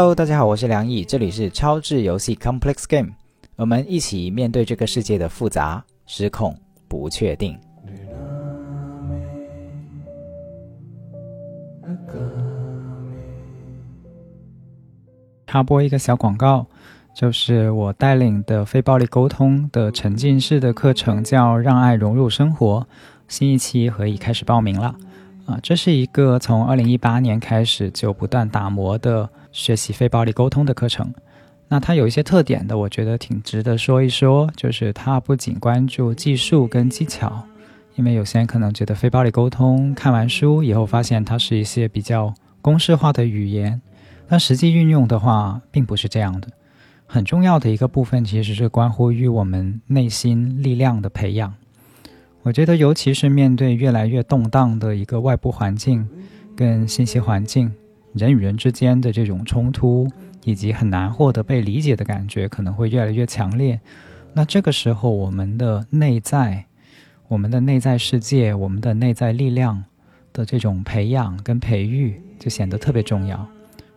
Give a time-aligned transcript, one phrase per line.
[0.00, 3.10] Hello，大家好，我是梁毅，这里是超智游戏 Complex Game，
[3.56, 6.58] 我们一起面对这个世界的复杂、失控、
[6.88, 7.58] 不确定。
[15.46, 16.66] 插播一个小广告，
[17.14, 22.80] 就是我带领的非暴力沟通的沉浸式的课程叫《让爱融入生活》，
[23.28, 24.96] 新一期可以开始报名了。
[25.50, 29.28] 啊，这是一个从二零一八年开始就不断打磨的。
[29.52, 31.12] 学习非暴力沟通的课程，
[31.66, 34.48] 那它有一些特点的，我觉得挺值得说一说。
[34.54, 37.44] 就是它不仅关注技术跟技巧，
[37.96, 42.32] 因为有些人可能觉得非暴力沟通看完书以后发现它是一些比较
[42.62, 43.82] 公式化的语言，
[44.28, 46.46] 但实际运用的话并不是这样的。
[47.08, 51.52] 很重要的一个部分其实是关乎于我们内心力量的培养。
[52.42, 56.08] 我觉得尤其是面对越来越动荡的一个外部环境
[56.56, 57.70] 跟信息环境。
[58.14, 60.08] 人与人之间的这种冲突，
[60.44, 63.78] 以及很难获得被理解的感觉，可能会越来越强烈。
[64.32, 66.64] 那这个时候，我们的内在、
[67.28, 69.84] 我们的内在世界、我们的内在力量
[70.32, 73.46] 的这种培养跟培育，就显得特别重要。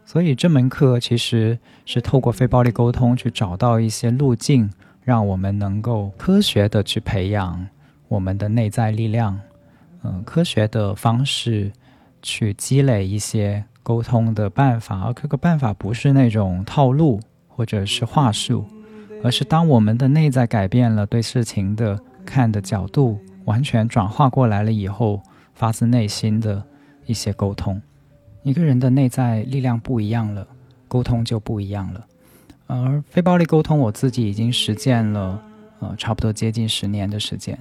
[0.05, 4.69] 所以这门课其实是透过非暴力沟通，去找到一些路径，
[5.02, 7.67] 让我们能够科学的去培养
[8.14, 9.39] 我们的内在力量，
[10.03, 11.72] 嗯，科学的方式
[12.22, 13.66] 去积累一些。
[13.86, 17.19] 沟通的办法，而这个办法不是那种套路
[17.50, 18.66] 或者是话术，
[19.22, 25.22] 而是当我们的内在改变了，对事情的看的角度完全转化过来了以后，
[25.53, 26.63] 发自内心的
[27.06, 27.81] 一些沟通。
[28.44, 30.47] 一个人的内在力量不一样了，
[30.88, 32.07] 沟通就不一样了。
[32.68, 35.44] 而非暴力沟通，我自己已经实践了，
[35.81, 37.59] 呃，差不多接近十年的时间，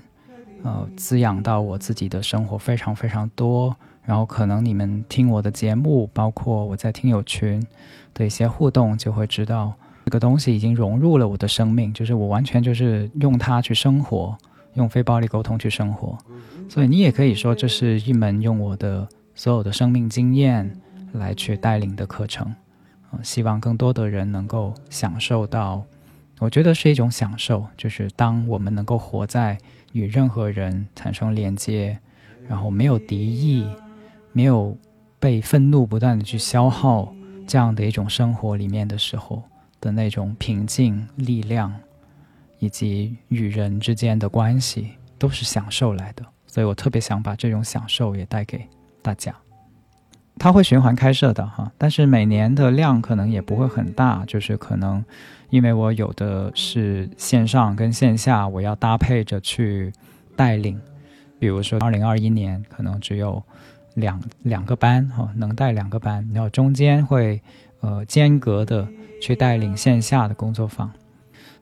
[0.62, 3.74] 呃，滋养到我自己的生活非常非常多。
[4.04, 7.64] 然后可能你们听我的节目，包括我在听友群
[8.12, 9.72] 的一些互动，就会知道
[10.06, 14.36] 这个东西已经融入了我的生命，就是我完全就是用它去生活，
[14.74, 16.18] 用非暴力沟通去生活。
[16.68, 19.06] 所以你也可以说，这是一门用我的
[19.36, 20.80] 所有的生命经验
[21.12, 22.52] 来去带领的课程。
[23.22, 25.84] 希望更多的人能够享受到，
[26.40, 29.58] 我觉得是一种享受，就是当我们能够活在
[29.92, 31.98] 与任何人产生连接，
[32.48, 33.66] 然后没有敌意。
[34.34, 34.74] 没有
[35.20, 37.14] 被愤怒不断的去消耗
[37.46, 39.42] 这样的一种生活里面的时候
[39.78, 41.70] 的那种平静、力量，
[42.58, 46.24] 以及与人之间的关系，都是享受来的。
[46.46, 48.66] 所以我特别想把这种享受也带给
[49.02, 49.34] 大家。
[50.38, 55.04] 它会循环开设的哈，但是每年的量可能也不会很大，就是可能
[55.50, 59.92] 因为我有的是线上跟线下，我要搭配着去
[60.34, 60.80] 带领。
[61.38, 63.42] 比如说二零二一年可能只有。
[63.96, 67.42] 两两个班哈，能带两个班，然后中间会
[67.80, 68.88] 呃间隔的
[69.20, 70.90] 去带领线下的工作坊。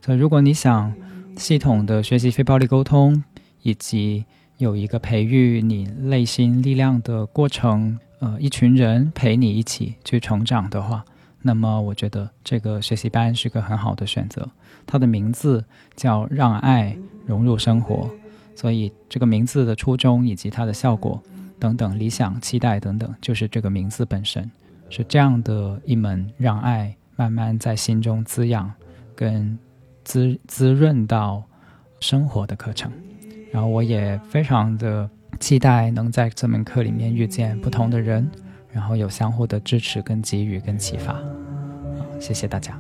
[0.01, 0.95] 所以如果你想
[1.37, 3.25] 系统的学习非暴力沟通，
[3.63, 4.25] 以及
[4.59, 11.05] 有一个培育你内心力量的过程，呃，一群人陪你一起去成长的话，
[11.43, 14.49] 那么我觉得这个学习班是个很好的选择。
[14.87, 15.65] 它的名字
[15.97, 18.11] 叫“让爱融入生活”，
[18.55, 21.21] 所以这个名字的初衷以及它的效果。
[21.59, 24.51] 等等，理想、期待等等，就是这个名字本身
[24.89, 28.73] 是这样的一门让爱慢慢在心中滋养、
[29.15, 29.59] 跟
[30.03, 31.43] 滋滋润到
[32.01, 32.91] 生活的课程。
[33.53, 35.09] 然后我也非常的
[35.39, 38.29] 期待能在这门课里面遇见不同的人，
[38.71, 41.17] 然后有相互的支持、跟给予、跟启发。
[42.19, 42.79] 谢谢大家。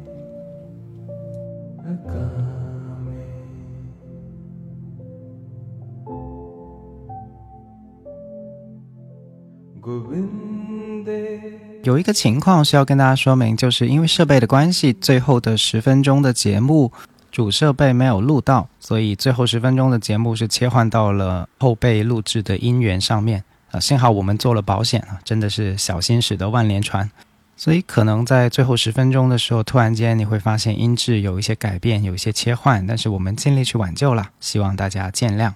[11.83, 16.93] 有一个情况需要跟大家说明，就是因为设备的关系，最后的十分钟的节目
[17.31, 23.45] 主设备没有录到，所以最后十分钟的节目是切换到了后备录制的音源上面。
[23.71, 27.09] 啊，幸好我们做了保险啊，真的是小心驶得万年船，
[27.57, 35.53] 所以可能在最后十分钟的时候，突然间你会发现音质有一些改变，有一些切换，但是我们尽力去挽救了，希望大家见谅。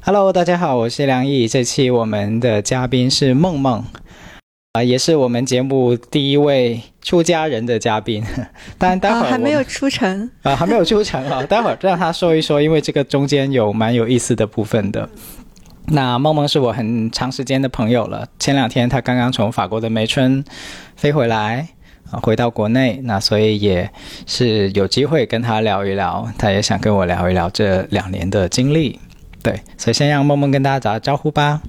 [0.00, 1.46] Hello，大家好，我是梁毅。
[1.46, 3.84] 这期我们的嘉宾是梦梦，
[4.74, 8.24] 啊，也是我们节目第一位出家人的嘉宾。
[8.76, 11.40] 当然，待会儿还没有出城啊，还没有出城啊。
[11.44, 15.08] 待会儿让他说一说，因为这个中间有蛮有意思的部分的。
[15.86, 20.44] 那梦梦是我很长时间的朋友了，前两天他刚刚从法国的梅村
[20.96, 21.68] 飞回来，
[22.10, 23.88] 啊，回到国内，那所以也
[24.26, 28.98] 是有机会跟他聊一聊，他也想跟我聊一聊这两年的经历。
[29.40, 31.60] 对，所以先让梦梦跟大家打个招呼吧。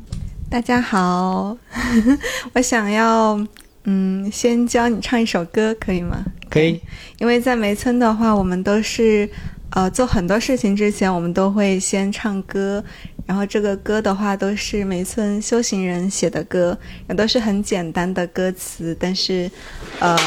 [0.56, 1.58] 大家好，
[2.56, 3.38] 我想要
[3.84, 6.24] 嗯，先教你唱一首歌，可以吗？
[6.50, 6.80] 可以，
[7.20, 9.30] 因为在梅村的话，我们都是
[9.72, 12.82] 呃做很多事情之前，我们都会先唱歌。
[13.26, 16.78] 然后这个歌的话，都是梅村修行人写的歌，
[17.10, 19.52] 也都是很简单的歌词，但是，
[20.00, 20.18] 呃，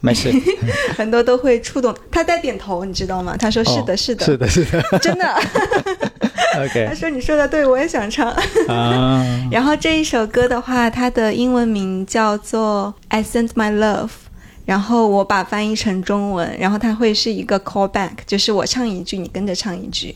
[0.00, 0.30] 没事，
[0.96, 2.22] 很多都会触动他。
[2.22, 3.36] 在点头，你知道吗？
[3.36, 5.24] 他说是的，是的，是的，是的， 真的。
[6.58, 8.34] OK，他说你说的对，我也想唱。
[9.50, 14.06] 然后这一首歌的话，它的英文名叫做《I Sent My Love》。
[14.64, 20.12] 然后我把翻译成中文，然后它会是一个 callback，就是我唱一句，你跟着唱一句，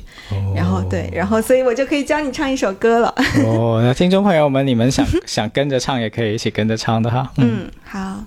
[0.56, 3.14] 然后对，然后所以我就可以教你唱一首歌了。
[3.46, 7.30] 哦，那听众朋友们，你们想想跟着唱，也可以一起跟着唱的哈。
[7.36, 8.24] 嗯，好，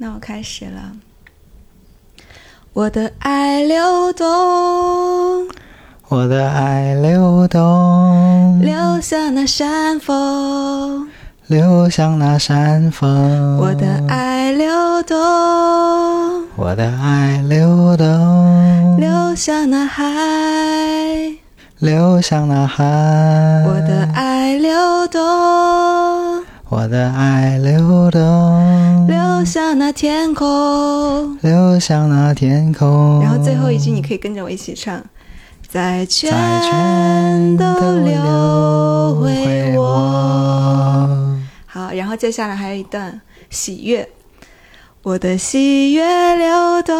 [0.00, 0.92] 那我开始了。
[2.72, 4.26] 我的爱流动，
[6.08, 11.08] 我的爱流动，流向那山峰。
[11.48, 15.16] 流向那山峰，我的爱流动，
[16.54, 20.04] 我的爱流动，流向那海，
[21.78, 22.84] 流向那海，
[23.66, 33.22] 我的爱流动，我的爱流动，流向那天空，流向那天空。
[33.22, 35.02] 然后最后一句你可以跟着我一起唱，
[35.66, 37.64] 在全都
[38.04, 41.38] 流回我。
[41.64, 43.18] 好，然后接下来还有一段
[43.48, 44.06] 喜悦，
[45.02, 46.94] 我的喜悦流动，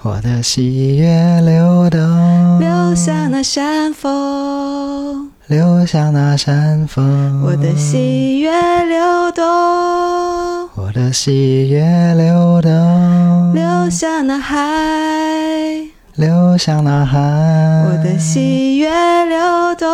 [0.00, 8.52] 我的喜悦流动，流向那山峰，流向那山峰，我的喜悦
[8.84, 9.44] 流动，
[10.76, 14.56] 我的喜悦流动，流向那海。
[16.14, 17.18] 流向那海，
[17.88, 18.88] 我的喜悦
[19.24, 19.88] 流动，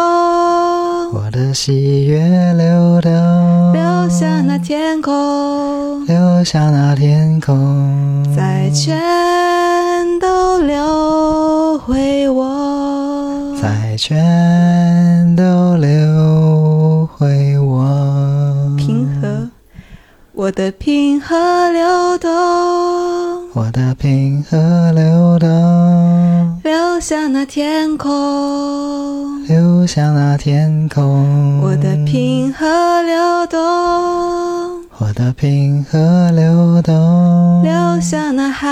[1.14, 3.10] 我的喜悦流动，
[3.72, 8.98] 流向那天空，流向那天空，再全
[10.20, 14.75] 都流回我，再全
[20.46, 21.34] 我的平和
[21.72, 22.30] 流动。
[23.52, 31.60] 我的平和流动，流向那天空，流向那天空。
[31.62, 32.64] 我的平和
[33.02, 33.58] 流动，
[34.98, 38.68] 我的平和流动，流向那海，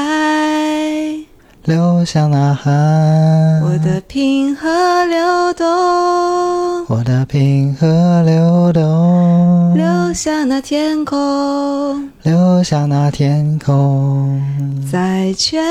[1.64, 2.70] 流向那海。
[3.62, 4.69] 我的平和
[5.06, 5.66] 流动，
[6.88, 14.43] 我的平和流动，流向那天空，流向那天空。
[14.93, 15.64] 再全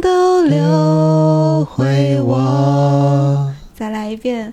[0.00, 3.52] 都流回我。
[3.74, 4.52] 再来一遍，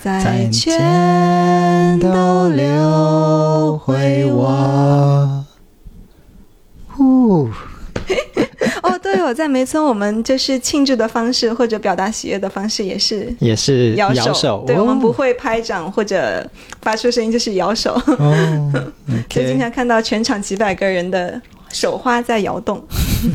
[0.00, 5.44] 再全都流回我。
[6.86, 7.48] 呼。
[8.84, 16.46] 哦，对哦，在梅村，我们就是庆祝的方式或者表达喜悦的方式也是也是摇手，对我们不会拍掌或者
[16.82, 17.98] 发出声音，就是摇手。
[19.30, 21.40] 所以经常看到全场几百个人的。
[21.74, 22.80] 手花在摇动，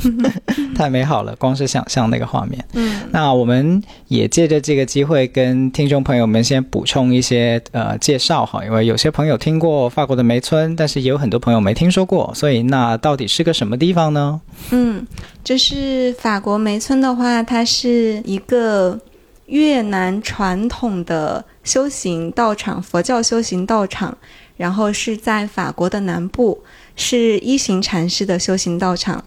[0.73, 1.35] 太美好了！
[1.35, 2.63] 光是想象那个画面。
[2.73, 14.39] 嗯，那我们也借着这个机会跟听众朋友们先补充一些呃介绍哈，因为有些朋友听过法国的梅村，但是也有很多朋友没听说过，所以那到底是个什么地方呢？
[14.71, 15.05] 嗯，
[15.43, 18.97] 就是法国梅村的话，它是一个
[19.47, 24.17] 越南传统的修行道场，佛教修行道场，
[24.55, 26.57] 然后是在法国的南部。
[26.99, 29.23] 是一行禅师的修行道场，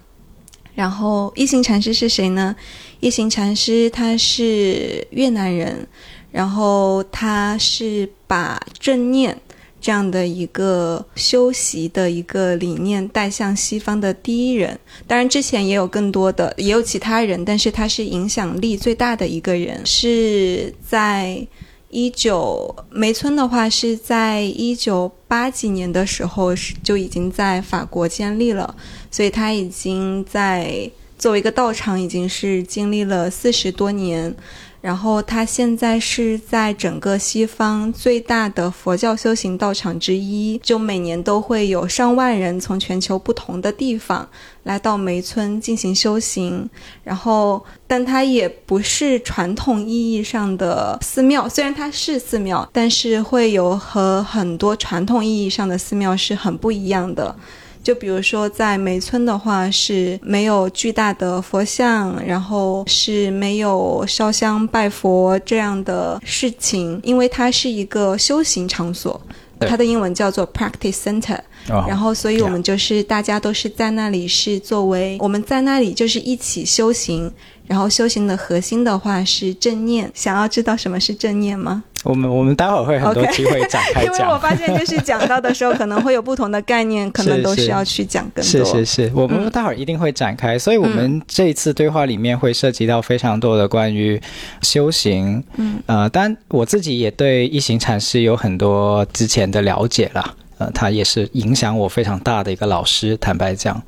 [0.74, 2.54] 然后一行禅师是谁呢？
[3.00, 5.88] 一行禅师他是越南人，
[6.30, 9.40] 然后他是把正念
[9.80, 14.78] 这样的一个修习的一个理念带向西方的第一人。
[15.06, 21.46] 当然之前也有更多的，也有其他人，但是他是影响力最大的一个人，是在。
[21.92, 28.74] 一九梅村的话是在一九八几年的时候是就已经在法国建立了，
[29.10, 34.34] 所以它已经在作为一个道场已经是经历了四十多年，
[34.82, 44.28] 然后它现在是在整个西方最大的佛教修行道场之一，就每年都会有上万人从全球不同的地方
[44.64, 46.68] 来到梅村进行修行。
[47.04, 57.34] 然后，但它也不是传统意义上的寺庙，虽然它是寺庙，但是会有和很多传统意义上的寺庙是很不一样的。
[57.82, 69.20] 就比如说，在梅村的话是没有巨大的佛像，然后是没有烧香拜佛这样的事情，因为它是一个修行场所，
[69.58, 71.38] 它的英文叫做 practice center。
[71.86, 77.32] 然后，所以我们就是大家都是在那里，是作为我们在那里就是一起修行。
[77.66, 80.10] 然后修行的核心的话是正念。
[80.14, 81.84] 想要知道什么是正念吗？
[82.04, 84.14] 我们我们待会儿会很多机会展开讲。
[84.18, 88.44] 因为我发现就是讲到的时候可能会有不同的概念，可能都 需要去讲更多。
[88.44, 90.58] 是是是，我们待会儿一定会展开。
[90.58, 94.20] 所以我们这一次对话里面会涉及到非常多的关于
[94.62, 95.42] 修行。
[95.56, 100.34] 嗯呃，当然我自己也对一行禅师有很多之前的了解了。
[100.58, 103.16] 呃，他也是影响我非常大的一个老师。
[103.18, 103.80] 坦白讲。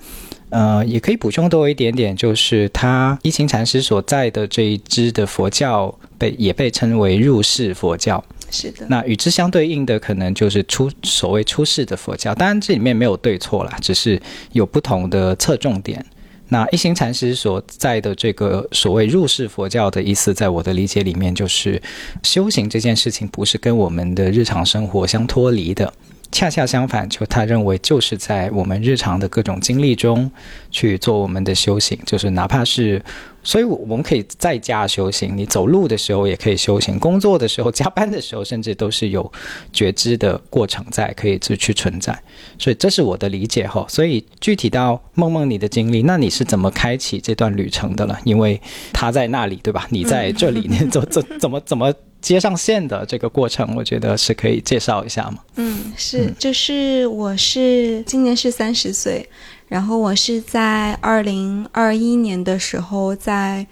[0.55, 8.23] 呃，也可以补充多一点点，就是他一行禅师所在的这一支的佛教被也被称为入世佛教。
[8.53, 8.87] 是的。
[8.89, 12.33] 那与之相对应的，可能就是出所谓出世的佛教。
[12.33, 16.07] 当然，这里面没有对错啦，只是有不同的侧重点。
[16.51, 21.83] 那一行禅师所在的这个所谓入世佛教的意思，在我的理解里面，就是
[22.23, 25.93] 修行这件事情不是跟我们的日常生活相脱离的。
[26.35, 30.29] 恰恰相反，就他认为就是在我们日常的各种经历中
[30.69, 33.01] 去做我们的修行，就是哪怕是，
[33.45, 39.33] 所以我们可以在家修行，你走路的时候也可以修行，工作的时候、加班的时候，甚至都是有
[39.73, 42.21] 觉知的过程在，可以去存在。
[42.59, 43.87] 所以这是我的理解哈。
[43.89, 48.19] 所以具体到梦梦你的经历，那你是怎么开启这段旅程的了？
[48.25, 48.61] 因为
[48.93, 49.87] 他在那里，对吧？
[49.91, 51.95] 你在这里，你怎怎怎么怎么？
[52.25, 55.39] 接上线的这个过程，我觉得是可以介绍一下吗？
[55.57, 59.29] 嗯，是，就是我是今年是三十岁，
[59.69, 63.67] 然后我是在二零二一年的时候在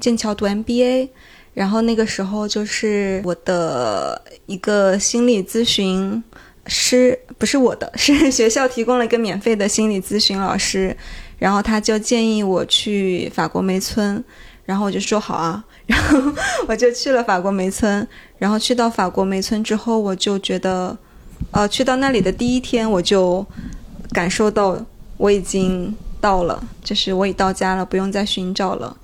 [0.00, 1.10] 剑桥读 MBA，
[1.52, 6.24] 然后那个时候就是我的一个心理咨询
[6.64, 10.96] 师，不是我的， 是学校提供了一个免费的心理咨询老师，
[11.38, 14.24] 然后他就建议我去法国梅村。
[14.64, 16.32] 然后我就说好啊，然后
[16.68, 18.06] 我就去了法国梅村。
[18.38, 20.96] 然后去到法国梅村之后，我就觉得，
[21.50, 23.44] 呃，去到那里的第一天，我就
[24.12, 24.78] 感受到
[25.16, 28.96] 我已经到了，就是我已到家了，不用再寻找了。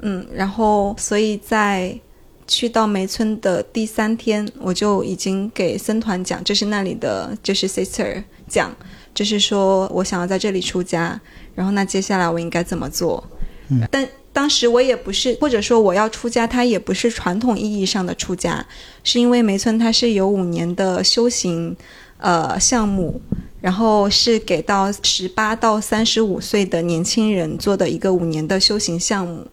[0.00, 1.98] 嗯，然后所以在
[2.46, 8.70] 去到梅村的第三天，我就已经给僧团讲，就是那里的就是 sister 讲，
[9.14, 11.18] 就是说我想要在这里出家，
[11.54, 13.24] 然后那接下来我应该怎么做？
[13.70, 14.06] 嗯，但。
[14.34, 18.66] 当时我也不是，或者说我要出家，他也不是传统意义上的出家，
[19.04, 21.74] 是因为梅村它是有五年的修行，
[22.18, 23.20] 呃项目，
[23.60, 29.46] 然后是给到十八到三十五岁的年轻人做的一个五年的修行项目。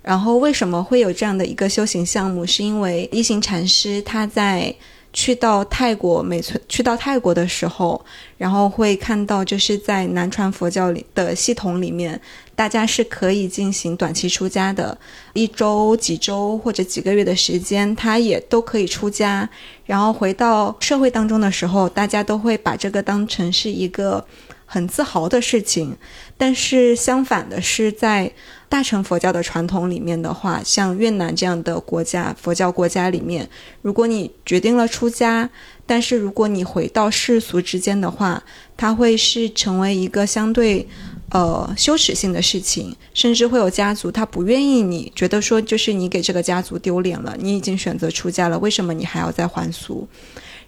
[0.00, 2.46] 然后为什么会有这样的一个修行项目？
[2.46, 4.74] 是因为一行禅师他在。
[5.12, 8.00] 去到泰国美村，去到泰国的时候，
[8.38, 12.20] 然后会看到，就是在南传佛教里的系统里面，
[12.60, 14.98] 大家是可以进行短期出家的，
[15.32, 19.48] 一周、几周或者几个月的时间，他也都可以出家。
[19.86, 24.22] 然后回到社会当中的时候，大家都会把这个当成是一个
[24.66, 25.96] 很自豪的事情。
[26.36, 28.30] 但是相反的是，在
[28.68, 33.48] 大乘佛教的传统里面的话，像越南这样的国家，佛教国家里面，
[33.80, 35.48] 如果你决定了出家，
[35.86, 38.44] 但是如果你回到世俗之间的话，
[38.76, 40.86] 它会是成为一个相对，
[41.30, 50.06] 呃，羞耻性的事情，甚至会有家族他不愿意你，觉得说就是你给这个家族丢脸了，你已经选择出家了，为什么你还要再还俗？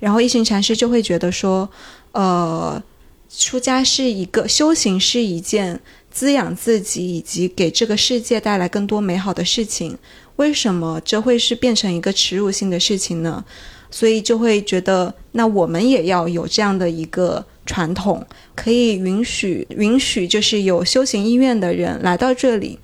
[0.00, 1.68] 然后一行禅师就会觉得说，
[2.12, 2.82] 呃，
[3.28, 5.80] 出家是一个修行，是一件。
[6.14, 9.96] 滋养自己以及给这个世界带来更多美好的事情，
[10.36, 13.42] 为什么这会是变成一个耻辱性的事情呢？
[13.90, 22.78] 所以就会觉得，那我们也要有这样的一个传统，可以允许允许，就是有修行意愿的人来到这里，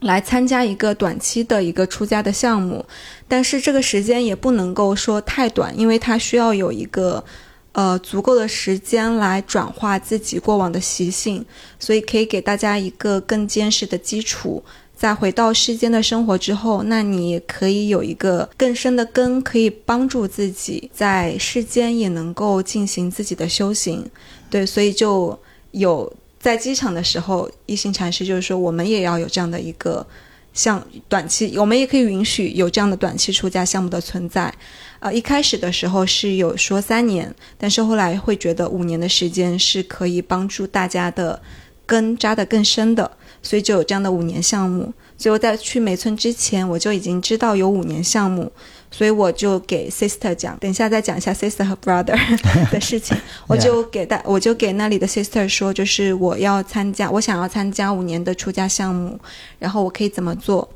[0.00, 2.84] 来参加一个短期的一个出家的项目，
[3.26, 7.24] 但是这个时间也不能够说太短，因为它需要有一个。
[7.72, 11.44] 呃，足够的时间来转化自己过往的习性，
[11.78, 14.64] 所以可以给大家一个更坚实的基础。
[14.98, 24.04] 在回到世间的生活之后，那你可以有一个更深的根，可以帮助自己在世间也能够进行自己的修行。
[24.50, 25.38] 对，所以就
[25.70, 30.04] 有在机场的时候，一行禅师就是说，我们也要有这样的一个
[30.52, 34.52] 像短期，我们也可以允许有这样的短期出家项目的存在。
[34.98, 41.40] 呃，一开始的时候是有说三年，但是后来会觉得五年的时间是可以帮助大家的
[41.86, 43.08] 根扎得更深的，
[43.48, 44.92] 所以就有这样的五年项目。
[45.16, 48.52] 所以我在去梅村之前，我就已经知道有五年项目，
[48.90, 52.14] 所以我就给 sister 讲，等一下再讲一下 sister 和 brother
[52.70, 53.16] 的事情。
[53.48, 59.18] 我就给大，我就给那里的 sister 说，就是我要参加，我想要参加五年的出家项目，
[59.58, 60.68] 然后我可以怎么做？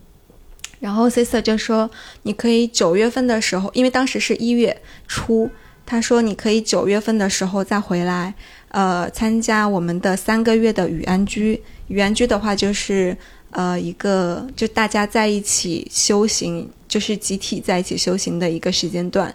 [0.81, 1.91] 然后 sister 就说，
[2.23, 5.49] 你可以九月份的时候，因为当时是一月初，
[5.87, 8.35] 他说你可以九月份的时候再回来，
[8.73, 11.63] 呃，参加我们的三个月的雨安居。
[11.87, 13.17] 雨安居的话就是。
[13.55, 19.35] 呃，一个就大家在一起修行，就是集体在一起修行的一个时间段。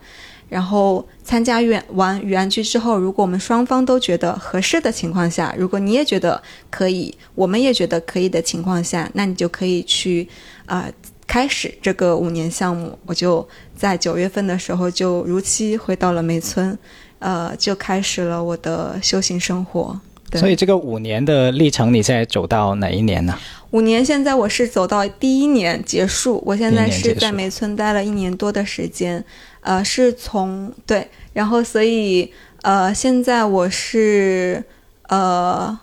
[0.49, 6.41] 然后参加完完语安居之后，如果我们双方都觉得合适的情况下，如果你也觉得
[6.71, 10.27] 可以，我们也觉得可以的情况下，那你就可以去
[10.65, 10.89] 啊
[11.27, 12.97] 开始这个五年项目。
[13.05, 16.75] 我就在九月份的时候就如期回到了梅村，
[17.19, 19.99] 呃，就开始了我的修行生活。
[20.29, 23.37] 对所以这个五年的历程，你现在走到哪一年呢？
[23.71, 29.23] 五年，现在我是走到第一年结束，我现在是在梅村待了一年多的时间，
[29.61, 32.29] 呃，是从对，然后所以
[32.61, 34.61] 呃，现在我是
[35.07, 35.77] 呃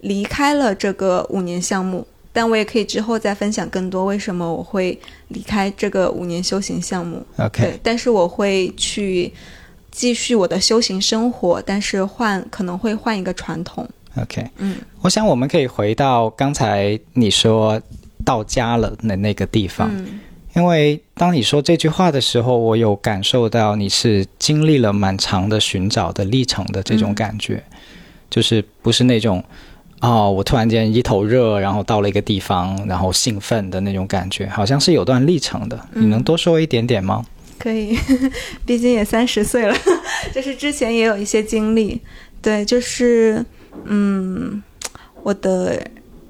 [0.00, 4.98] 离开了这个五年项目，但我也可以之后再分享更多为什么我会
[5.28, 7.22] 离开这个五年修行项目。
[7.36, 9.32] OK，但是我会去
[9.92, 13.88] 继续我的修行生活，但是换可能会换一个传统。
[14.20, 17.80] OK，嗯，我想我们可以回到刚才你说
[18.24, 19.90] 到家了的那个地方，
[20.54, 27.62] 因为当你说这句话的时候，我有感受到你是经历了蛮长的寻找的历程的这种感觉，
[28.28, 29.42] 就是不是那种
[30.00, 35.78] 哦，我突然间一头热，然后到了一个地方，然后兴奋的那种感觉，好像是有段历程的。
[35.94, 37.24] 你能多说一点点吗？
[37.62, 37.96] 可以，
[38.66, 39.76] 毕竟也三十岁了，
[40.34, 42.00] 就是之前也有一些经历，
[42.40, 43.44] 对，就是。
[43.86, 44.62] 嗯，
[45.22, 45.82] 我的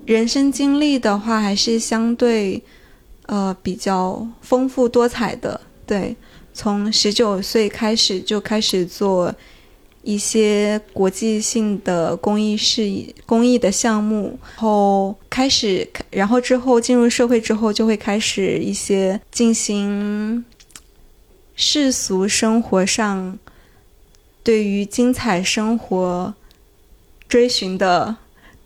[0.07, 2.63] 人生经历的话，还是相对
[3.27, 5.61] 呃比较丰富多彩的。
[5.85, 6.15] 对，
[6.55, 9.35] 从十九岁开始就开始做
[10.05, 20.45] 一些国际性的公益事业、公益的项目，然后开始，然后之后进入社会之后，就会开始一些进行
[21.65, 23.39] 世俗生活上
[24.43, 26.35] 对于精彩生活。
[27.33, 28.17] 追寻的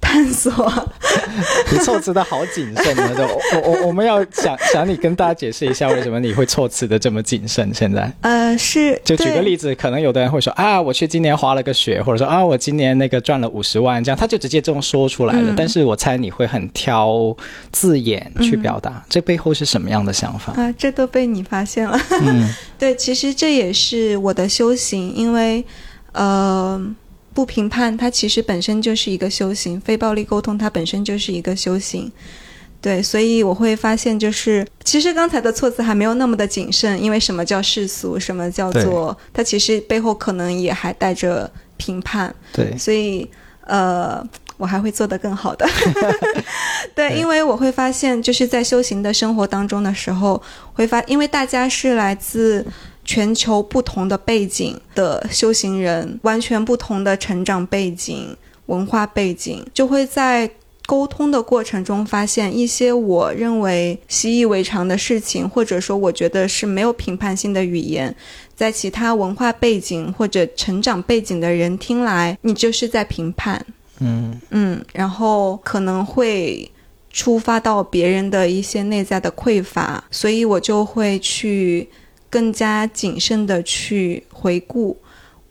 [0.07, 0.73] 探索，
[1.73, 3.29] 你措辞的好谨慎啊！
[3.55, 7.69] 我我我们要想想你跟大家解释一下，为什么你会措辞的这么谨慎？
[7.75, 15.53] 现在呃是，就举个例子，可能有的人会说啊，我去今年滑了个雪，或者说啊，我今年那个赚了五十万，这样他就直接这么说出来了。
[15.57, 17.37] 但是我猜你会很挑
[17.73, 20.73] 字眼去表达，这背后是什么样的想法啊？
[20.79, 21.99] 这都被你发现了。
[22.23, 25.65] 嗯， 对，其实这也是我的修行，因为
[26.13, 26.81] 呃。
[27.37, 32.11] 不评判，它其实本身就是一个修行；非暴力沟通，它本身就是一个修行。
[32.81, 42.35] 对，所以我会发现，就是其实刚才的措辞还没有那么的谨慎，因为什么叫世俗，什么叫做它，其实背后可能也还带着评判。
[42.55, 43.29] 对，所以
[43.67, 45.69] 呃，我还会做得更好的。
[46.97, 52.67] 对，因为我会发现，就是在修行的生活当中的时候，会发，因为大家是来自。
[53.07, 60.51] 全球不同的背景的修行人，完全不同的成长背景、文化背景，就会在
[60.87, 68.15] 沟通的过程中发现一些我认为习以为常的事情，或者说我觉得是没有评判性的语言，
[68.57, 73.65] 在其他文化背景或者成长背景的人听来，你就是在评判。
[74.01, 76.69] 嗯嗯，然后可能会
[77.11, 81.89] 触发到别人的一些内在的匮乏，所以我就会去。
[82.37, 84.95] 更加谨慎的去回顾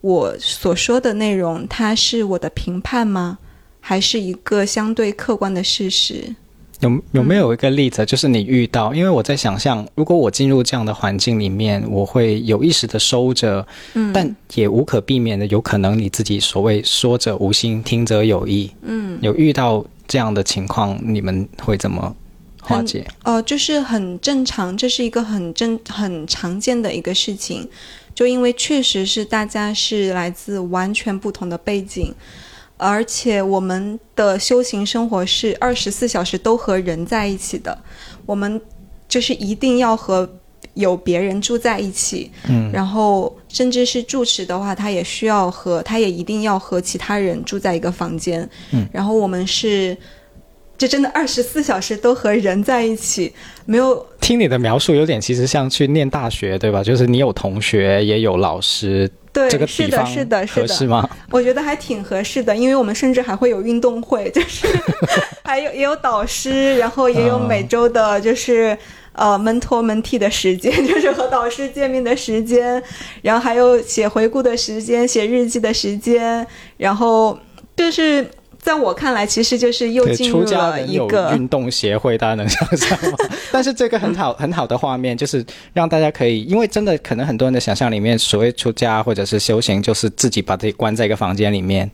[0.02, 3.40] 我所说的内容，它是我的评判吗？
[3.80, 6.36] 还是一个相对客观的事实？
[6.82, 8.94] 有有没有一个例子，就是你遇到？
[8.94, 22.16] 因为我在想象，如果我进入这样的环境里面，我会有意识的收着，嗯，但也无可避免的，有可能你自己所谓说者无心，听者有意，嗯，有遇到这样的情况，你们会怎么？
[22.66, 27.68] 化解哦，就是很正常，这是一个很正很常见的一个事情。
[28.14, 32.14] 就因为确实是大家是来自完全不同的背景，
[32.78, 37.78] 而且我们的修行生活是二十四小时都和人在一起的，
[38.26, 38.60] 我们
[39.10, 40.30] 就是一定要和
[40.76, 42.32] 有别人住在一起。
[42.48, 48.50] 嗯，然后甚至是住持的话，他也需要和他也一定要和其他人住在一个房间。
[48.72, 49.98] 嗯，然后我们是。
[50.78, 53.34] 就真的二十四小时都和人在一起，
[53.66, 54.06] 没有。
[54.20, 56.84] 听你的描述，有点其实像去念大学，对吧？
[56.84, 59.10] 就是你有同学，也有老师。
[59.32, 61.10] 对，这个是的，是的，是的，合适吗？
[61.30, 64.68] 我觉得还挺合适的，因为我们甚至还会有运动会， 就是
[65.44, 68.78] 还有也有导师，然后也有每周的，就是
[69.12, 72.82] 呃门托门替的时间， 就是和导师见面的时间，
[73.22, 76.46] 然后还有写回顾的时间，写日记的时间，
[76.78, 77.38] 然后
[77.76, 78.26] 就是。
[78.66, 83.18] 在我看来，其实就是又进入了一个运动协会，大家能想象吗？
[83.54, 91.88] 但是这个很好很好的画面，就是让大家可以，因为真的可能很多人的想象里面，所谓出家或者是修行，就是自己把自己关在一个房间里面。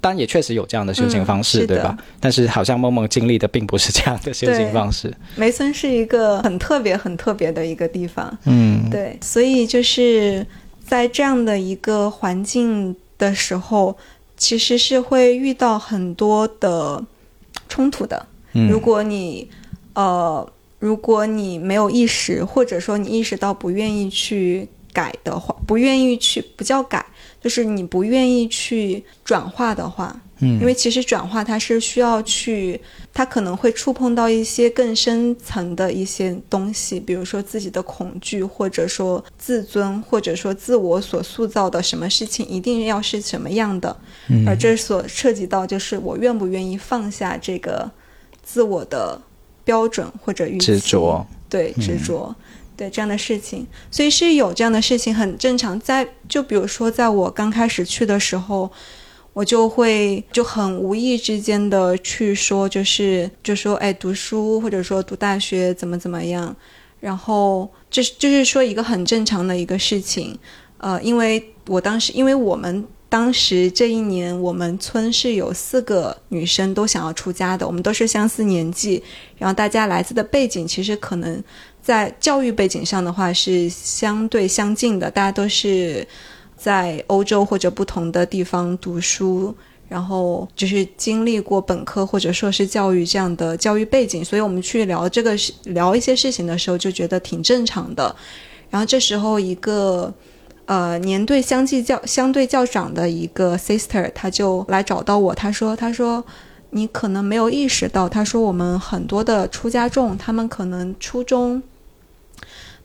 [0.00, 1.98] 当然也确实有这样的修行方式，对吧？
[2.20, 5.12] 但是好像梦梦经历的并不是这样的修行方式。
[5.34, 8.38] 梅村是一个很特别、很特别的一个地方。
[8.44, 10.46] 嗯，对，所以就是
[10.86, 13.98] 在这样的一个环境的时候。
[14.42, 17.00] 其实是会遇到很多的
[17.68, 18.26] 冲突的。
[18.68, 19.48] 如果你
[19.94, 20.44] 呃，
[20.80, 27.06] 如果你没有意识，或者说你意识到不愿意去改的话，不愿意去不叫改，
[27.40, 30.20] 就是你不愿意去转化的话。
[30.40, 32.80] 嗯，因为其实转化它是需要去，
[33.14, 43.94] 它可能会触碰到一些更深层的一些东西，比如说自己的恐惧，或者说自尊，或者说自我所塑造的什么事情一定要是什么样的，
[44.46, 47.90] 而这所涉及到就是我愿不愿意放下这个
[48.42, 49.20] 自我的
[49.62, 52.34] 标准或者预期，执着，对执着，
[52.76, 55.78] 对这样的事情，所以是有这样的事情很正常。
[55.78, 58.72] 在就比如说在我刚开始去的时候。
[59.34, 66.54] 我就会就很无意之间的去说，就是就说，哎，读书或者说读大学怎么怎么样，
[67.00, 70.38] 然后就是就是说一个很正常的一个事情，
[70.76, 79.02] 呃，因为我当时，因为我们当时这一年，我们村是有四个女生都想要出家的，我们都是相似年纪，
[79.38, 81.42] 然后大家来自的背景其实可能
[81.80, 86.06] 在教育背景上的话是相对相近的，大家都是。
[86.62, 89.52] 在欧洲或者不同的地方读书，
[89.88, 98.14] 然后就是经历过本科或者硕士教育这样的教育背景，所以我们去聊这个聊一些事情的时候，就觉得挺正常的。
[98.70, 100.14] 然后这时候，一个
[100.66, 106.24] 呃年对相继较相对较长的一个 sister，他就来找到我，他说：“他说
[106.70, 111.60] 你可能没有意识到，他说我们很多的出家众，他们可能初中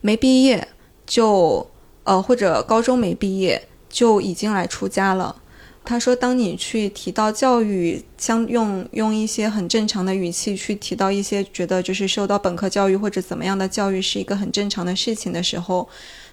[0.00, 0.66] 没毕业
[1.06, 1.64] 就。”
[2.08, 5.36] 呃，或者高中没毕业就已经来出家了。
[5.84, 15.88] 他说，当你去提到教育，相用用一些很正常的语气去提到一些觉得就是受到本科教育或者怎么样的教育是一个很正常的事情的时候，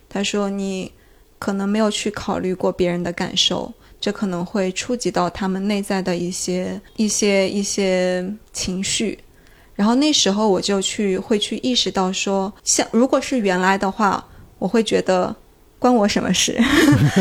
[0.10, 0.92] 他说你
[1.40, 9.20] 可能没有去考虑过别人的感受，这可能会触及到他们内在的一些一些一些情绪。
[9.74, 14.28] 然后那时候我就去会去意识到说，像如果是原来的话，
[14.60, 15.34] 我会觉得。
[15.86, 16.60] 关我什么事？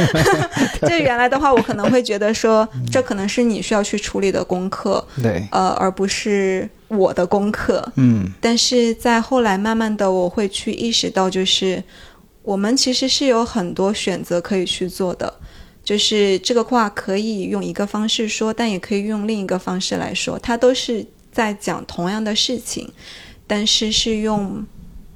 [0.88, 7.86] 就原来的话，我可能会觉得说， 这可能是你需要去处理的功课，对，呃，而不是我的功课。
[7.96, 11.84] 嗯，但是在后来，慢慢的，我会去意识到，就是
[12.42, 15.30] 我们其实是有很多选择可以去做的。
[15.84, 22.90] 就是这个话可以用一个方式说，但也可以用另一个方式来说，它都是在讲同样的事情，
[23.46, 24.64] 但是是用。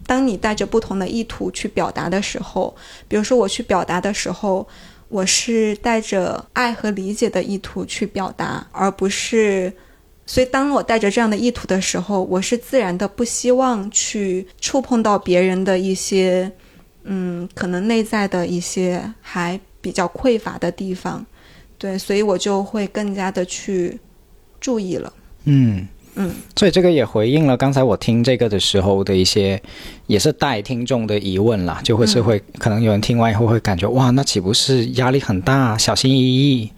[0.08, 2.74] 当你带着不同的意图去表达的时候，
[3.06, 4.66] 比如说我去表达的时候，
[5.10, 9.70] 我是带着爱和理解的意图去表达，而不是，
[10.24, 16.50] 所以当我带着这样的意图的时候，我是自然的不希望去触碰到别人的一些，
[17.02, 21.24] 嗯，可能内在的一些还比较匮乏的地方，
[21.76, 24.00] 对，所以我就会更加的去
[24.58, 25.12] 注意了，
[25.44, 25.86] 嗯。
[26.20, 29.62] 嗯，所以这个也回应了刚才我听这个的时候的一些，
[30.08, 36.72] 也是带听众的疑问啦，就会是会可能有人听完以后会感觉哇，那岂不是压力很大，小心翼翼？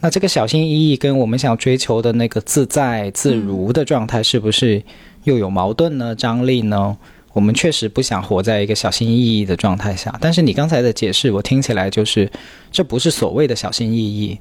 [0.00, 4.82] 那这个小心翼翼跟我们想追求的那个自在自如的状态，是不是
[5.22, 6.12] 又有矛盾呢？
[6.16, 6.96] 张力呢？
[7.34, 12.28] 我们确实不想活在一个小心翼翼的状态下，但是你刚才的解释，我听起来就是
[12.72, 14.36] 这不是所谓的小心翼翼，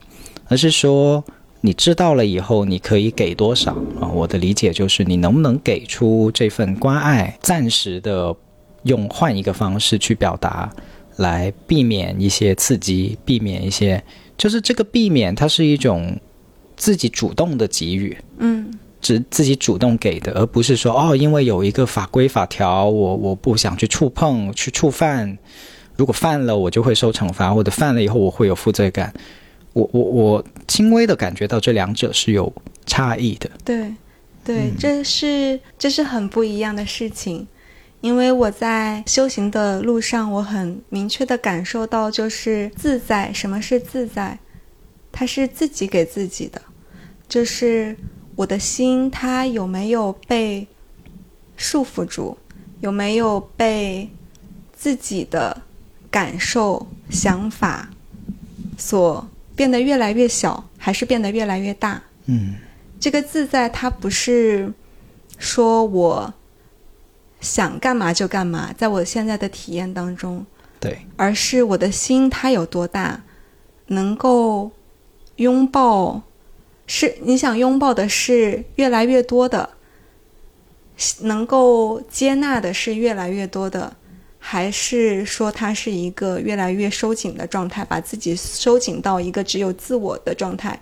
[0.48, 1.24] 而是说。
[1.64, 4.08] 你知道了以后，你可以给多少啊？
[4.08, 8.36] 我的理解就是，你能不能给出这份关爱，暂时的
[8.84, 10.74] 用换一个方式去表达，
[11.18, 14.04] 来避免一些刺激，避免一些，
[14.36, 16.20] 就是这个避免，它是一种
[16.76, 25.38] 自己主动的给予，嗯，只自己主动给的，而不是说哦，因为有一个法规法条，我我不想去触碰，去触犯，
[25.96, 29.14] 如果犯了，我就会受惩罚，或者犯了以后我会有负罪感。
[29.74, 32.52] 我我我轻微的感觉到这两者是有
[32.86, 33.50] 差异的。
[33.64, 33.94] 对，
[34.44, 37.48] 对，这是这是很不一样的事情，
[38.02, 43.32] 因为我在修行的路上，我很明确的感受到，就是自在。
[43.32, 44.38] 什么是自在？
[45.12, 46.62] 它是自己给自己的，
[47.28, 47.96] 就是
[48.36, 50.66] 我的心，它有没有被
[51.58, 52.38] 束缚住，
[52.80, 54.10] 有没有被
[54.74, 55.62] 自己的
[56.10, 57.90] 感受、想法
[58.78, 59.28] 所
[59.62, 62.02] 变得越来越小，还是变得越来越大？
[62.26, 62.56] 嗯，
[63.00, 64.74] 这个自在，它不是
[65.38, 66.34] 说我
[67.40, 70.44] 想干嘛就干嘛，在我现在的体验当中，
[70.80, 73.22] 对，而是我的心它有多大，
[73.86, 74.72] 能够。
[75.38, 76.22] 拥抱，
[76.86, 79.72] 是你想拥抱的是越来越多的，
[81.22, 83.96] 能够接纳的是越来越多的，
[84.44, 90.78] 还是说它是一个越来越收紧的状态，把自己收紧到一个只有自我的状态？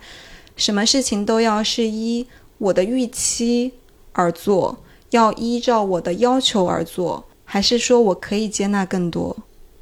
[0.56, 3.70] 什么事情都要是依我的预期
[4.12, 9.36] 而做，要依照我的要求而做，还是说我可以接纳更多？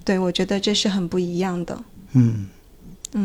[0.05, 1.79] 对我觉得这是很不一样的。
[2.15, 2.49] 嗯。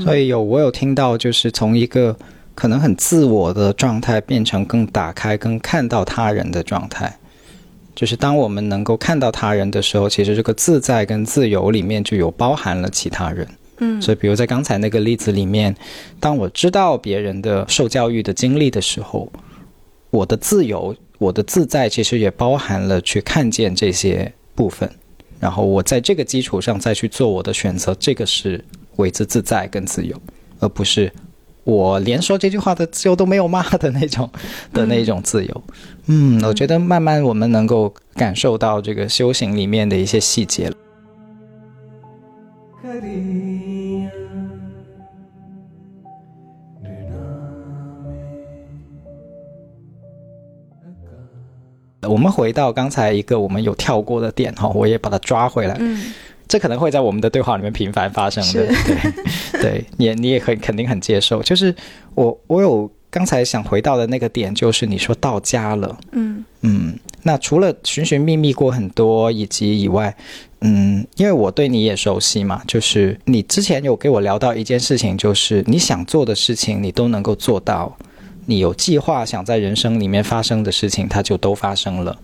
[0.01, 2.15] 所以有我有听到，就是从一个
[2.55, 7.17] 可能很自我的状态，变成更打开、更看到他人的状态。
[7.95, 13.47] 就是当我们能够看到他人的时候，其实这个自在跟自由里面就有包含了其他人。
[13.77, 15.75] 嗯，所以比如在刚才那个例子里面，
[16.19, 19.31] 当我知道别人的受教育的经历的时候，
[20.09, 24.89] 我的自由、我的自在，其实也包含了去看见这些部分，
[25.39, 27.95] 然后我在这个基础上再去做我的选择。
[27.99, 28.63] 这个是。
[28.97, 30.15] 为之自在跟自由，
[30.59, 31.11] 而不是
[31.63, 34.29] 我连说这句话的自由都没有骂的那种
[34.73, 35.63] 的那种自由。
[36.07, 40.75] 嗯，我觉得慢慢我们能够感受到这个修行里面的一些细节了。
[52.05, 55.77] 我们回到刚才一个我们有跳过的点哈，我也把它抓回来。
[55.79, 56.13] 嗯。
[56.53, 61.41] 这可能会在我们的对话里面频繁发生的，对，对，你你也很肯定很接受。
[61.41, 61.73] 就是
[62.13, 66.93] 我我有刚才想回到的那个点，就是你说到家了，嗯嗯。
[67.23, 70.15] 那除了寻寻觅觅过很多以及以外，
[70.61, 77.97] 嗯，因为我对你也熟悉嘛，就是你之前有给我聊到一件事情，就是你想做的事情你都能够做到，
[78.45, 82.15] 你有计划想在人生里面发生的事情，它就都发生了。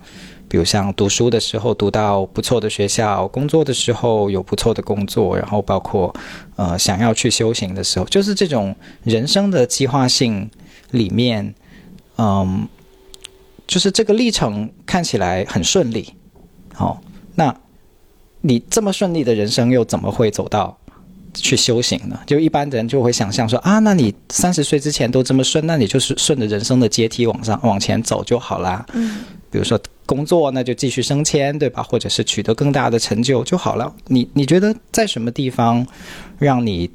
[0.49, 6.13] 比如像读书的时候读到不错的学校，工作的时候有不错的工作，然后包括
[6.55, 10.49] 呃想要去修行的时候，就是这种人生的计划性
[10.91, 11.53] 里面，
[12.17, 12.67] 嗯，
[13.67, 16.13] 就是这个历程看起来很顺利。
[16.73, 16.99] 好，
[17.35, 17.55] 那
[18.41, 20.75] 你这么顺利的人生又怎么会走到
[21.33, 22.19] 去修行呢？
[22.25, 28.83] 就一般人就会想象说啊，那你三十岁之前都这么顺，那你就是顺着人生的阶梯往上往前走就好啦。
[28.93, 29.19] 嗯，
[29.51, 29.79] 比如说。
[30.09, 31.83] 工作那就继续升迁，对吧？
[31.83, 33.95] 或者是取得更大的成就就好了。
[34.07, 35.85] 你你觉得在什么地方
[36.39, 36.89] 让你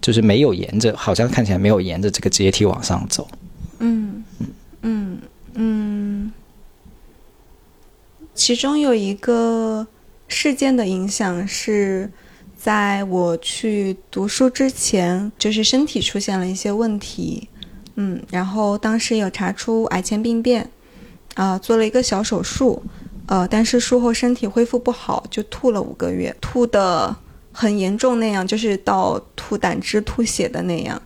[0.00, 3.28] 就是没有沿着，好像看起来没有沿着这个阶梯往上走？
[3.80, 4.24] 嗯
[4.80, 5.18] 嗯
[5.52, 6.32] 嗯
[8.34, 9.86] 其中有一个
[10.28, 12.10] 事件的影响是
[12.56, 17.46] 在我去读书之前，就是身体出现了一些问题。
[17.96, 20.66] 嗯，然后当时有查出癌前病变。
[21.34, 22.82] 啊，做了一个小手术，
[23.26, 27.14] 呃，但是术后身体恢复不好，就吐了五个月，吐的
[27.52, 31.00] 很严重那样，就是到吐胆汁、吐血的那样，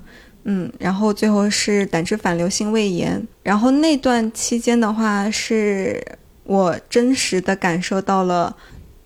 [0.45, 8.55] 嗯，然后最后是胆汁反流性胃炎，然后那段期间的话，是我真实的感受到了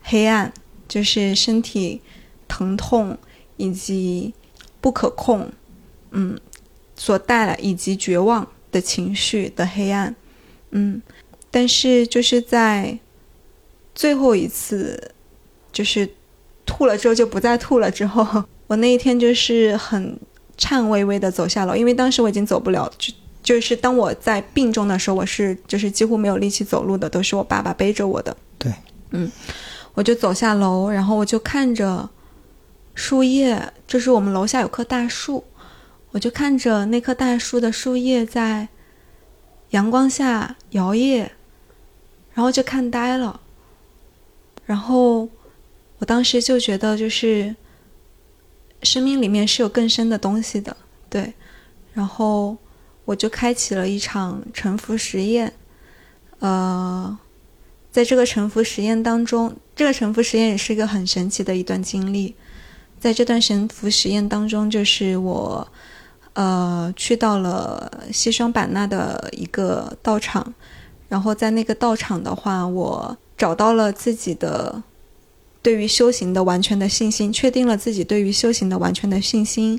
[0.02, 0.52] 黑暗，
[0.88, 2.00] 就是身体
[2.48, 3.16] 疼痛
[3.56, 4.34] 以及
[4.80, 5.52] 不可控，
[6.10, 6.36] 嗯，
[6.96, 10.14] 所带来以及绝望的情绪的黑暗。
[10.74, 11.02] 嗯，
[11.52, 12.98] 但是就是在
[13.94, 15.12] 最后一次，
[15.70, 16.08] 就是
[16.64, 20.18] 吐了之后就不再吐了之后，我那一天就是很
[20.56, 23.12] 颤巍巍的走下楼，因为当时我已经走不了，就
[23.42, 28.34] 就是当我在病中的时候，我是就是几乎没有力气走路的，都是我爸爸背着我的。
[28.56, 28.72] 对，
[29.10, 29.30] 嗯，
[29.92, 32.08] 我就走下楼，然后我就看着
[32.94, 35.44] 树叶，就是我们楼下有棵大树，
[36.12, 38.68] 我就看着那棵大树的树叶在。
[39.72, 41.30] 阳光下摇曳，
[42.34, 43.40] 然后就看呆了。
[44.64, 45.28] 然后
[45.98, 47.54] 我当时就觉得，就是
[48.82, 50.76] 生命里面是有更深的东西的，
[51.08, 51.32] 对。
[51.92, 52.56] 然后
[53.04, 55.52] 我就开启了一场沉浮实验。
[56.38, 57.18] 呃，
[57.90, 62.34] 在这个沉浮实验当中，这个沉浮实验也是一个很神奇的一段经历。
[62.98, 65.68] 在这段沉浮实验当中，就是我
[66.32, 70.54] 呃，去到了西双版纳的一个道场，
[71.12, 74.82] 然后在那个道场的话，我找到了自己的
[75.60, 79.78] 对于修行的完全的信心，确定了自己对于修行的完全的信心，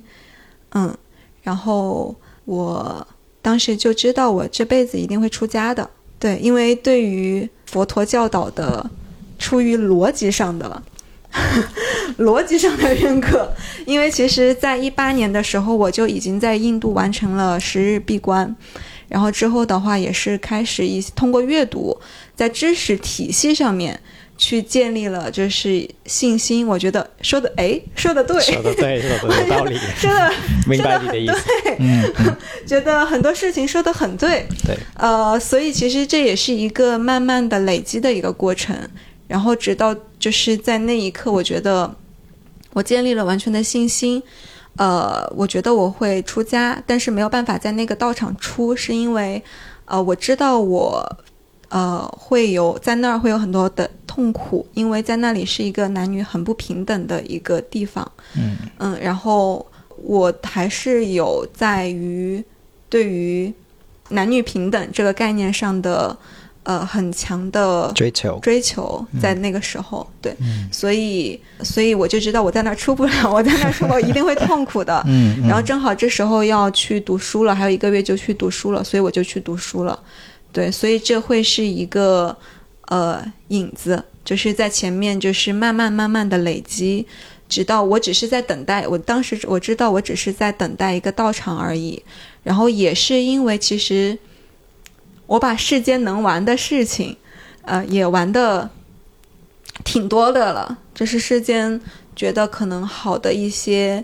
[0.73, 0.95] 嗯，
[1.41, 2.13] 然后
[2.45, 3.07] 我
[3.41, 8.87] 当时就知道我这辈子一定会出家的，对，因为对于佛陀教导的，
[9.39, 10.83] 出于逻辑上的。
[12.19, 13.51] 逻辑上的认可，
[13.87, 18.55] 因为其实，在一八年的时候，我就已经在印度完成了十日闭关，
[19.13, 21.95] 然后之后的话，也是开始一通过阅读，
[22.35, 23.99] 在知识体系上面
[24.39, 26.67] 去建立了就是信心。
[26.67, 30.33] 我觉得说的哎，说的对，说的对， 说的有道理，说的
[30.67, 31.35] 明白你的意思，
[31.77, 32.03] 嗯，
[32.65, 38.75] 觉得很多事情说的很对，对，呃，所以其实这也是一个慢慢的累积的一个过程。
[39.27, 41.95] 然后直到就是在那一刻，我觉得
[42.73, 44.21] 我建立了完全的信心，
[44.75, 49.41] 呃，我觉得我会出家，但是没有办法在那个道场出，是因为，
[49.85, 51.17] 呃，我知道我，
[51.69, 59.65] 呃，会有在那儿会有很多的痛苦，因为在那里是一个男女很不平等的一个地方，嗯嗯，然后
[59.97, 62.43] 我还是有在于
[62.89, 63.53] 对于
[64.09, 66.17] 男女平等这个概念上的。
[66.63, 70.33] 呃，很强的追求，追求在那个时候，对，
[70.71, 75.03] 所以，所以我就知道我在那儿出不了， 我在那儿出我一定会痛苦的。
[75.05, 79.99] 嗯，然后正好这时候要去读书了，还有一个月就去读书了，所以我就去读书了。
[80.53, 82.33] 对，所以这会是一个
[82.87, 87.05] 呃影子，就是在前面，就是慢慢慢慢的累积，
[87.49, 88.87] 直到我只是在等待。
[88.87, 92.01] 我当时我知道我只是在等待一个到场而已，
[92.41, 94.17] 然后也是因为其实。
[95.33, 97.17] 我把世间能玩的事情，
[97.63, 98.69] 呃，也玩的
[99.83, 100.77] 挺多的了。
[100.93, 101.81] 就是世间
[102.15, 104.03] 觉得可能好的一些，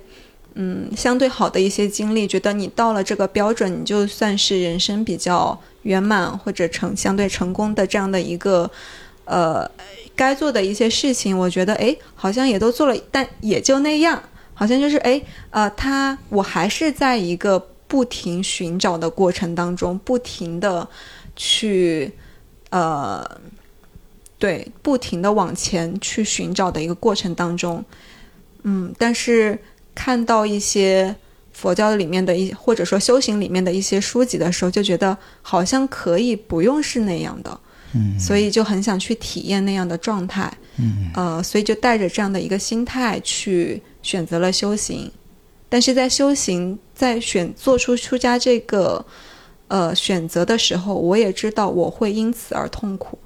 [0.56, 8.72] 嗯，相对好的一些经历，觉得你到了这个标准，你就算是人生比较圆满或者成相对成功的这样的一个，
[9.26, 9.70] 呃，
[10.16, 14.20] 该做的一些事情，我觉得，哎，好像也都做了，但也就那样，
[14.56, 17.68] 好像就是，哎，呃，他我还是在一个。
[17.90, 20.88] 不停寻找的过程当中，不停的
[21.42, 22.12] 去，
[22.70, 23.26] 呃，
[24.38, 27.84] 对，不停的往前去寻找的一个过程当中，
[28.64, 29.58] 嗯，但是
[29.96, 31.16] 看到一些
[31.54, 37.58] 佛教里面的一或者说修行里面的一些书籍的时候，就觉得好像可以不用是那样的，
[37.94, 45.10] 嗯，所以就很想去体验那样的状态，嗯，呃，所以就带着这样的一个心态去选择了修行。
[45.70, 49.06] 但是在修行，在选做出出家这个，
[49.70, 53.18] 呃选择的时候，我也知道我会因此而痛苦，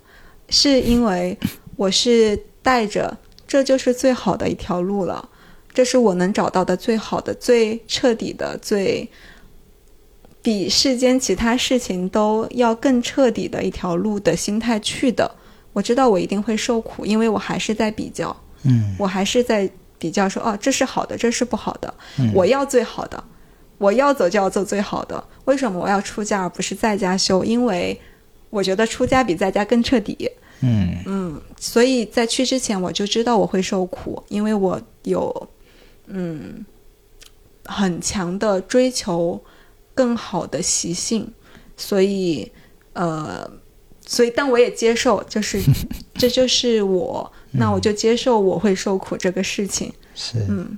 [0.49, 1.35] 是因为
[1.75, 5.27] 我是带着这就是最好的一条路了，
[5.73, 9.09] 这是我能找到的最好的、最彻底的、最
[10.41, 15.29] 比世间其他事情都要更彻底的一条路的心态去的。
[15.73, 19.69] 我知道我一定会受苦，因为我还是在比较，嗯，我还是在。
[19.99, 21.93] 比较说哦，这是好的，这是不好的。
[22.33, 23.23] 我要最好的，
[23.77, 25.23] 我要走就要走最好的。
[25.45, 27.43] 为什么我要出家而不是在家修？
[27.43, 27.99] 因为
[28.49, 30.29] 我觉得出家比在家更彻底。
[30.61, 35.49] 嗯嗯，所以在去之前我就知道我会受苦，因为我有
[36.07, 36.65] 嗯
[37.65, 39.41] 很强的追求
[39.93, 41.27] 更好的习性，
[41.75, 42.49] 所以
[42.93, 43.49] 呃，
[44.05, 45.61] 所以但我也接受，就是
[46.15, 47.31] 这就是我。
[47.55, 49.93] 那我就接受我会受苦这个事情。
[50.15, 50.75] 是，嗯，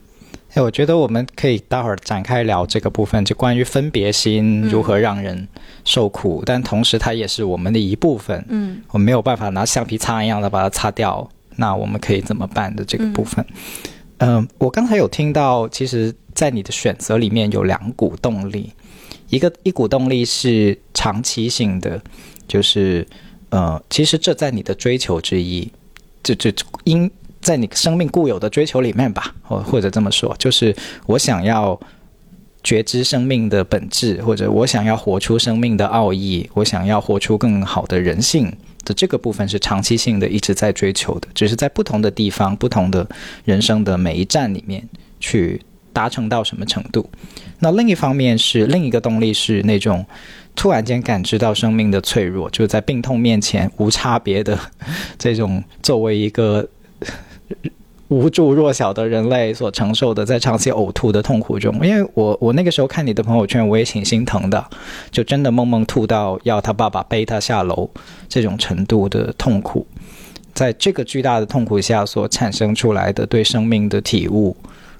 [0.55, 5.45] 哎，我觉得我们可以待会儿展开聊这个部分，就关于分别心如何让人
[5.83, 8.43] 受苦，但同时它也是我们的一部分。
[8.47, 13.45] 嗯，我没有办法拿橡皮擦一样的把它擦掉，那我们可以怎么办的这个部分？
[14.19, 18.71] 嗯，我刚才有听到，其实，在你的选择里面有两股动力，
[19.27, 22.01] 一个一股动力是长期性的，
[22.47, 23.05] 就是
[23.49, 25.69] 呃，其实这在你的追求之一。
[26.23, 26.49] 这这
[26.85, 27.11] 因
[27.45, 31.79] 在你生命固有的追求里面吧，或或者这么说，就是我想要
[32.63, 38.51] 觉知生命的本质，或者我想要活出生命的奥义，我想要活出更好的人性
[38.83, 43.07] 的这个部分是长期性的，一直在追求的，只是在不同的地方、不同的
[43.43, 44.83] 人生的每一站里面
[45.19, 45.61] 去
[45.93, 47.07] 达成到什么程度。
[47.59, 50.03] 那另一方面是另一个动力是那种。
[50.57, 54.57] 突然间感知到生命的脆弱，就在病痛面前无差别的
[55.19, 56.65] 这种作为一个
[58.07, 61.73] 无助弱小的人类所承受的，在长期呕吐的痛苦中。
[61.85, 64.63] 因为我我那个时候看你的朋友圈，我也挺心疼的，
[65.11, 67.89] 就真的梦梦吐到要他爸爸背他下楼
[68.29, 69.87] 这种程度的痛苦，
[70.53, 74.55] 在这个巨大的痛苦下所产生出来的对生命的体悟，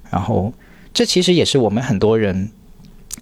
[0.09, 0.51] 然后
[0.93, 2.49] 这其实也是我们很多人。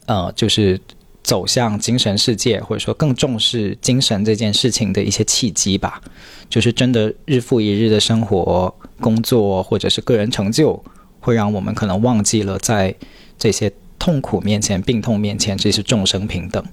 [0.06, 0.78] 呃，就是
[1.22, 6.02] 走向精神世界，或者说更重视精神这件事情的一些契机吧。
[6.50, 10.82] 就是真的日复一日的生活、工作或者是个人成就，
[11.20, 12.96] 会让我们可能忘记了在
[13.38, 16.64] 这些痛苦面前、病痛面前，这是众生平等。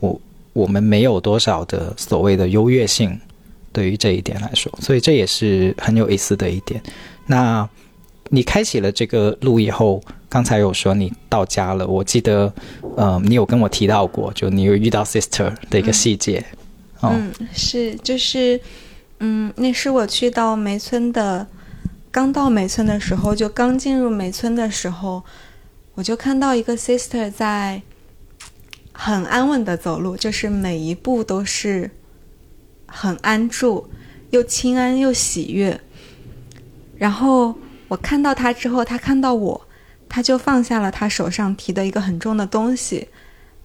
[0.00, 0.20] 我
[0.52, 3.18] 我们没有多少的所谓的优越性，
[3.72, 6.78] 对于这一点来说，所以这也是很有意思的一点。
[7.26, 7.66] 那
[8.28, 12.52] 你开启了这个路以后，刚才有说你到家了，我记得，
[12.96, 16.44] 呃，你有跟我提到过，就你有遇到 sister 的一个细节。
[17.00, 18.60] 嗯，是，就是。
[19.24, 21.46] 嗯，那是我去到梅村的，
[22.12, 25.24] 刚到梅村的时候，就刚进入梅村的时候，
[25.94, 27.80] 我就看到一个 sister 在
[28.92, 31.90] 很安稳的走路，就是每一步都是
[32.86, 33.88] 很安住，
[34.28, 35.80] 又清安又喜悦。
[36.98, 37.56] 然后
[37.88, 39.66] 我看到他之后，他看到我，
[40.06, 43.08] 他就放下了他手上提的一个很重的东西，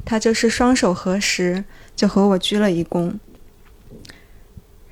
[0.05, 1.65] 他就是双手合十，
[1.97, 3.13] 就和我鞠了一躬。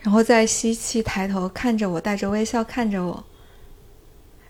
[0.02, 3.24] 然后再吸气，抬头看着我，带着微笑看着我。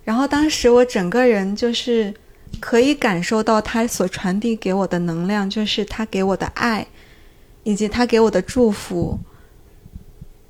[0.06, 2.14] 然后当时我整个人就是
[2.62, 6.88] 可以感受到他所传递给我的能量，就是他给我的爱，
[7.64, 9.20] 以及他给我的祝福。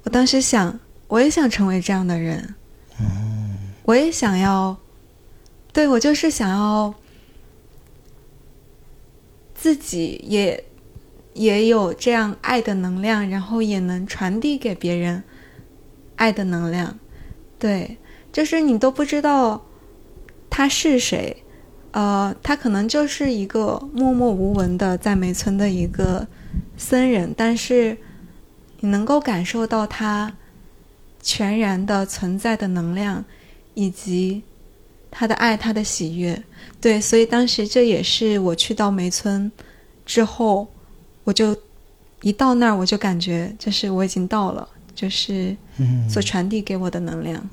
[0.03, 2.53] 我当时想，我也想成为这样的人。
[3.85, 4.77] 我也想要，
[5.73, 6.93] 对我就是想要
[9.55, 10.63] 自己也。
[11.35, 15.21] 也有这样爱的能量，然后也能传递给别人
[16.15, 16.97] 爱的能量。
[17.59, 17.97] 对，
[18.35, 19.63] 就是你都不知道
[20.49, 21.41] 他是谁，
[21.91, 26.27] 呃，他可能就是一个默默无闻的在梅村的一个
[26.75, 27.97] 僧人，但是
[28.81, 30.35] 你能够感受到他
[31.21, 33.23] 全然的存在的能量，
[33.73, 34.43] 以及
[35.09, 36.43] 他的爱，他的喜悦。
[36.81, 39.49] 对，所以当时这也是我去到梅村
[40.05, 40.67] 之后。
[41.23, 41.57] 我就
[42.21, 45.57] 一到那儿，我就感觉就是我已经到了，就是
[46.07, 47.49] 所传递给我的能量。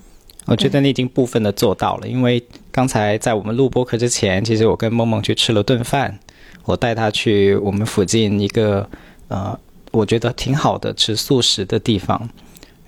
[0.47, 6.18] 我觉得你已经部分的做到了，因为刚才在我们录播课之前，其实我跟梦梦去吃了顿饭，
[6.64, 8.88] 我带她去我们附近一个
[9.28, 9.59] 呃，
[9.90, 12.28] 我觉得挺好的吃素食的地方。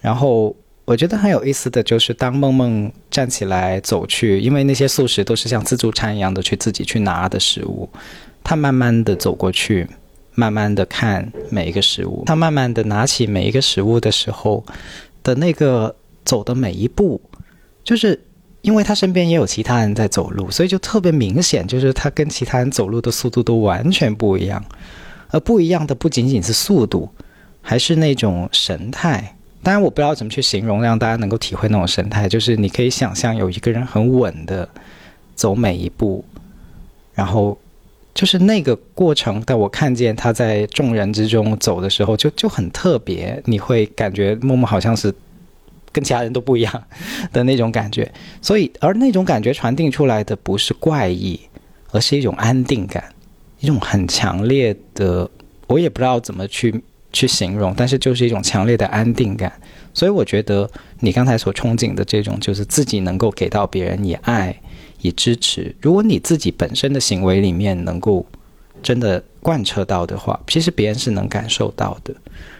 [0.00, 7.88] 然后我觉得很有意思的就是，当梦梦站起来走去，因为那些素食都是像自助餐一样的去自己去拿的食物，
[8.42, 9.88] 她慢慢的走过去。
[10.36, 14.64] 慢慢的看每一个食物，他慢慢的拿起每一个食物的时候
[15.22, 15.94] 的那个
[16.24, 17.20] 走的每一步，
[17.84, 18.18] 就是
[18.62, 24.64] 因为他身边也有其他人在走路，所以就特别明显，就是他跟其他人走路的速度都完全不一样，
[25.28, 27.08] 而不一样的不仅仅是速度，
[27.60, 29.36] 还是那种神态。
[29.62, 34.68] 当然我不知道怎么去形容，让大家能够体会那种神态，就是你可以想象有一个人很稳的
[35.34, 36.24] 走每一步，
[37.14, 37.56] 然后。
[38.14, 43.42] 就是那个过程，但我看见他在众人之中走的时候，就就很特别。
[43.44, 45.12] 你会感觉默默好像是
[45.94, 46.84] 跟其他人都不一样
[47.32, 48.12] 的那种感觉。
[48.42, 51.40] 所以，而那种感觉传递出来的不是怪异，
[51.92, 53.02] 而是一种安定感，
[53.60, 55.30] 一种很强烈的，
[55.68, 56.82] 我也不知道怎么去
[57.12, 59.50] 去形容，但是就是一种强烈的安定感。
[59.94, 60.70] 所以，我觉得
[61.00, 64.54] 你刚才所憧憬的这种，就是自己能够给到别人以爱。
[65.00, 65.76] 以支持。
[65.82, 68.24] 如果你自己本身的行为里面能够
[68.82, 72.14] 真的贯彻到的话，其实别人是能感受到的。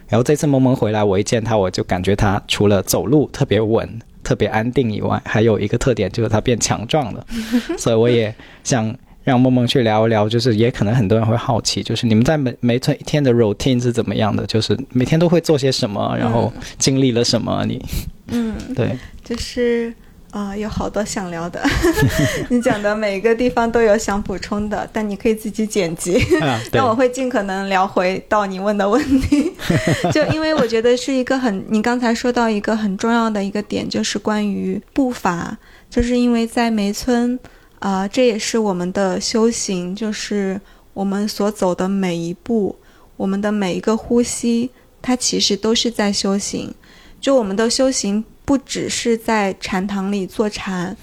[0.08, 3.88] 然后这次萌萌回来，我一见他，我就感觉他除了走路特别稳、
[4.22, 7.26] 特别安定以外，还有一个特点就是他变强壮了。
[7.78, 14.46] 所以我也想让萌萌去聊一聊，就是也可能很多人会好奇，就是你们在每每一天的 routine 是怎么样的？
[14.46, 17.64] 就是每天都会做些什么，然后经历了什么？
[17.66, 17.82] 你
[18.28, 19.92] 嗯， 对，就是。
[20.34, 21.64] 啊，有好多想聊的，
[22.50, 26.20] 你讲的每一个地方都有想补充的，但你可以自己剪辑。
[26.74, 29.52] 那我会尽可能聊回到你问的问题，
[30.12, 35.56] 就因为我觉得是一个很，你刚才说到一个很重要的一个点，就是关于步伐，
[35.88, 37.38] 就是因为在梅村，
[37.78, 40.60] 啊，这也是我们的修行，就是
[40.94, 42.74] 我们所走的每一步，
[43.16, 46.74] 我们的每一个呼吸，它其实都是在修行，
[47.20, 48.24] 就我们的修行。
[48.44, 50.94] 不只是在禅堂里坐禅，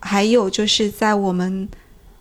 [0.00, 1.68] 还有就是在我们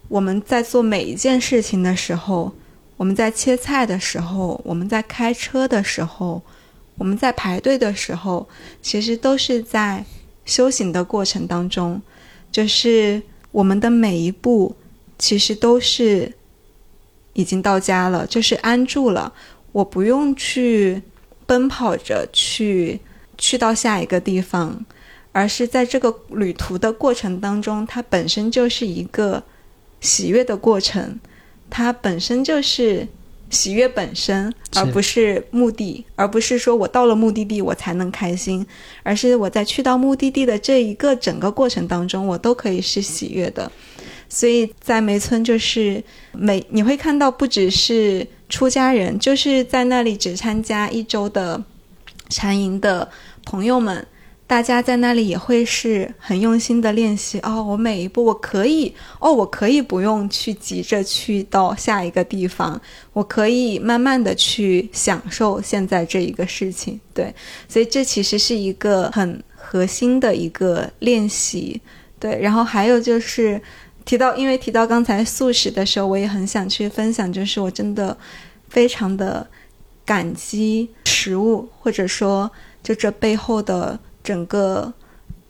[0.10, 2.54] 我们在做每一件事情的时候，
[2.98, 6.42] 我们在切菜的时候，我们在开车的时候，
[6.98, 8.48] 我们在排队的时候，
[8.82, 10.04] 其实都是在
[10.46, 12.02] 修行的过程当中。
[12.52, 14.76] 就是我们的每一步，
[15.18, 16.34] 其实都是
[17.34, 19.32] 已经到家了，就是安住了。
[19.72, 21.02] 我不用去
[21.46, 23.00] 奔跑着去。
[23.38, 24.86] 去到下一个地方，
[25.32, 29.44] 而是在这个旅途的过程当中，它本身就是一个
[30.02, 31.20] 喜悦的过程，
[31.70, 33.08] 它本身就是
[33.50, 38.66] 喜悦本身，而不是目的，而不是说我到了目的地我才能开心，
[39.04, 43.72] 而是我在去到目的地的这一个整个过程当中，我都可以是喜悦的。
[44.30, 51.64] 所以在梅村，就是每你会看到，不只是出家人，就是在那里只参加一周的
[52.30, 53.10] 禅营的
[53.46, 54.06] 朋友们，
[54.46, 57.40] 大家在那里也会是很用心的练习。
[57.40, 62.80] 哦，我每一步我可以，哦，我可以不用去急着去到下一个地方，
[63.14, 67.00] 我可以慢慢的去享受现在这一个事情。
[67.14, 67.34] 对，
[67.68, 71.82] 所以这其实是一个很核心的一个练习。
[72.20, 73.62] 对，然后还有就是。
[74.08, 78.18] 提到，因为提到刚才素食的时候，我也很想去分享，就是我真的
[78.70, 79.46] 非常的
[80.08, 82.50] 感激食物，或者说
[82.82, 84.94] 就这背后的整个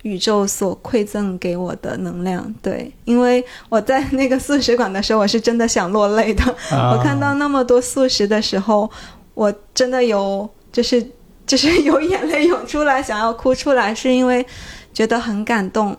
[0.02, 2.52] 宇宙所馈赠给我的能量。
[2.64, 6.44] 对，因为我在那个素食馆的时候，我是真的想落泪的。
[6.72, 8.90] 我看到那么多素食的时候，
[9.36, 11.06] 我真的有就是
[11.46, 14.44] 就是有眼泪涌出来，想要哭出来，是因为
[14.92, 15.96] 觉得很感动。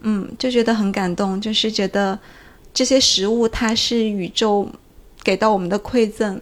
[0.00, 2.18] 嗯，就觉得很感动，就是觉得
[2.72, 4.66] 这些食物它是宇宙
[5.22, 6.40] 给到我们的馈赠。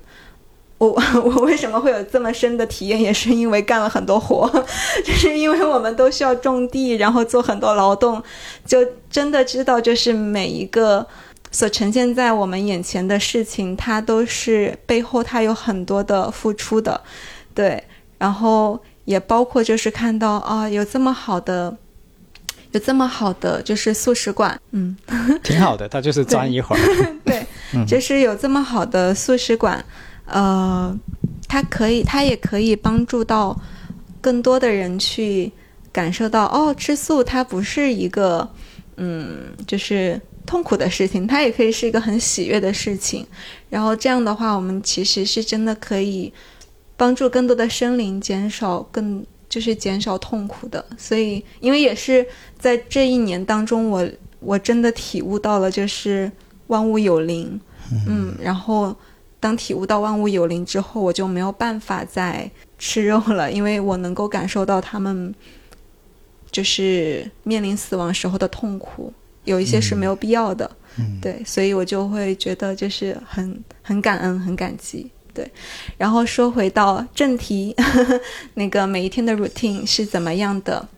[0.78, 0.88] 我
[1.24, 4.46] 我为什么会有这么深的体验，也是因为干了很多活，
[5.04, 8.22] 就是因为我们都需要种地，然后做很多劳动，
[8.66, 8.78] 就
[9.10, 11.06] 真的知道，就是每一个
[11.50, 17.00] 所呈现在我们眼前的事情，它都是背后它有很多的付出的，
[17.54, 17.82] 对。
[18.18, 21.76] 然后也包括就是看到啊，有这么好的。
[22.72, 24.94] 有这么好的就是素食馆，嗯，
[25.42, 26.80] 挺好的，他就是钻一会儿，
[27.24, 27.46] 对，
[27.86, 29.82] 就是有这么好的素食馆，
[30.26, 30.98] 呃，
[31.48, 33.58] 它可以，它也可以帮助到
[34.20, 35.50] 更多的人去
[35.92, 38.48] 感受到，哦，吃素它不是一个，
[38.96, 43.26] 嗯，就是痛苦的事情，它也可以是一个很喜悦的事情。
[43.70, 46.32] 然后这样的话，我们其实是真的可以
[46.96, 49.24] 帮助更多的生灵减少更。
[49.48, 52.26] 就是减少痛苦的，所以因为也是
[52.58, 54.06] 在这一年当中，我
[54.40, 56.30] 我真的体悟到了，就是
[56.66, 57.58] 万物有灵，
[58.08, 58.94] 嗯，然后
[59.46, 65.32] 当体悟到万物有灵之后，我就没有办法再吃肉了，因为我能够感受到他们
[66.50, 69.12] 就是面临死亡时候的痛苦，
[69.44, 70.68] 有一些是没有必要的，
[71.22, 75.08] 对，所以我就会觉得就是很很感恩，很感激。
[75.32, 75.48] 对，
[75.96, 77.72] 然后说回到正题，
[78.54, 80.88] 那个每一天的 routine 是怎么样的？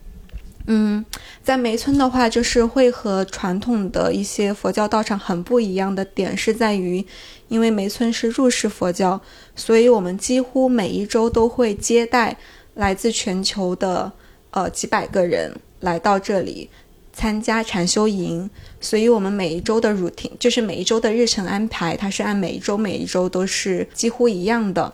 [0.65, 1.05] 嗯，
[1.43, 7.05] 在梅村的话，就是会和传统的一些佛教道场很不一样的点是在于，
[7.49, 9.19] 因为梅村是入世佛教，
[9.53, 12.37] 所以我们几乎每一周都会接待
[12.75, 14.09] 来自全球的
[14.51, 16.69] 呃几百个人来到这里。
[17.11, 24.93] 参加禅修营，所以我们每一周的 routine 就是每一周的日程安排，它是按每一周每一周都是几乎一样的。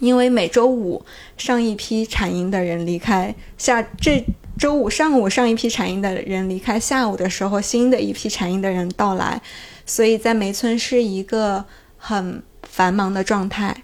[0.00, 1.02] 因为每周五
[1.38, 4.22] 上一批禅营的人离开，下这
[4.58, 9.40] 周五上午上一批禅营的人离开，下午的时候新的一批禅营的人到来，
[9.88, 11.64] 所以在梅村是一个
[11.96, 13.74] 很繁忙的状态。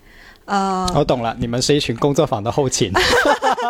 [0.44, 2.92] 呃，我懂了，你们是一群工作坊的后勤，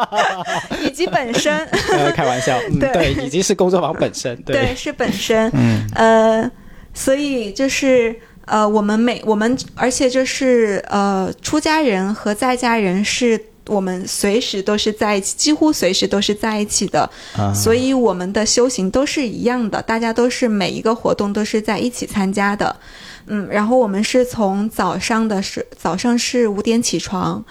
[0.82, 1.66] 以及本身，
[2.16, 6.50] 开玩笑，嗯对，已经是工作坊本身，对，是本身，嗯，呃，
[6.92, 8.14] 所以就是
[8.46, 17.08] 呃，我们每我们，而且就是呃，出家人和在家人是我们随时都是在一起，几乎随时都是在一起的，
[17.54, 22.76] 所以我们的修行都是一样的，大家都是每一个活动都是在一起参加的。
[23.26, 27.42] 嗯，然后我们是从早上的是早上是五点起床，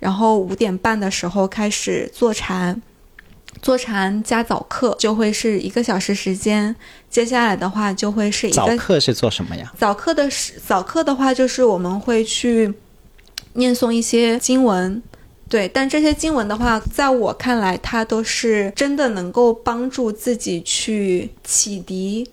[0.00, 2.82] 然后五点半的时候开始坐禅，
[3.62, 6.74] 坐禅加早课就会是一个小时时间。
[7.08, 9.72] 接下来的话就会是一个早课是做什么呀？
[9.78, 12.74] 早课的是早课的话就是我们会去
[13.52, 15.00] 念诵一些经文，
[15.50, 22.30] 对，但这些经文的话，在我看来，它都是真的能够帮助自己去启迪。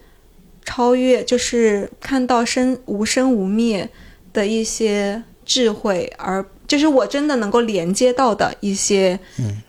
[0.64, 3.90] 超越就是看到生无生无灭
[4.34, 9.18] 的一些智慧，而就是我真的能够连接到的一些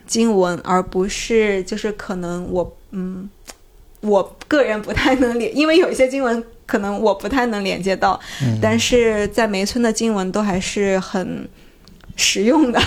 [0.08, 3.30] 经文，而不是就是可能我嗯，
[4.00, 8.18] 我个人不太能连，因为有一些经文可能我不太能连接到，
[8.60, 11.48] 但是在梅村的经文都还是很
[12.18, 12.78] 实用的。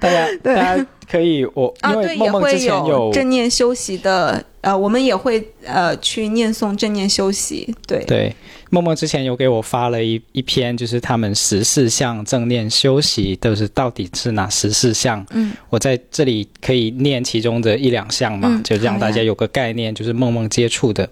[0.00, 4.42] 大家 大家可以我啊，对梦梦之前有正念修习的。
[4.62, 8.34] 呃，我们也会呃去念诵正念修习，对对。
[8.68, 15.24] 梦梦之前有给我发了一一篇，就是他们十四项正念修习都是到底是哪十四项？
[15.30, 21.08] 嗯，我在这里可以念其中的一两项嘛，就让大家有个概念，就是梦梦接触的。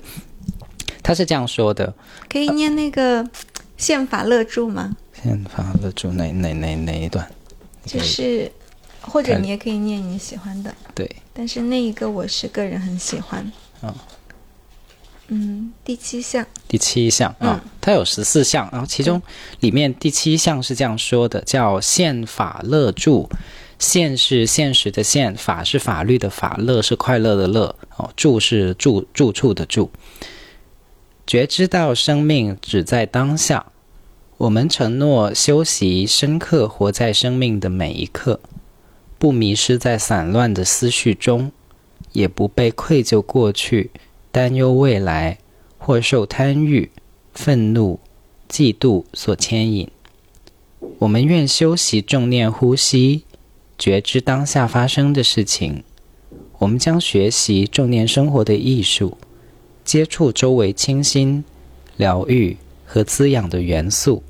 [1.03, 1.95] 他是这样说的：
[2.29, 3.27] 可以念那个
[3.79, 4.95] 宪法乐注吗？
[5.23, 7.29] 宪法乐注哪哪哪哪一段？
[7.85, 8.51] 就是，
[9.01, 13.51] 或者你也可以念你喜欢的，对，但是那一个我是个人很喜欢。
[13.83, 13.95] 嗯
[15.29, 19.21] 嗯，第七项，第七项啊，它有十四项，然后其中
[19.61, 23.29] 里面第七项是这样说的，叫宪法乐助。
[23.79, 29.89] 宪是现实的宪，法是法律的法，乐是快乐的乐，哦，住是住住处的住。
[31.27, 33.67] 觉知到生命只在当下，
[34.39, 38.39] 我们承诺修习深刻活在生命的每一刻，
[39.19, 41.51] 不迷失在散乱的思绪中，
[42.13, 43.91] 也不被愧疚过去、
[44.31, 45.39] 担忧未来
[45.77, 46.89] 或受贪欲、
[47.35, 47.99] 愤怒、
[48.49, 49.91] 嫉妒所牵引。
[51.01, 53.25] 我们愿修习正念呼吸。
[53.77, 55.83] 觉知当下发生的事情，
[56.59, 59.19] 我们将学习正念生活的艺术，
[59.85, 61.45] 接触周围清新、
[61.97, 64.25] 疗愈和滋养的元素，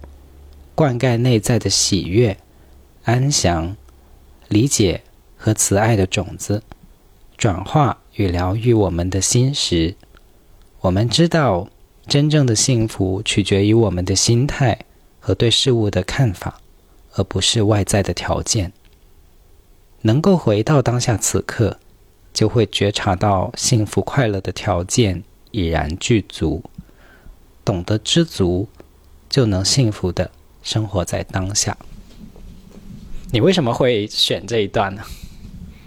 [0.78, 2.38] 灌溉内在的喜悦、
[3.02, 3.76] 安详、
[4.46, 5.02] 理解
[5.36, 6.62] 和慈爱的种子，
[7.36, 9.96] 转化与疗愈我们的心识。
[10.82, 11.68] 我们知道，
[12.06, 14.78] 真正的幸福取决于我们的心态
[15.18, 16.60] 和对事物的看法，
[17.14, 18.72] 而不是外在的条件。
[20.02, 21.80] 能够回到当下此刻，
[22.32, 26.62] 就会觉察到幸福快乐的条件已然具足。
[27.64, 28.68] 懂得知足，
[29.28, 30.30] 就能幸福的
[30.68, 31.74] 生活在当下。
[33.32, 35.02] 你为什么会选这一段呢？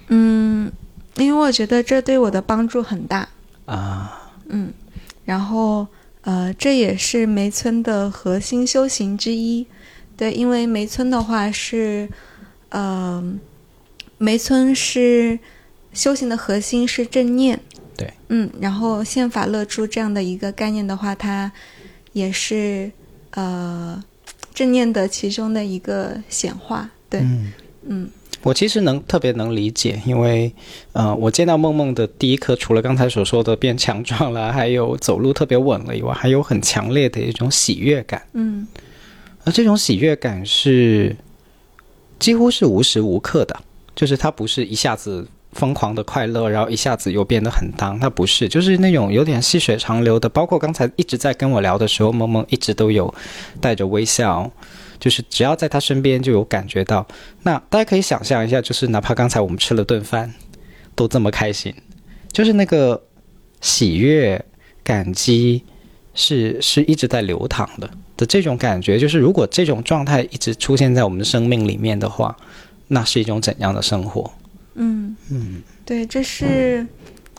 [0.08, 0.72] 嗯，
[1.18, 3.30] 因为我觉得这对我的帮助很大
[3.66, 4.34] 啊。
[4.50, 4.74] 嗯，
[5.24, 5.86] 然后
[6.22, 9.68] 呃，这也是梅村的核心修行之一。
[10.18, 12.10] 对，因为梅村的话是，
[12.70, 13.38] 呃。
[14.18, 15.40] 梅村是
[15.94, 17.60] 修行的核心是正念，
[17.98, 21.52] 对，嗯，然后宪法乐出这样的一个概念的话，它
[22.14, 22.92] 也是
[23.32, 24.04] 呃
[24.62, 27.52] 正念的其中的一个显化，对，嗯。
[27.84, 28.08] 嗯，
[28.44, 30.54] 我其实能特别能理解，因为
[30.94, 38.68] 呃，我见到梦梦的第一颗，除了刚才所说的变强壮了，还有走路特别稳了以外，还有很强烈的一种喜悦感，嗯，
[39.46, 41.16] 而这种喜悦感是
[42.20, 43.60] 几乎是无时无刻的。
[43.96, 50.30] 就是它不是一下子疯狂的快乐，然后一下子又变得很当，它不是，就是那种有点细水长流的。
[50.30, 53.14] 包括刚才一直在跟我聊的时候，萌萌一直都有
[53.60, 54.50] 带着微笑，
[55.00, 57.06] 就是只要在他身边就有感觉到。
[57.44, 60.34] 那大家可以想象一下，就是哪怕刚才我们吃了顿饭，
[60.96, 61.74] 都这么开心，
[62.32, 63.02] 就是那个
[63.60, 64.44] 喜悦、
[64.84, 65.64] 感激
[66.14, 68.98] 是是一直在流淌的的这种感觉。
[68.98, 72.36] 就是如果这种状态一直出现在我们的生命里面的话。
[72.94, 74.30] 那是一种怎样的生活？
[74.76, 76.86] 嗯嗯，对，这是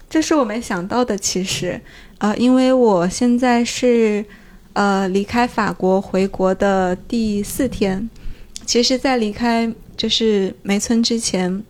[0.09, 1.17] 这是我没想到的。
[1.17, 1.81] 其实，
[2.19, 4.25] 呃，因为我现在是
[4.75, 8.09] 呃离开法国回国的第四天。
[8.65, 11.63] 其实，在离开就是梅村之前，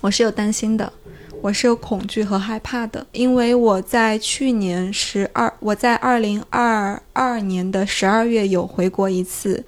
[0.00, 0.92] 我是有担心的，
[1.40, 9.64] 我是有恐惧和害怕的，因为我在去年十二，我在二零二二年的十二月有回国一次。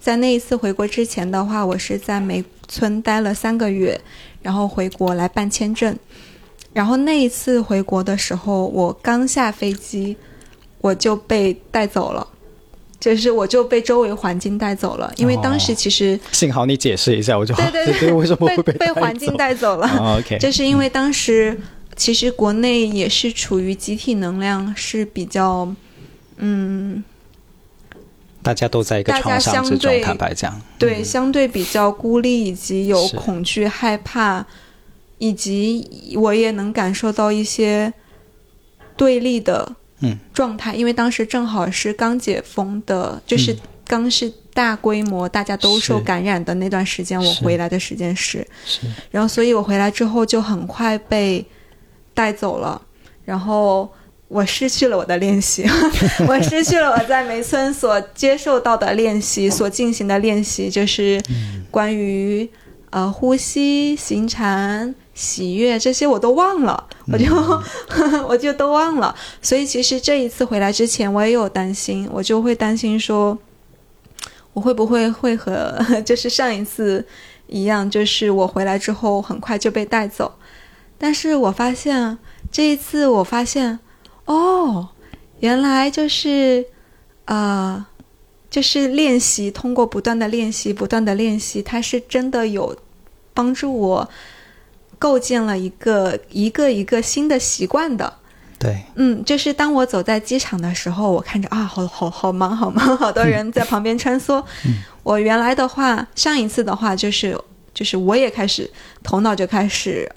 [0.00, 4.00] 在那一次回国之前的话，我是在梅村待了三个月，
[4.42, 5.96] 然后回国来办签证。
[6.72, 10.16] 然后那一次回国的时候，我刚下飞机，
[10.80, 12.26] 我就被带走了，
[13.00, 15.12] 就是我就被周围环境带走了。
[15.16, 21.58] 因为当时其实幸好你解释一下，我就对对 对，为什么会被被环境带走了？OK，就是因为当时
[21.96, 25.74] 其实国内也是处于集体能量是比较
[26.36, 27.02] 嗯。
[28.48, 34.42] 大家都在一个创伤之中，坦白讲，对，相对比较孤立，以及有恐惧、害怕，
[35.18, 37.92] 以及我也能感受到一些
[38.96, 39.70] 对立的
[40.00, 40.18] 嗯。
[40.32, 43.54] 状态，因为当时正好是刚解封的，就是
[43.86, 48.80] 刚是大规模大家都受感染的那段时间，我回来的时间是，是，
[49.10, 51.44] 然后所以我回来之后就很快被
[52.14, 52.80] 带走了，
[53.26, 53.92] 然后。
[54.28, 55.64] 我失去了我的练习，
[56.28, 61.18] 我失去了我在梅村所接受到的练习， 所进行的练习就是
[61.70, 62.46] 关于
[62.90, 67.24] 呃呼吸、行禅、喜悦这些我都忘了，我就
[68.28, 69.14] 我就都忘了。
[69.40, 73.38] 所以其实这一次回来之前，我也有担心，我就会担心说，
[74.52, 75.74] 我会不会会和
[76.04, 77.02] 就是上一次
[77.46, 80.34] 一样，就是我回来之后很快就被带走。
[80.98, 82.18] 但是我发现
[82.52, 83.78] 这一次，我发现。
[84.28, 84.88] 哦，
[85.40, 86.66] 原来就是，
[87.24, 87.86] 呃，
[88.50, 92.76] 就是练习，通过不断的练习，不断的练习，它是真的有
[93.32, 94.08] 帮助我
[94.98, 98.12] 构建了一个一个一个新的习惯的。
[98.58, 104.44] 对，嗯，就是当我走在机场的时候，我看着啊，好好好忙，好忙，好多人在旁边穿梭。
[105.02, 107.34] 我原来的话，上一次的话，就是
[107.72, 108.70] 就是我也开始
[109.02, 110.10] 头脑就开始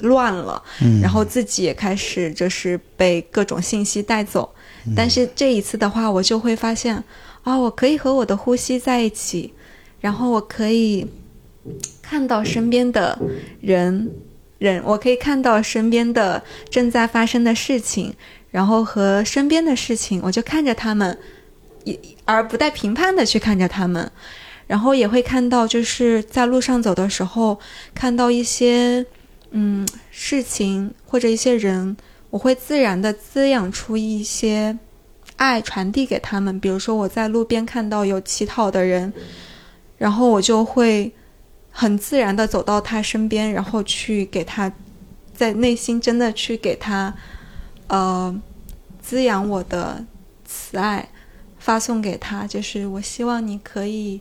[0.00, 0.62] 乱了，
[1.02, 4.54] 然后自己也开始就是被各种信息带走。
[4.96, 7.02] 但是这一次的话，我就会发现，
[7.42, 9.52] 啊，我可以和我的呼吸在一起，
[10.00, 11.06] 然后我可以
[12.02, 13.18] 看到身边的
[13.60, 14.10] 人。
[14.58, 18.14] 人，我可以看到身边的正在发生的事情，
[18.50, 21.18] 然后和身边的事情，我就看着他们，
[21.82, 24.10] 也而不带评判的去看着他们，
[24.66, 27.58] 然后也会看到，就是在路上走的时候，
[27.94, 29.04] 看到一些
[29.56, 31.96] 嗯事情或者一些人，
[32.30, 34.78] 我会自然的滋养出一些
[35.36, 36.60] 爱传递给他们。
[36.60, 39.12] 比如说我在路边看到有乞讨的人，
[39.98, 41.12] 然后我就会。
[41.76, 44.72] 很自然的走到他身边，然后去给他，
[45.34, 47.12] 在内心真的去给他，
[47.88, 48.32] 呃，
[49.02, 50.06] 滋养我的
[50.44, 51.08] 慈爱，
[51.58, 52.46] 发送给他。
[52.46, 54.20] 就是我希望你可以，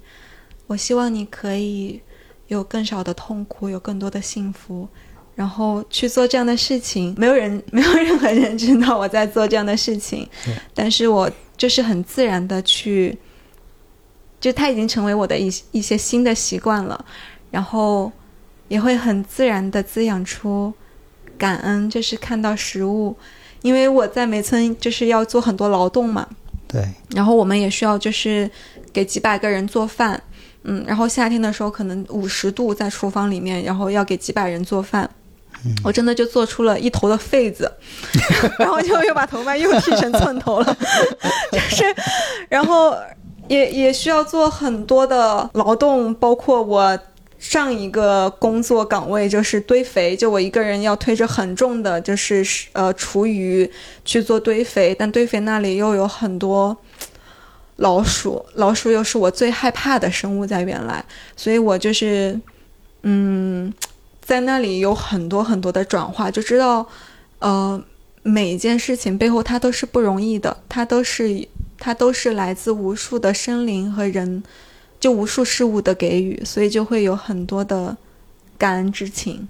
[0.65, 2.01] 我希望你可以
[2.47, 4.89] 有更少的痛苦，有更多的幸福，
[5.35, 7.13] 然后去做这样的事情。
[7.17, 10.27] 没有人， 没有任何人知道我在做这样的事情，
[10.73, 13.17] 但是我就是很自然的去，
[14.39, 17.05] 就它已经成为我的一一些新的习惯了。
[17.51, 18.11] 然后
[18.67, 20.73] 也会很自然的滋养出
[21.37, 23.15] 感恩，就是看到食物，
[23.61, 26.27] 因为我在梅村就是要做很多劳动嘛。
[26.67, 26.83] 对。
[27.11, 28.49] 然后我们也需要就是
[28.91, 30.19] 给几百个人做饭，
[30.63, 35.07] 嗯，然后夏天的时候可能五十度在厨房里面，然后要给几百人做饭，
[35.83, 37.71] 我真的就做出了一头的痱子，
[38.59, 40.77] 然后就又把头发又剃成寸头了，
[41.51, 41.83] 就是，
[42.49, 42.95] 然后
[43.47, 46.99] 也也需要做很多的劳动，包括我。
[47.39, 52.41] 上一个工作岗位就是堆肥，就我一个人要推着很重的，就是
[52.71, 53.69] 呃厨余
[54.05, 56.77] 去做堆肥，但堆肥那里又有很多
[57.75, 61.03] 老鼠，老鼠又是我最害怕的生物在原来，
[61.35, 62.39] 所以我就是
[63.01, 63.73] 嗯，
[64.23, 66.87] 在那里有很多很多的转化，就知道
[67.39, 67.83] 呃
[68.23, 71.47] 每一件事情背后它都是不容易的，它都是
[71.77, 74.43] 它都是来自无数的生灵和人。
[74.99, 77.97] 就无数事物的给予，所以就会有很多的
[78.57, 79.45] 感恩之情。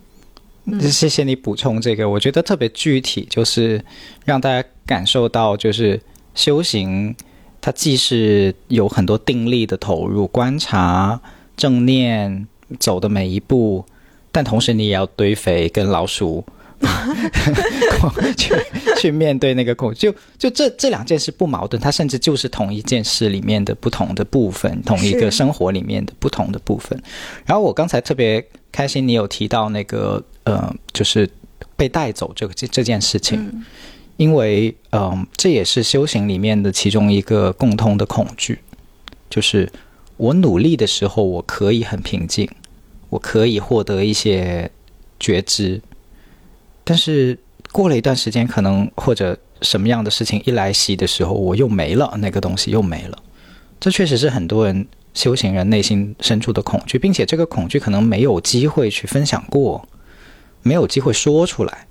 [0.90, 3.86] 谢谢你补充这个，我觉得特别具体，就是
[4.26, 6.02] 让大家感受到，就是
[6.34, 7.16] 修行，
[7.62, 11.22] 它既是有很多定力的投入、观察、
[11.56, 12.48] 正念
[12.80, 13.86] 走的每一步，
[14.34, 16.44] 但同时你也要堆肥跟老鼠。
[18.36, 18.54] 去
[18.98, 27.02] 去面对那个恐，就就这这两件事不矛盾，它甚至就是同一件事里面的不同的部分，同一个生活里面的不同的部分。
[27.46, 31.30] 然后我刚才特别开心，你有提到那个呃，就是
[31.78, 33.64] 被带走这个这这件事情，
[34.18, 38.60] 因为嗯，这也是修行里面的其中一个共通的恐惧，
[39.30, 39.72] 就是
[40.18, 42.50] 我努力的时候，我可以很平静，
[43.14, 44.70] 我可以获得一些
[45.20, 45.80] 觉知。
[46.84, 47.38] 但是
[47.72, 53.18] 过了一段时间，可能或者什么样的事情一来袭的时候，我又没了那个东西，又没了。
[53.80, 59.88] 这确实是很多人修行人内心深处的恐惧，并且这个恐惧可能没有机会去分享过，
[60.64, 61.88] 没有机会说出来。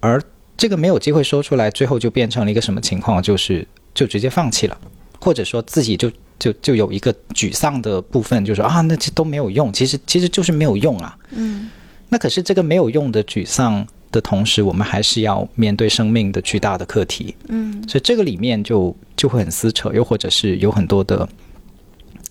[0.00, 0.22] 而
[0.56, 3.22] 这个没有机会说出来，最后就变成了一个什么情况？
[3.22, 4.78] 就是就直接放弃了，
[5.20, 9.72] 或者说自己就就就有一个沮丧的部分，就是啊，那这都没有用。
[9.72, 11.16] 其实其实就是没有用啊。
[11.30, 11.70] 嗯。
[12.08, 13.86] 那可是这个没有用的沮丧。
[14.10, 17.34] 的同时，我们还是要面对生命的巨大的课题。
[17.48, 21.28] 嗯，所以这个里面就就会很撕扯，又或者是有很多的，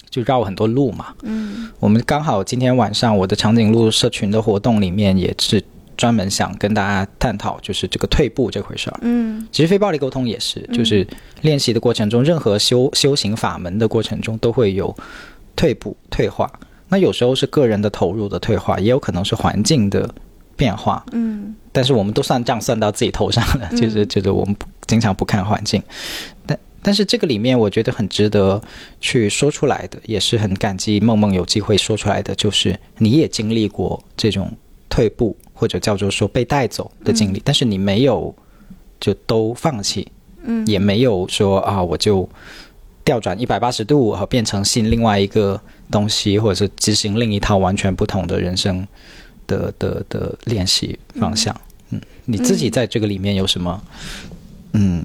[0.10, 1.14] 就绕很多路嘛。
[1.22, 5.64] 嗯，我们刚好今天晚上我的长颈鹿社群的活动里面也是
[5.98, 9.00] 专门想跟大家探讨，就是这个退步这回事儿。
[9.02, 11.06] 嗯，其实非暴力沟通也是，就是
[11.42, 14.96] 练习的过程中，任何修修行法门的过程中都会有
[15.56, 16.50] 退步、退化。
[16.88, 20.10] 那有时候是个人的投入的退化，也有可能是环境的。
[20.56, 24.56] 变化，嗯，但是我们都算账算到自己头上了，就是就是我们
[24.88, 25.80] 经常不看环境，
[26.48, 28.60] 但但是这个里面我觉得很值得
[29.00, 34.52] 去说出来的，也是很感激梦梦有机会说出来的，就是你也经历过这种
[34.90, 38.34] 退步或者叫做说被带走的经历，但是你没有
[39.00, 40.08] 就都放弃，
[40.44, 42.28] 嗯，也没有说啊我就
[43.04, 45.60] 调转一百八十度和变成新另外一个
[45.90, 48.88] 东西，或者是执行另一套完全不同的人生。
[49.48, 51.56] 的的的练习方向，
[51.92, 53.82] 嗯，你自己在这个里面有什么，
[54.74, 55.02] 嗯，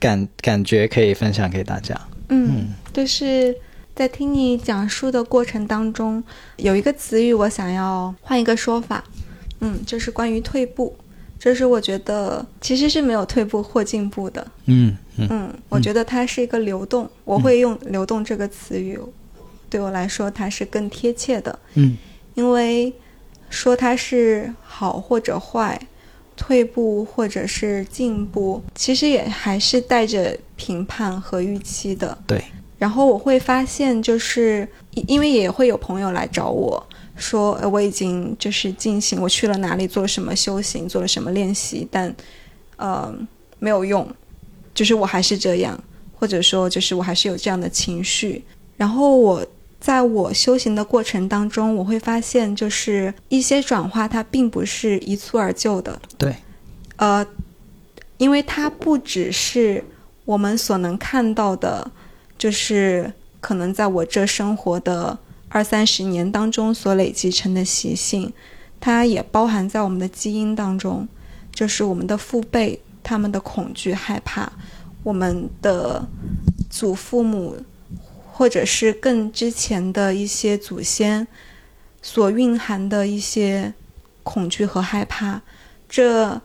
[0.00, 1.94] 感感觉可以分享给大家？
[2.30, 3.54] 嗯，就是
[3.98, 6.22] 在听你讲述的过程当中，
[6.54, 9.02] 有一个词语我想要换一个说法，
[9.58, 10.96] 嗯，就是关于退步。
[11.36, 14.46] 就是我觉得其实是没有退步或进步的。
[14.66, 18.96] 嗯嗯嗯，我觉得它是一个流动，我会用“流动”这个词语，
[19.68, 21.58] 对我来说它是更贴切的。
[21.74, 21.96] 嗯，
[22.34, 22.92] 因为
[23.50, 25.76] 说它是好或者坏，
[26.36, 32.16] 退步或者是进步，其实也还是带着评判和预期的。
[32.24, 32.40] 对。
[32.78, 36.80] 然后我会发现，就是因为也会有朋友来找我
[37.16, 42.14] 说，呃，我已经就是进行，我去了哪里做了什么修行，做了什么练习，但
[42.76, 43.12] 呃
[43.58, 44.08] 没有用，
[44.72, 45.76] 就是我还是这样，
[46.14, 48.44] 或者说就是我还是有这样的情绪。
[48.76, 49.44] 然后我
[49.80, 56.00] 在我修行的过程当中，我会发现，就是一些转化它并不是一蹴而就的。
[56.16, 56.32] 对，
[56.94, 57.26] 呃，
[58.18, 59.84] 因为它不只是
[60.24, 61.90] 我们所能看到的。
[62.38, 65.18] 就是可能在我这生活的
[65.48, 68.32] 二三十年当中所累积成的习性，
[68.78, 71.08] 它也包含在我们的基因当中。
[71.52, 74.52] 就是我们的父辈他们的恐惧害怕，
[75.02, 76.06] 我们的
[76.70, 77.56] 祖父母
[78.30, 81.26] 或者是更之前的一些祖先
[82.00, 83.74] 所蕴含的一些
[84.22, 85.42] 恐惧和害怕，
[85.88, 86.40] 这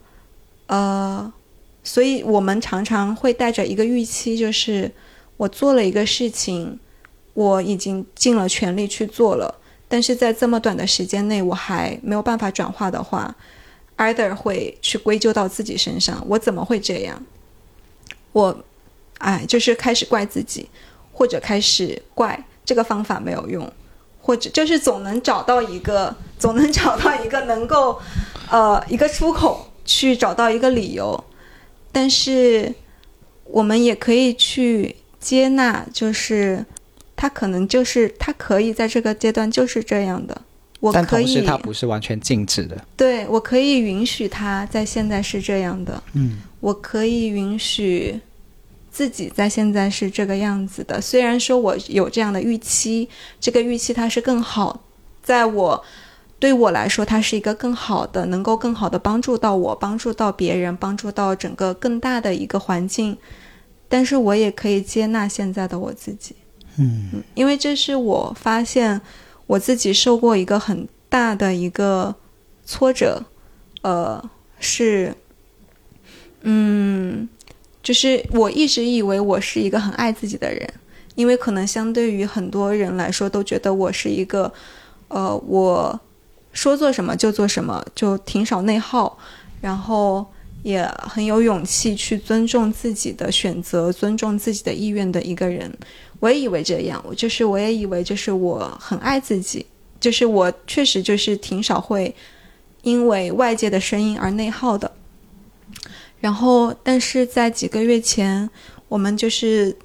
[0.66, 1.32] 呃，
[1.84, 4.92] 所以我们常常会带着一个预期，就是。
[5.38, 6.80] 我做了一个事情，
[7.34, 13.36] 我已经尽了全力去做了，但是在这么短的时间内，我还没有办法转化的话
[13.98, 17.22] ，either 会去归咎到自己身上，我怎么会这样？
[18.32, 18.64] 我，
[19.18, 20.70] 哎，就是开始怪自己，
[21.12, 23.70] 或者开始怪这个方法没有用，
[24.22, 28.00] 或者就是总能找到一个，总能找到一个能够，
[28.50, 31.24] 呃，一个出口去找到一个理由，
[31.92, 32.74] 但是
[33.46, 34.96] 我们也可以去。
[35.24, 36.66] 接纳就是
[37.16, 40.42] 他可能就是他可以在这个阶段就是这样的，
[40.82, 41.02] 我可以。
[41.02, 42.76] 但同时，他不是完全静止的。
[42.98, 46.04] 对，我可以允许他在现在是这样的。
[46.14, 48.20] 嗯，我可以允许
[48.92, 51.00] 自己在现在是这个样子的。
[51.00, 53.08] 虽然说我有这样的预期，
[53.40, 54.82] 这个预期它是更好，
[55.24, 55.84] 在我
[56.40, 63.18] 对我来说，它是一个更好的，能够更好的帮助到我，帮助到别人，帮助到整个更大的一个环境。
[63.94, 66.36] 但是我也可以接纳现在的我自己，
[66.78, 69.00] 嗯，因为这是我发现
[69.46, 72.16] 我自己受过一个很大的一个
[72.66, 73.24] 挫折，
[73.84, 74.28] 呃，
[74.58, 75.14] 是，
[76.42, 77.30] 嗯，
[77.84, 80.68] 就是我一直以为我是一个很爱自己的人，
[81.14, 84.52] 因为可能相对于很多人来说，都觉得我是一个，
[85.10, 86.00] 呃，我
[86.52, 89.20] 说做什么就做什么，就挺少内耗，
[89.62, 90.26] 然后。
[90.64, 95.72] 也很有勇气去尊重自己的选择，尊重自己的意愿的一个人。
[96.20, 99.66] 我也以为这样，我就是我也以为就是我很爱自己，
[100.00, 102.16] 就是我确实就是挺少会
[102.82, 104.90] 因为外界的声音而内耗的。
[106.22, 108.50] 然后，但是在几个月前，
[108.88, 109.76] 我们就是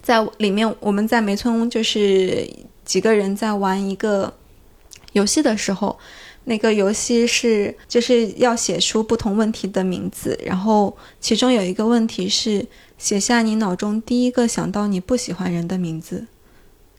[0.00, 2.48] 在里面，我们在梅村就是
[2.84, 4.32] 几个人在玩一个
[5.12, 5.98] 游戏的时候。
[6.50, 12.66] 那个游戏是就是要写出不同问题的名字，然后其中有一个问题是
[12.98, 16.26] 写下你脑中第一个想到你不喜欢人的名字，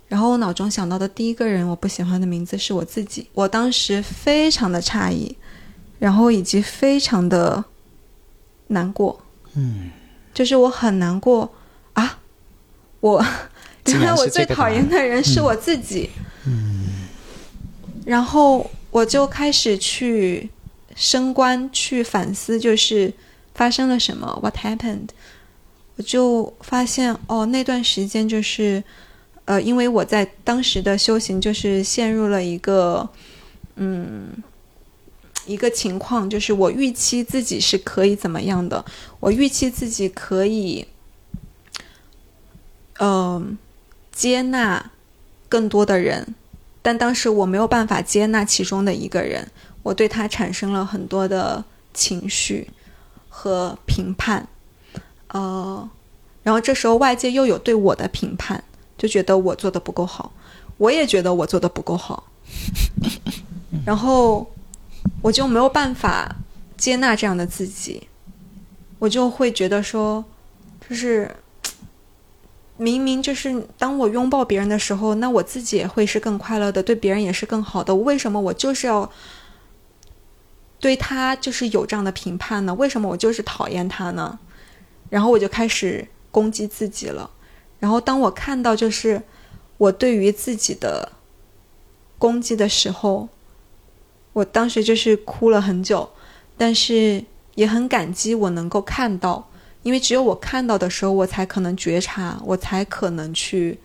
[0.07, 5.35] 然后我脑中想到的第一个人我不喜欢的名字是我自己，我当时非常的诧异，
[5.99, 7.61] 然后以及非常的
[8.67, 9.19] 难过，
[9.55, 9.91] 嗯，
[10.33, 11.51] 就是我很难过
[11.91, 12.19] 啊，
[13.01, 13.21] 我
[13.87, 16.09] 原来 我最讨厌的人是我自己，
[16.45, 16.87] 嗯，
[18.05, 18.65] 然后。
[18.91, 20.49] 我就开始去
[20.95, 23.13] 升官，去反思，就是
[23.53, 25.09] 发生了什么，What happened？
[25.95, 28.83] 我就发现，哦，那段时间就是，
[29.45, 33.09] 呃，因为我在当时的修行，就是陷入了一个，
[33.75, 34.31] 嗯，
[35.45, 38.83] 一个情况，就是我预期自己是可以怎么样的，
[39.19, 40.87] 我预期自己可以，
[42.99, 43.57] 嗯，
[44.11, 44.91] 接纳
[45.47, 46.35] 更多的人。
[46.82, 49.47] 但当时我没有办法接纳其中的一个人，
[49.84, 51.63] 我对他产生了很多的
[51.93, 52.67] 情绪
[53.29, 54.47] 和评判，
[55.27, 55.89] 呃，
[56.43, 58.63] 然后这时候外界又有对我的评判，
[58.97, 60.32] 就觉得我做的不够好，
[60.77, 62.23] 我也觉得我做的不够好，
[63.86, 64.51] 然后
[65.21, 66.36] 我就没有办法
[66.77, 68.07] 接纳这样的自己，
[68.97, 70.23] 我就会觉得说，
[70.89, 71.29] 就是。
[72.78, 77.95] 明明就是当我拥抱别人的时候，那我自己也会是更快乐的，对别人也是更好的。
[77.95, 79.11] 为什么我就是要
[80.80, 82.74] 对他就是有这样的评判呢？
[82.74, 84.39] 为什么我就是讨厌他呢？
[85.09, 87.30] 然后我就开始攻击自己了。
[87.80, 89.22] 然后当我看到就是
[89.78, 91.11] 我对于自己的
[92.17, 93.30] 攻击的时候，
[94.34, 96.09] 我当时就是哭了很久。
[96.57, 97.24] 但是
[97.55, 99.49] 也很感激我能够看到，
[99.84, 103.79] 因为只有我看到的时候，我才可能觉察，我才可能去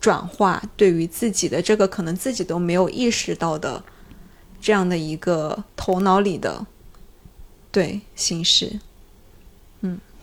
[0.00, 3.82] 转化对于自己的这个可能自己都没有意识到的
[4.60, 6.66] 这样的一个头脑里的
[7.70, 8.80] 对形式。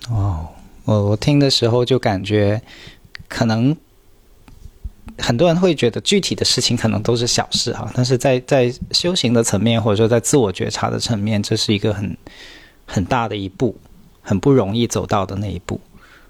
[0.09, 0.49] 哦，
[0.85, 2.61] 我我听的时候就感觉，
[3.27, 3.75] 可能
[5.19, 12.17] 很多人会觉得具体的事情可能都是小事哈，但是在在修行的层面，或者说在自我觉察的层面，这是一个很
[12.87, 13.75] 很大的一步，
[14.21, 15.79] 很不容易走到的那一步。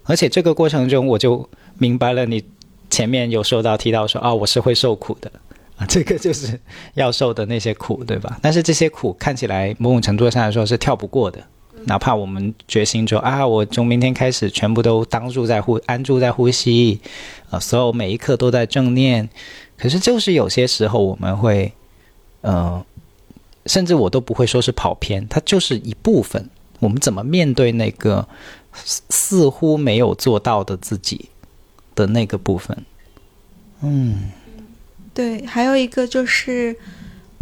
[0.04, 2.44] 而且这个过程中，我就明白了，你
[2.89, 5.32] 前面有说到提到说啊，我是会受苦的
[5.78, 6.60] 啊，这个就是
[6.96, 8.39] 要受的那些苦，对吧？
[8.42, 11.39] 但是这些苦看起来某种程度上来说是跳不过的。
[11.86, 17.00] 哪怕我们决心说啊，我从明天开始全部都当住在呼安住在呼吸，
[17.50, 19.30] 啊，所有每一刻都在正念。
[19.78, 21.72] 可是就是有些时候我们会，
[22.42, 22.84] 呃，
[23.66, 26.50] 甚至我都不会说是跑偏，它就是一部分。
[26.82, 28.27] 我们怎么面对那个
[28.73, 31.29] 似乎没有做到的自己
[31.95, 32.77] 的那个部分？
[33.82, 34.29] 嗯，
[35.13, 36.75] 对，还有一个就是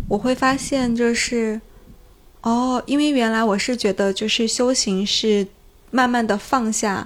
[0.08, 1.60] 我会发现就是。
[2.42, 5.46] 哦，因为原来我是觉得，就是修行是
[5.92, 7.06] 慢慢的放下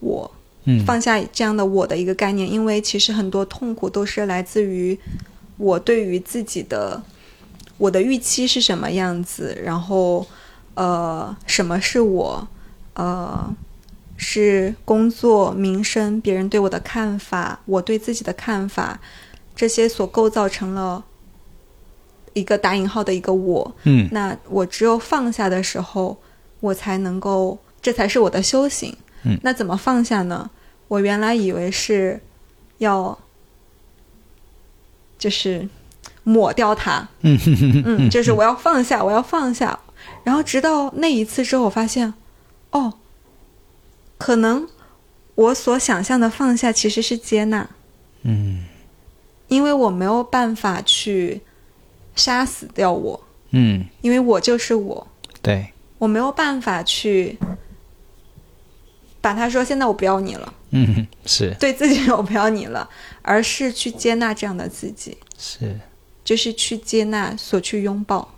[0.00, 0.30] 我，
[0.64, 2.50] 嗯，放下这样的我的一个概念。
[2.50, 4.98] 因为其实很多痛苦都是来自于
[5.58, 7.02] 我对于自己的
[7.76, 10.26] 我的预期是什么样子，然后
[10.74, 12.48] 呃，什么是我，
[12.94, 13.54] 呃，
[14.16, 19.00] 是工作、名声、别人对我的看法、我对自己的看法，
[19.56, 21.04] 这些所构造成了。
[22.36, 26.18] 一个打引号的一个我，嗯，那我只有放下的时候，
[26.58, 30.50] 我才能够，这才是我的修行，嗯，那怎么放下呢？
[30.88, 32.20] 我原来以为是
[32.78, 33.16] 要，
[35.16, 35.68] 就是
[36.24, 37.38] 抹掉它，嗯。
[37.86, 39.78] 嗯，就是我要放下，我要放下，
[40.24, 42.12] 然后直到那一次之后，我发现，
[42.70, 42.94] 哦，
[44.18, 44.68] 可能
[45.36, 47.70] 我所想象的放下其实是接纳，
[48.22, 48.64] 嗯，
[49.46, 51.40] 因为我没有办法去。
[52.16, 53.20] 杀死掉我，
[53.50, 55.04] 嗯，因为我就是我，
[55.42, 55.66] 对，
[55.98, 57.36] 我没有办法去
[59.20, 61.52] 把他说现在我不要你了，嗯，是。
[61.58, 62.88] 对自己我不要你了，
[63.20, 65.76] 而是去接纳这样的自己，是，
[66.22, 68.36] 就是去接纳，所去拥抱，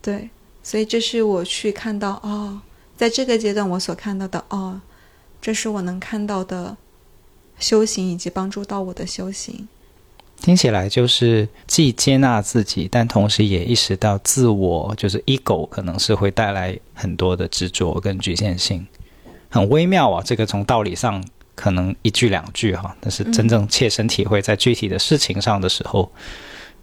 [0.00, 0.30] 对，
[0.68, 2.60] 所以这是我去看到哦，
[2.94, 4.78] 在这个阶段我所看到的哦，
[5.40, 6.76] 这是我能看到的
[7.58, 9.66] 修行以及帮助到我的修行。
[10.42, 18.86] 听起来就是既接纳自己，但同时也意识到自我就是 ego 可能是会带来很多的执着跟局限性，
[19.48, 20.22] 很微妙啊。
[20.22, 26.12] 这个从道理上可能一句两句哈，但是真正切身体会在具体的事情上的时候，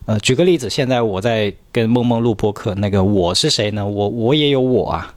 [0.06, 3.86] 呃，举个例子，现在我在跟梦梦录播客，那个我是谁呢？
[3.86, 5.16] 我我也有我啊，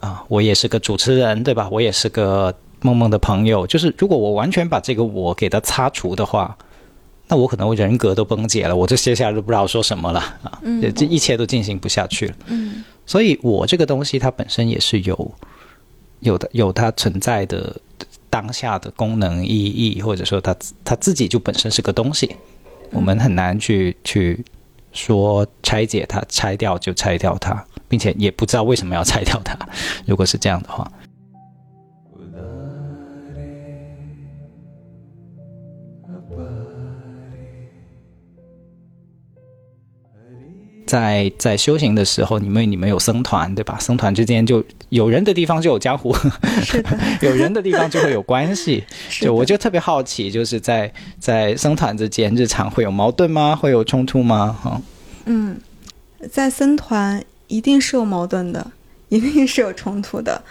[0.00, 1.68] 啊，我也是个主持人，对吧？
[1.70, 3.66] 我也是个梦梦的朋友。
[3.66, 6.56] 就是如果我完全把这个我给它擦除的话。
[7.30, 10.58] 那我可能人格都崩解了，我这接下来都不知道说什么了啊！
[10.96, 12.34] 这一切都进行不下去了。
[12.46, 15.30] 嗯，所以我这个东西它本身也是有
[16.20, 17.78] 有的有它存在的
[18.30, 22.34] 当下的功能意义，或者说它它自己就本身是个东西，
[22.92, 24.44] 我们很难去去
[24.92, 29.56] 说拆解它，拆掉就拆掉它，并且也不知道为什么要拆掉它。
[30.06, 30.90] 如果是这样的话。
[40.88, 43.78] 在在修行的时候，你们你们有僧团对吧？
[43.78, 46.16] 僧团之间就有人的地方就有江湖，
[46.62, 48.82] 是的， 有人的地方就会有关系。
[49.20, 53.54] 就我就特别好奇，就是在在僧团之间，日常会有矛盾吗？
[53.54, 54.56] 会有冲突吗？
[54.62, 54.80] 哈，
[55.26, 55.60] 嗯，
[56.32, 58.66] 在僧团一定是有矛盾的，
[59.10, 60.42] 一定是有冲突的，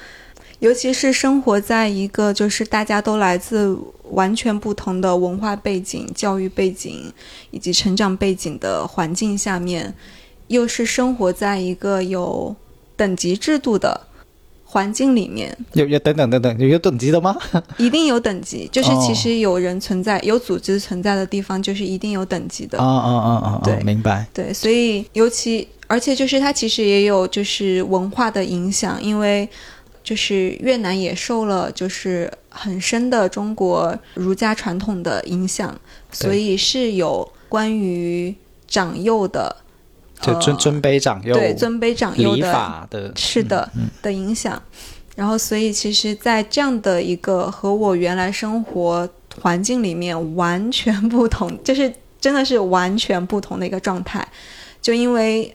[0.59, 3.75] 尤其是生活在一个就是大家都来自
[4.11, 7.11] 完全不同的文化背景、教育背景
[7.49, 9.91] 以及成长背景的环境下面。
[10.47, 12.55] 又是生活在一个有
[12.95, 14.01] 等级制度的
[14.65, 17.35] 环境里面，有有等等等等，有有等级的吗？
[17.77, 22.77] 一定有等级， 就是其实有人存在，有组织存在的地方，就是一定有等级的。
[22.77, 23.61] 啊啊啊啊！
[23.63, 24.27] 对，明白。
[24.33, 29.47] 对，所以尤其而且就是它其实也有就是文化的影响，因为
[30.03, 35.73] 就是越南也受了就是很深的中国儒家传统的影响，
[36.11, 38.35] 所以是有关于
[38.67, 39.55] 长幼的。
[40.22, 43.70] 就尊尊卑长幼，对尊卑长幼的的，是的
[44.01, 44.61] 的影响。
[45.15, 49.09] 然后，所以其实，在这样的一个和我原来生活
[49.41, 51.91] 环境里面完全不同，就是
[52.22, 54.28] 真的是完全不同的一个状态。
[54.80, 55.51] 就因为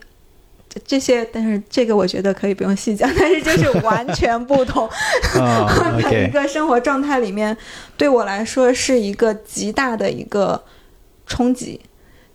[0.85, 4.89] 这些，但是这个我觉得可以不用细讲，但是就是完全不同。
[6.01, 7.55] 的一个生活状态里面，
[7.95, 10.61] 对我来说是一个极大的一个
[11.25, 11.79] 冲击。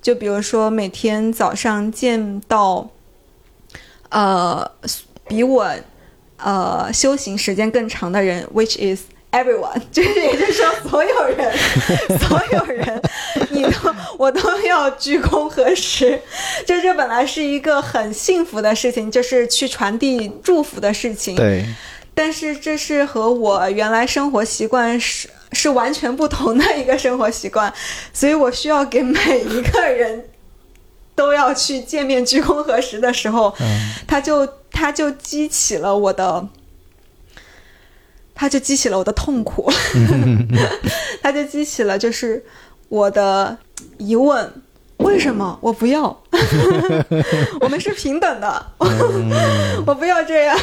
[0.09, 2.89] 就比如说每天早上见到，
[4.09, 4.67] 呃，
[5.29, 5.71] 比我
[6.39, 9.03] 呃修行时间更长的人，which is
[9.33, 11.55] everyone， 就是也就是说所有人，
[12.27, 13.03] 所有人，
[13.51, 16.19] 你都我都要鞠躬合十。
[16.65, 21.37] 就这本来是一个很幸福的事情，就是去传递祝福的事情。
[21.37, 21.67] 对。
[22.15, 27.73] 但是这是和我原来生活习惯是是完全不同的一个生活习惯，
[28.13, 30.29] 所以我需要给每一个人
[31.15, 33.55] 都要去见面鞠躬核实的时候，
[34.07, 36.49] 他就他就激起了我的，
[38.35, 39.71] 他就激起了我的痛苦，
[41.23, 42.45] 他就激起了就是
[42.89, 43.59] 我的
[43.99, 44.53] 疑问。
[44.99, 45.57] 为什么？
[45.63, 46.21] 我不要？
[47.61, 48.67] 我们是平等的，
[49.87, 50.59] 我不要这样，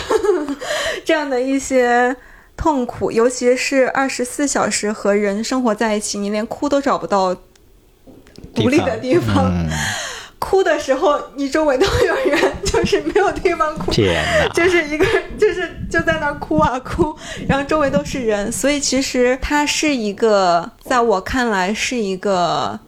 [1.05, 2.13] 这样的一些
[2.57, 7.35] 痛苦，尤其是二十四小时和人生活在一起，你连哭都找不到
[8.53, 9.51] 独立的地方。
[10.39, 13.91] 哭的时候，你周围都有人，就是没有地方哭，
[14.53, 15.05] 就是一个，
[15.39, 17.15] 就是就在那哭啊哭，
[17.47, 22.79] 然后周围都是人，所以其实它是一个，在我看来是一个。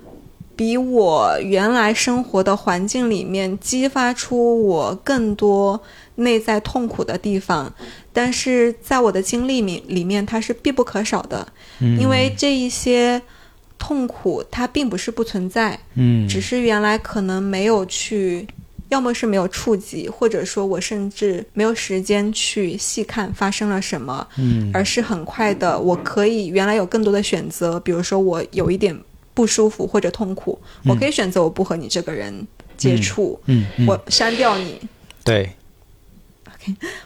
[0.55, 5.79] 比我原来生活的环境里面激发出我更多
[6.15, 7.71] 内在痛苦的地方，
[8.17, 11.47] 但是在我的经历里里面，它是必不可少的，
[11.99, 13.21] 因为这一些
[13.77, 18.47] 痛苦它并不是不存在，嗯，只是原来可能没有去，
[18.89, 28.99] 要么是没有触及，或者说我甚至没有时间去细看发生了什么，嗯，而是很快的，我可以原来有更多的选择，比如说我有一点。
[29.37, 32.33] 不舒服或者痛苦，我可以选择我不和你这个人
[32.75, 34.81] 接触，嗯，我删掉你，
[35.23, 35.47] 对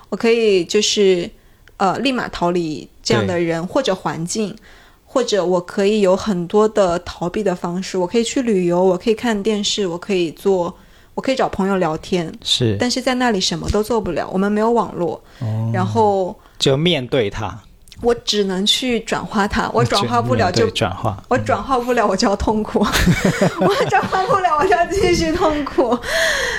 [0.09, 1.29] 我可以就是
[1.77, 4.55] 呃立马逃离这样的人或者环境，
[5.05, 10.73] 或者我可以有很多的逃避的方式，我可以去旅游，我可以看电视，我可以做，
[11.13, 15.21] 我可以找朋友聊天，是，但是在那里什么都做不了，我们没有网络，
[15.73, 17.59] 然后就面对他。
[18.01, 22.79] 我只能去转化它， 我转化不了就转化，我转化不了我就要痛苦，
[23.61, 25.97] 我转化不了我就要继续痛苦。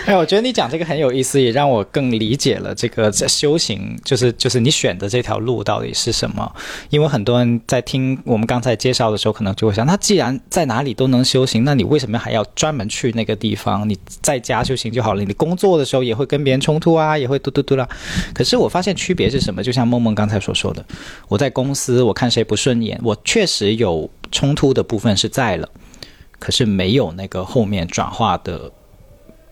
[0.07, 6.51] 哎，我觉得你讲这个很有意思，也让我更理解了这个在修行，就是就是你选的这条路到底是什么？
[6.91, 13.89] 因为很多人在听我们刚才介绍的时候，可能就会想，那既然在哪里都能修行，那你为什么还要专门去那个地方？
[13.89, 15.23] 你在家修行就好了。
[15.23, 17.89] 你工作的时候也会跟别人冲突啊，也会嘟嘟嘟啦。
[18.35, 19.63] 可是我发现区别是什么？
[19.63, 20.85] 就像梦梦刚才所说的。
[21.33, 25.67] 我在公司，我看谁不顺眼，我确实有冲突的部分是在了，
[26.39, 28.71] 可是没有那个后面转化的，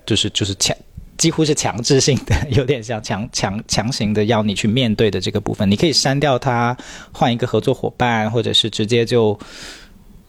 [0.05, 0.77] 就是就是强，
[1.17, 5.71] 几乎是强制性的， 有点像强强强行的要你去面对的这个部分。
[5.71, 6.77] 你可以删掉它，
[7.13, 9.39] 换一个合作伙伴，或者是直接就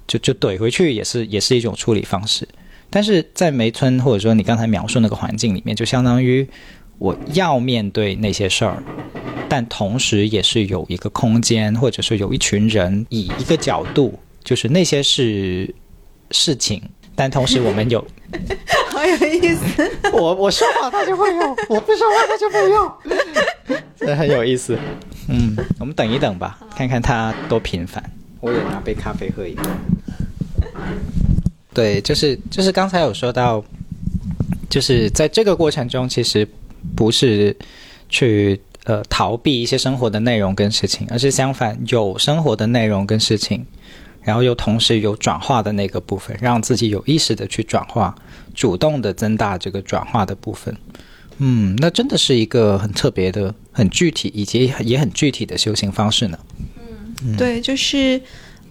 [0.08, 2.48] 就就怼回去，也是也是一种处理方式。
[2.90, 6.48] 但是在梅村，或者说你刚才描述那个环境里面，就相当于
[7.02, 8.82] 我要面对那些事儿。
[9.50, 15.74] 但同时，也是有一个空间，或者说有一群人，以一个角度，就是那些是
[16.30, 16.80] 事情。
[17.16, 18.06] 但同时，我们有，
[18.94, 19.92] 好有意思。
[20.14, 24.78] 我我说话他就会用，我不说话他就不用，这 很有意思。
[25.28, 28.02] 嗯，我们等一等吧，看看他多频繁。
[28.42, 29.64] 我也拿杯咖啡喝一个。
[31.74, 33.64] 对，就是就是刚才有说到，
[34.70, 36.48] 就是在这个过程中，其实
[36.96, 37.56] 不是
[38.10, 38.60] 去。
[38.86, 43.64] 呃，逃避一些生活的内容跟事情，而是相反，有生活的内容跟事情，
[44.24, 48.16] 然后又同时有转化的那个部分，让自己有意识的去转化，
[48.56, 50.76] 主动的增大这个转化的部分。
[51.38, 56.40] 嗯，那真的是一个很特别的、很具体以及也很具体的修行方式呢。
[57.24, 58.20] 嗯，对，就是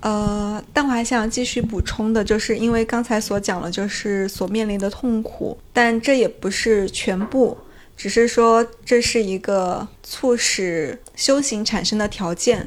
[0.01, 7.57] 呃，但我还想继续补充的，就是因为刚才所讲了，就是所面临的痛苦，但这也不是全部。
[8.01, 12.67] 只是说这是一个促使修行产生的条件。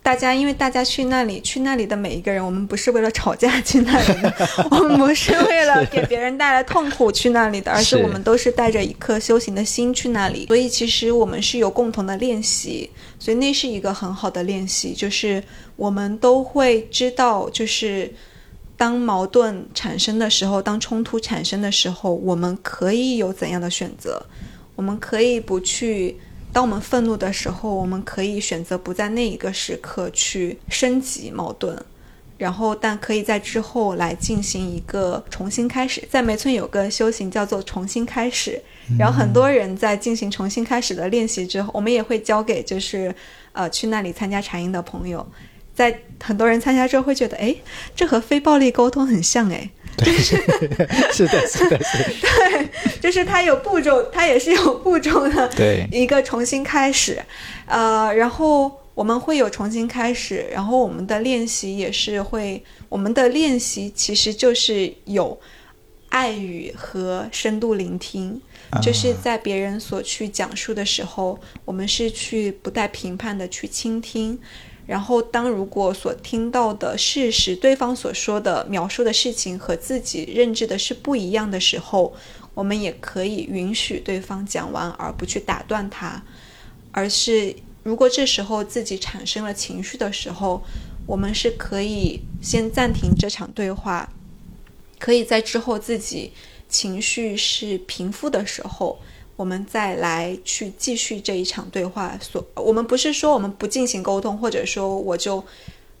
[0.00, 4.32] 大家因为大家去那里，去那里的每一个人，我们不是为了吵架去那里的，
[4.70, 10.46] 我们不是为了给别人带来痛苦去那里的，而是我们都是带着一颗修行的心去那里。
[10.46, 12.88] 所以其实我们是有共同的练习，
[13.18, 15.42] 所以那是一个很好的练习，就是
[15.74, 18.14] 我们都会知道，就是
[18.76, 24.24] 当矛盾产生的时候，当冲突产生的时候，我们可以有怎样的选择。
[24.80, 26.16] 我们可以不去，
[26.54, 31.78] 当我们愤怒的时候，我们可以选择不在那一个时刻去升级矛盾。
[32.38, 36.02] 然后但可以在之后来进行一个重新开始。
[36.08, 38.58] 在梅村有个修行叫做重新开始，
[38.98, 43.14] 然后很多人在进行重新开始的练习之后，我们也会教给就是
[43.52, 45.30] 呃去那里参加禅音的朋友，
[45.74, 47.54] 在很多人参加之后会觉得，哎，
[47.94, 49.68] 这和非暴力沟通很像，哎。
[49.96, 50.68] 对， 是的，
[51.12, 51.78] 是的，是的。
[51.78, 52.68] 对，
[53.00, 55.48] 就是它有步骤，它也是有步骤的。
[55.48, 57.20] 对，一个重新开始，
[57.66, 65.38] 呃，然后我们会有重新开始，然后我们的练习也是会，我们的练习其实就是有
[66.08, 68.40] 爱语和深度聆听，
[68.82, 74.38] 就是在别人所去讲述的时候，我们是去不带评判的去倾听。
[74.90, 82.12] 然后，当如果所听到的事实，对方所说的描述的事情和自己认知的是不一样的时候，
[82.54, 86.20] 我们也可以允许对方讲完，而不去打断他。
[86.90, 87.54] 而是，
[87.84, 90.60] 如果这时候自己产生了情绪的时候，
[91.06, 94.12] 我们是可以先暂停这场对话，
[94.98, 96.32] 可以在之后自己
[96.68, 98.98] 情绪是平复的时候。
[99.40, 102.14] 我们再来去继续这一场对话。
[102.20, 105.42] 所我们不是说我们不进行沟通，或者说我就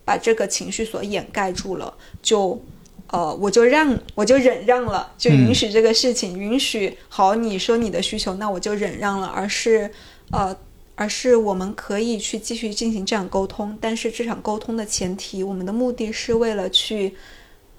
[0.04, 2.60] 把这个情绪所掩盖住了，就
[3.06, 9.26] 呃我就让我就忍让了，就允许这个事情，允许好你说你的需求，那我就忍让了。
[9.28, 9.90] 而是
[10.32, 10.54] 呃
[10.96, 17.14] 而是我们可以去继续进行这样沟通，但是这场沟通的前提，我们的目的是为了去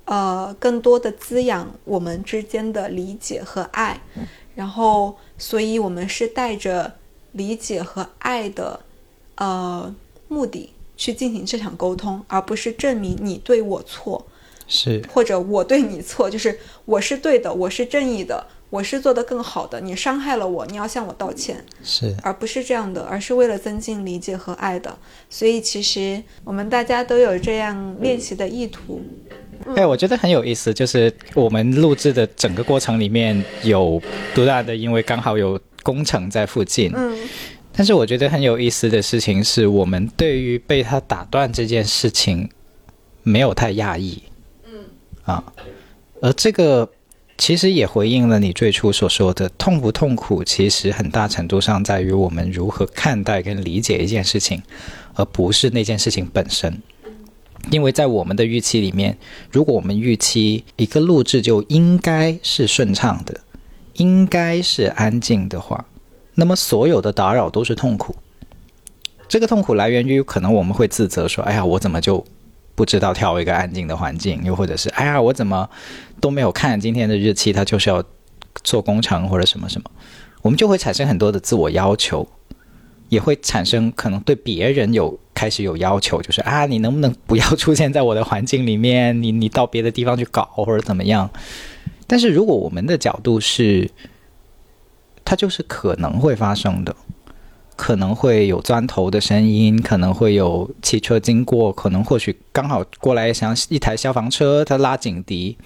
[0.05, 4.01] 呃更多的滋养我们之间的理解和爱，
[4.55, 5.15] 然后。
[5.37, 6.93] 所以，我们是带着
[7.31, 8.79] 理解和爱的，
[9.33, 9.91] 呃，
[10.27, 14.23] 目的去进行这场沟通，而不是证明你对我错，
[14.67, 24.95] 是或者我对你错，就是我是对的，我是正义的，我是做得更好的，你伤害了我，你要向我道歉，是，而不是这样的，而是为了增进理解和爱的。
[25.27, 29.01] 所以，其实我们大家都有这样练习的意图。
[29.75, 34.01] 哎，我觉得很有意思，就是我们录制的整个过程里面有
[34.33, 36.91] 多大的，因为刚好有工程在附近。
[36.95, 37.17] 嗯，
[37.71, 42.49] 但是我觉得很有意思的事情是我们对于被他打断这件事情
[43.23, 44.21] 没有太讶异。
[44.65, 44.85] 嗯，
[45.23, 45.43] 啊，
[46.21, 46.89] 而这个
[47.37, 54.61] 其实也回应了你最初所说的痛不痛苦，其实很大程度上在于我们如何看待跟理解一件事情，
[55.15, 56.81] 而不是那件事情本身。
[57.69, 59.17] 因为在我们的预期里面，
[59.51, 63.39] 如果我们预期一个录制就应该是顺畅的，
[63.93, 65.85] 应该是安静的话，
[66.35, 68.15] 那么所有的打扰都是痛苦。
[69.29, 72.25] 这个痛苦来源于可能我们会自责说：“哎呀，我怎么就
[72.75, 75.69] 不知道挑一个安静的环境？”又或者是：“哎呀，我怎么
[76.19, 78.03] 都没有看今天的日期，它就是要
[78.63, 79.89] 做工程或者什么什么。”
[80.41, 82.27] 我们就会产生很多的自我要求。
[83.11, 89.21] 也会产生可能对别人有开始有要求，就是啊，你能不能不要出现在我的环境里面？
[89.21, 91.29] 你你到别的地方去搞或者怎么样？
[92.07, 93.91] 但是如果我们的角度是，
[95.25, 96.95] 它就是可能会发生的，
[97.75, 105.57] 可能会有钻头的声音，可能会有汽车经过，可能或许刚好过来像一台消防车，它拉警笛。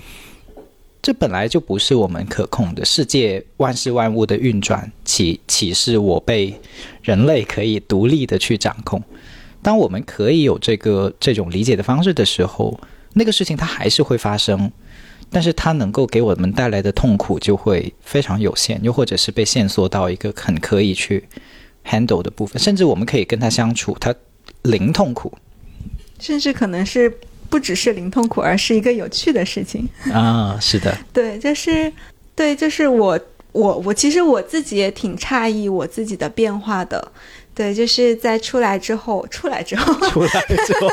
[1.05, 6.59] 这本来就不是我们可控的世界，万事万物的运转，岂岂是我被
[7.03, 8.99] 人类可以独立的去掌控？
[9.61, 12.79] 当我们可以有这个这种理解的方式的时候，
[13.13, 14.71] 那个事情它还是会发生，
[15.29, 21.23] 但是它能够给我们带来的痛苦就会非常有限，又或者是被限缩到一个很可以去
[21.85, 24.11] handle 的部分，甚至我们可以跟他相处，他
[24.63, 25.31] 零痛苦，
[26.19, 27.15] 甚至可能是。
[27.49, 30.57] 不只是零痛苦，而是一个有趣的事情啊！
[30.59, 31.91] 是的， 对，就是，
[32.35, 33.19] 对，就是我，
[33.51, 37.11] 我，我其实我自己也挺诧异我自己的变化的。
[37.55, 40.29] 对，就是在出来之后，出来之后，出来
[40.65, 40.89] 之后，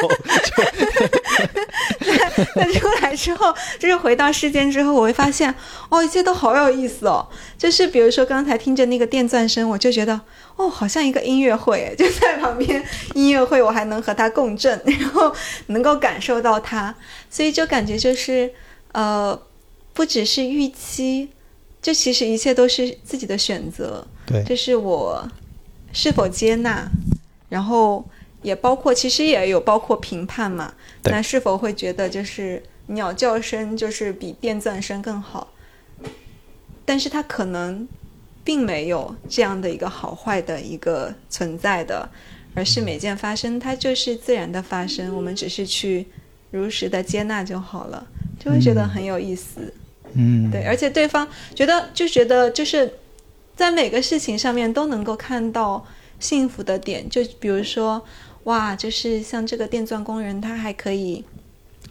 [2.55, 5.53] 在出来之后，就是回到世间之后，我会发现，
[5.89, 7.29] 哦，一切都好有意思哦。
[7.59, 10.21] 就是比如说刚才听着那个电钻声，我就觉得，
[10.55, 12.81] 哦，好像一个音乐会，就在旁边
[13.15, 15.35] 音乐会，我还能和它共振，然后
[15.67, 16.95] 能够感受到它，
[17.29, 18.49] 所以就感觉就是，
[18.93, 19.37] 呃，
[19.93, 21.29] 不只是预期，
[21.83, 24.07] 就其实一切都是自己的选择。
[24.25, 25.29] 对，这是我。
[25.93, 26.89] 是否接纳，
[27.49, 28.05] 然后
[28.41, 30.73] 也包括，其实也有包括评判嘛？
[31.05, 35.53] 那是否会觉得就是鸟叫声就是比电钻声更好？
[36.85, 37.87] 但是它可能
[38.43, 42.09] 并没有这样的一个好坏的一个存在的，
[42.55, 46.07] 而是每件发生它就是自然的发生，我们只是去
[46.51, 48.07] 如实的接纳就好了，
[48.41, 49.73] 就会觉得很有意思。
[50.15, 52.91] 嗯，对，而且对方觉得就觉得就是。
[53.63, 55.87] 在每个事情上面都能够看到
[56.19, 58.05] 幸福的点，就比如说，
[58.43, 61.25] 哇，就是像这个电钻工人，他还可以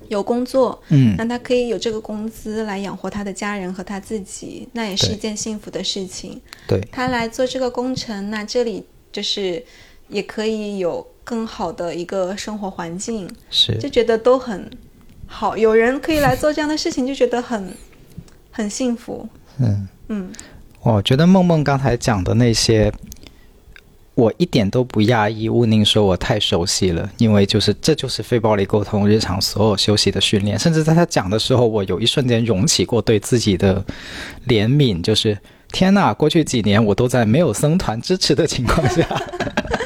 [0.09, 6.41] 有工作，嗯那他可以有这个工资来养活他的家人和他自己，那也是一件幸福的事情。
[6.67, 9.63] 对，他来做这个工程，那这里就是
[10.09, 14.69] 也可以有更好的一个生活环境，是就觉得都很
[15.25, 15.55] 好。
[15.55, 17.73] 有人可以来做这样的事情，就觉得很
[18.51, 19.25] 很幸福。
[19.57, 19.87] 嗯。
[20.09, 20.29] 嗯
[20.83, 22.91] 我觉得梦梦刚才讲的那些，
[24.15, 25.47] 我一点都不讶异。
[25.47, 30.57] 吴宁说我太熟悉了，因为就是这就是非暴力沟通日常所有休息的训练。
[30.57, 33.83] 甚至在他讲的时候，我有一瞬间涌起过对自己的
[34.47, 35.37] 怜悯，就是
[35.71, 39.07] 天呐，过去几年我都在没有僧团支持的情况下。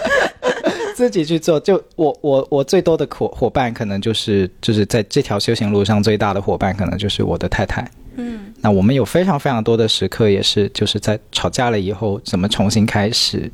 [0.96, 7.86] 自己去做，就我我我最多的伙伙伴可能就是就是在这条修行路上最大的伙伴可能就是我的太太，
[8.18, 13.52] 嗯那我们有非常非常多的时刻，也是就是在吵架了以后，怎么重新开始，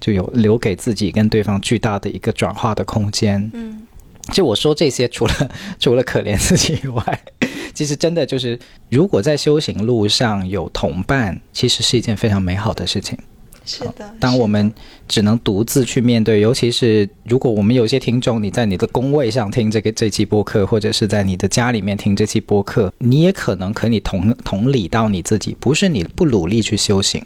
[0.00, 3.50] 就有留给自己跟对方巨大的一个转化的空间。
[3.54, 3.86] 嗯
[4.32, 7.20] 就我说这些，除了除了可怜自己以外，
[7.74, 8.58] 其实真的就是，
[8.88, 13.18] 如果在修行路上有同伴，其实是一件非常美好的事情。
[13.66, 14.14] 是的。
[14.20, 14.72] 当我们
[15.08, 27.24] 只能独自去面对，尤其是如果我们有些听众，你在你的工位上听这个这期播客，或者是在你的家里面听这期播客，你也可能可以同同理到你自己，不是你不努力去修行，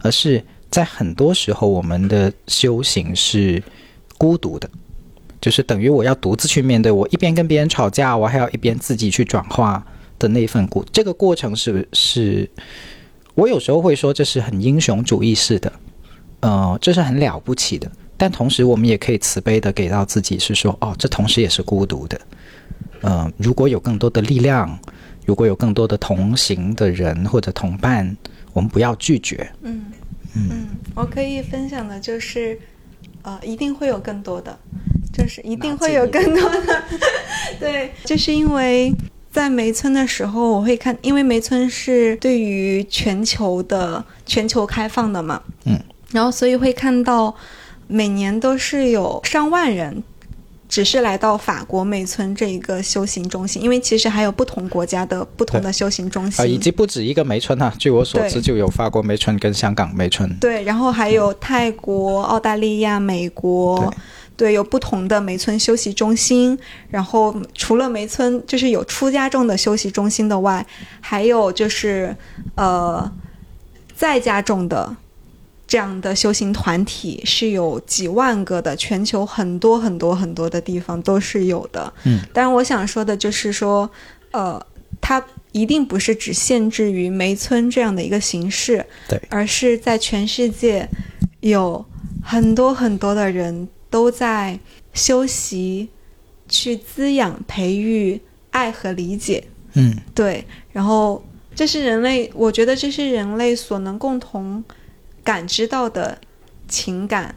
[0.00, 3.62] 而是在很多时候我们的修行是
[4.16, 4.68] 孤独的，
[5.40, 9.86] 就是等于我要独自去面对，我一边跟别人吵架，我还要一边自己去转化
[10.18, 12.50] 的那份过，这个过程是是。
[13.38, 15.72] 我有时候会说这是很英雄主义式的，
[16.40, 17.88] 呃，这是很了不起的。
[18.16, 22.20] 但同时，我们也可以慈悲的给到自己，是说，哦，这同时也是孤独的。
[23.00, 24.76] 呃，如果有更多的力量，
[25.24, 28.16] 如果有更多的同行的人或者同伴，
[28.52, 29.48] 我们不要拒绝。
[29.62, 29.84] 嗯
[30.34, 30.66] 嗯，
[30.96, 32.58] 我可以分享的就是，
[33.22, 34.58] 呃，一定会有更多的，
[35.12, 36.82] 就是一定会有更多的，
[37.60, 38.92] 对，就是因为
[39.38, 47.32] 在梅村的时候，我会看，因为梅村是对于全球的全球开放的嘛，嗯，然后所以会看到
[47.86, 50.02] 每年都是有上万人。
[50.68, 60.28] 只是来到法国梅村这一个修行中心，因为其实还有不同国家的不同的修行中心，啊、以及不止一个梅村哈、据我所知，就有法国梅村跟香港梅村。
[60.38, 63.90] 对，然后还有泰国、澳大利亚、美国，
[64.38, 66.56] 对对，有不同的梅村休息中心。
[66.88, 70.64] 然后除了梅村，就是有出家众的休息中心的外，
[71.00, 72.16] 还有就是
[72.54, 73.10] 呃
[73.94, 74.96] 在家众的
[75.66, 81.92] 这样的修行团体是有几万个的，全球很多很多很多的地方都是有的。
[82.04, 83.90] 嗯，但是我想说的就是说，
[84.30, 84.64] 呃，
[85.00, 90.88] 它一定不是只限制于梅村这样的一个形式，对，而是在全世界
[91.40, 91.84] 有
[92.22, 94.58] 很多很多的人都在
[94.92, 95.88] 修习，
[96.48, 98.20] 去滋养、培育
[98.50, 99.44] 爱和理解。
[99.74, 101.22] 嗯，对，然后
[101.54, 104.64] 这是人类，我觉得这是人类所能共同
[105.22, 106.18] 感知到的
[106.66, 107.34] 情感。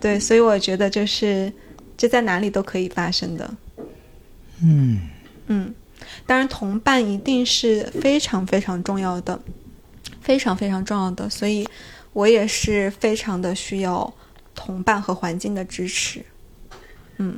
[0.00, 1.52] 对，所以我觉得就是
[1.96, 3.50] 这在哪里都可以发生的。
[4.62, 5.00] 嗯，
[5.46, 5.74] 嗯，
[6.26, 9.40] 当然同伴一定是非常非常重要的，
[10.20, 11.66] 非常非常重要的，所以
[12.12, 14.12] 我也是非常的需要
[14.62, 16.22] 同伴和环境的支持。
[17.16, 17.34] 嗯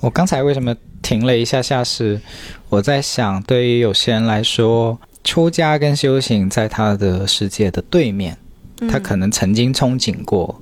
[0.00, 2.20] 我刚才为什么停了一下下是，
[2.68, 8.36] 我在想，对于有些人来说，出家跟修行在他的世界的对面，
[8.80, 10.60] 嗯他可能曾经憧憬过、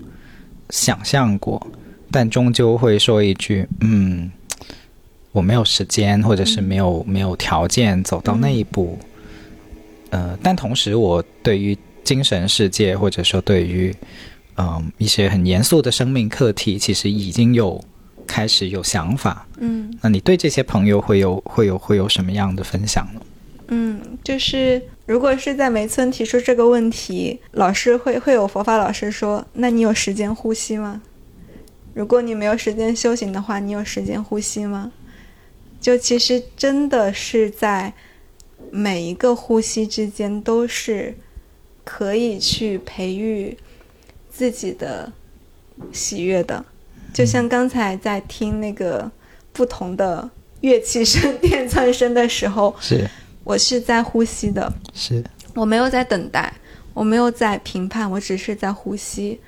[0.71, 1.67] 想象过，
[2.11, 4.31] 但终究会说一句：“嗯，
[5.33, 8.99] 我没有时间，或者是没有、没有条件走到那一步。
[10.11, 13.95] 呃，但同时，我对于精神世界，或者说对于
[14.57, 17.83] 嗯、一些很严肃的生命课题，其实已经有
[18.27, 19.47] 开始有想法。
[19.59, 23.21] 嗯那你对这些朋友会有会有会有什么样的分享呢？
[23.69, 31.01] 嗯，就是如果是在梅村提出这个问题，老师会会有佛法老师说：“那你有时间呼吸吗？
[31.95, 34.93] 如果你没有时间修行的话，你有时间呼吸吗？”
[35.81, 37.93] 就其实真的是在
[38.71, 41.17] 每一个呼吸之间都是
[41.83, 43.57] 可以去培育
[44.33, 45.13] 自己的
[45.93, 46.65] 喜悦的。
[47.13, 49.11] 就像刚才在听那个
[49.53, 50.31] 不同的
[50.63, 53.07] 乐器声、电钻声的时候，是
[53.45, 55.23] 我是在呼吸的，是，
[55.55, 56.55] 我没有在等待，
[56.95, 59.39] 我没有在评判，我只是在呼吸，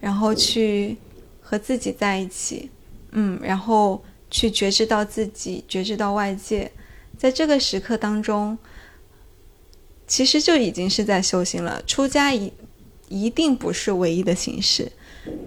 [0.00, 0.96] 然后去
[1.40, 2.70] 和自己在一起，
[3.12, 6.72] 嗯，然后去觉知到自己，觉知到外界，
[7.16, 8.58] 在这个时刻当中，
[10.08, 11.80] 其实就已经是在修行了。
[11.86, 12.52] 出家一
[13.08, 14.90] 一定不是唯一的形式，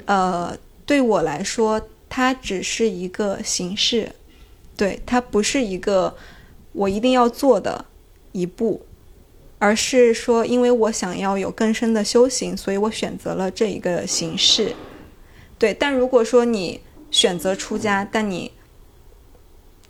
[0.06, 4.11] 呃，对我来说，它只是一个形式，
[4.77, 6.15] 对，它不是一个
[6.72, 7.86] 我一定要做的
[8.31, 8.86] 一步，
[9.57, 14.76] 而是说，因为我想要有更深的修行，所以我选择了这一个形式。
[15.57, 16.80] 对，但如果说你
[17.11, 18.52] 选择出家，但你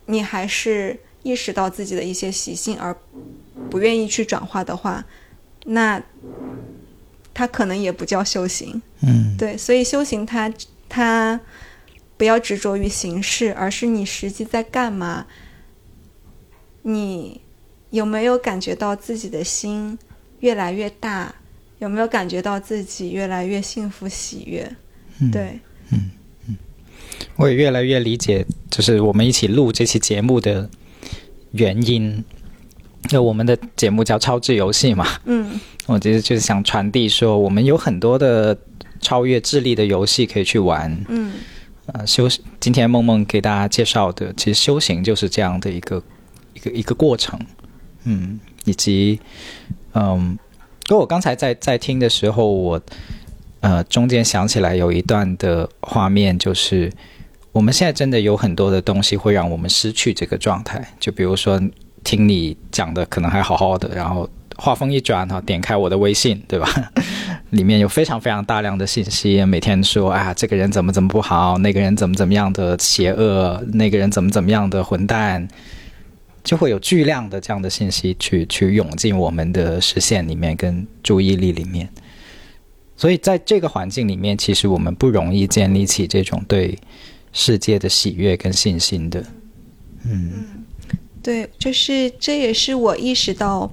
[0.06, 2.96] 你还是意识到自己的一些习性而
[3.70, 5.04] 不愿意去转化的话，
[5.66, 6.02] 那
[7.32, 8.80] 它可能也不叫修行。
[9.02, 10.52] 嗯，对，所以修行它
[10.88, 11.40] 它
[12.16, 15.26] 不要执着于形式，而是你实际在干嘛。
[16.82, 17.40] 你
[17.90, 19.98] 有没有感觉到自己的心
[20.40, 21.34] 越来越大？
[21.78, 24.70] 有没有感觉到自己越来越幸福喜悦？
[25.18, 25.60] 嗯对，
[27.36, 30.68] 我也越来越理解，就是我们一起录这期节目的
[31.52, 32.22] 原因。
[33.08, 35.58] 就我们的节目叫《超智游戏》嘛，嗯。
[35.86, 38.56] 我其实就是想传递说，我们有很多的
[39.00, 41.04] 超越智力的游戏可以去玩。
[41.08, 41.32] 嗯。
[41.86, 42.28] 呃，修
[42.60, 46.00] 今天梦梦给大家介绍的，其实修行就是这样的一个
[46.54, 47.36] 一个一个过程，
[48.04, 49.18] 嗯，以及
[49.94, 50.38] 嗯，
[50.88, 52.80] 因为我刚才在在听的时候，我
[53.58, 56.92] 呃中间想起来有一段的画面，就是
[57.50, 61.60] 我们现在真的有很多的东西会让我们失去这个状态，就比如说
[62.04, 66.68] 听你讲的可能还好好的，然后话锋一转哈，点开我的微信，对吧？
[67.50, 75.48] 里面有非常非常大量的信息，每天说啊，这个人怎么怎么不好，那个人怎么怎么样的邪恶，那个人怎么怎么样的混蛋，
[76.44, 81.88] 就会有巨量的这样的信息去去涌进我们的视线里面跟注意力里面。
[82.96, 86.78] 所以在这个环境里面，其实我们不容易建立起这种对
[87.32, 89.24] 世界的喜悦跟信心的。
[90.04, 90.44] 嗯
[91.22, 93.70] 对，就是这也是我意识到，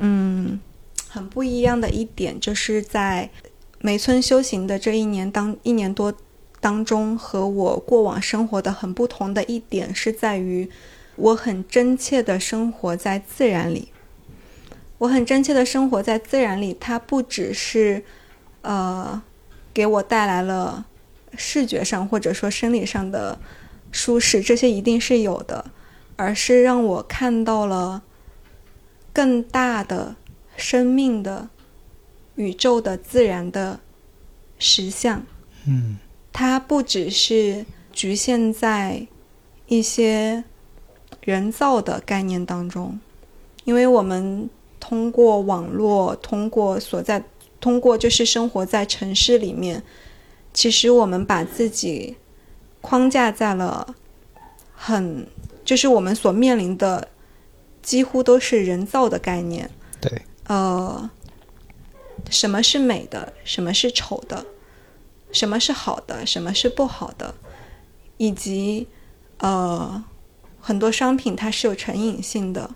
[0.00, 0.60] 嗯，
[1.08, 3.30] 很不一样的一点，就是在
[3.80, 6.12] 梅村修行的这一年当一年多
[6.60, 10.68] 当中，和我过往生活的很不同的一点是在于，
[11.16, 13.88] 我很真切的生活在自然里。
[14.98, 18.02] 我很真切的生活在自然里，它不只是
[18.62, 19.22] 呃
[19.72, 20.86] 给我带来了
[21.36, 23.38] 视觉上或者说生理上的
[23.90, 25.72] 舒适，这些一定是有的。
[26.16, 28.02] 而是让我看到了
[29.12, 30.16] 更大的
[30.56, 31.48] 生命的
[32.36, 33.80] 宇宙的自然的
[34.58, 35.24] 实相。
[35.66, 35.98] 嗯
[36.32, 39.06] 它不只是局限在
[39.68, 40.42] 一些
[41.20, 42.98] 人造的概念当中，
[43.64, 44.50] 因为我们
[44.80, 47.22] 通过网络，通过所在，
[47.60, 49.84] 通过就是生活在城市里面，
[50.52, 52.16] 其实我们把自己
[52.80, 53.94] 框架在了
[54.74, 55.28] 很，
[55.64, 57.08] 就是我们所面临的
[57.82, 59.70] 几乎都是人造的概念。
[60.00, 61.10] 对，呃，
[62.30, 64.44] 什么是美的，什么是丑的，
[65.32, 67.34] 什么是好的，什么是不好的，
[68.18, 68.86] 以及
[69.38, 70.04] 呃，
[70.60, 72.74] 很多商品它是有成瘾性的，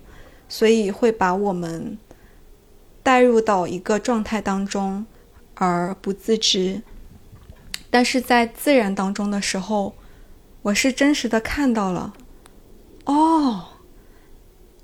[0.49, 1.99] 所以会把我们
[3.03, 5.07] 带入到一个状态当中
[5.55, 6.83] 而不自知。
[7.91, 9.95] 但是在自然当中的时候，
[10.63, 12.13] 我是真实的看到了，
[13.09, 13.65] 哦，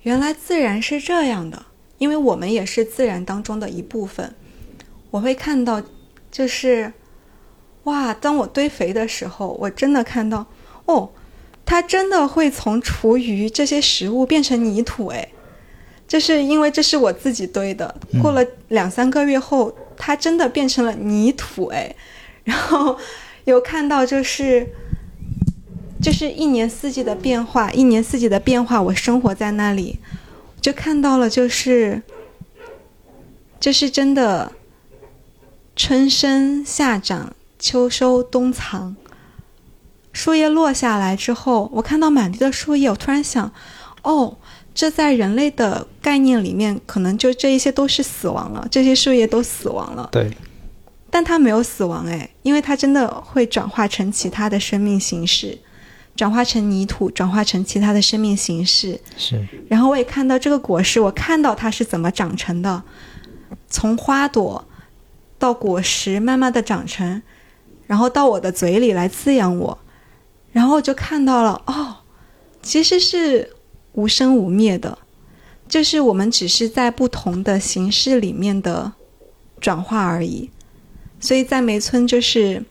[0.01, 1.66] 原来自然是这样的，
[1.98, 4.34] 因为我们也是自然当中的一部分。
[5.10, 5.82] 我会看到，
[6.30, 6.94] 就是，
[7.82, 10.46] 哇，当我堆肥的时候，我真的看到，
[10.86, 11.10] 哦，
[11.66, 15.28] 它真的会从厨余这些食物变成泥土，哎，
[16.09, 21.94] 就是因为这是我自己堆的，过了两三个月后，它真的变成了泥土，哎，
[22.44, 22.96] 然后
[23.44, 24.66] 有看到就是。
[26.05, 29.98] 就是一年四季的变化，一年四季的变化，我生活在那里，
[30.60, 32.02] 就看到了，就是，
[33.59, 34.52] 就是真的，
[35.74, 38.94] 春生夏长，秋收冬藏。
[40.12, 43.51] 树叶落下来之后，我看到满地的树叶，我突然想，
[44.02, 44.36] 哦，
[44.74, 50.06] 这在人类的概念里面，可能就这一些都是死亡了，这些树叶都死亡了。
[50.12, 50.31] 对，
[51.09, 55.59] 但它没有死亡，哎，因为它真的会转化成其他的生命形式。
[56.16, 59.01] 转化成泥土，转化成其他的生命形式。
[59.16, 62.82] 是，然后我也看到这个果实，我看到它是怎么长成的，
[63.69, 64.65] 从花朵
[65.39, 67.20] 到果实，慢慢的长成，
[67.89, 69.78] 然后到我的嘴里来滋养我，
[70.53, 71.97] 然后就看到了，哦，
[72.62, 73.51] 其实是
[73.95, 74.97] 无生无灭的，
[75.69, 78.93] 就是我们只是在不同的形式里面的
[79.61, 80.49] 转化而已。
[81.19, 82.65] 所以在梅村，就是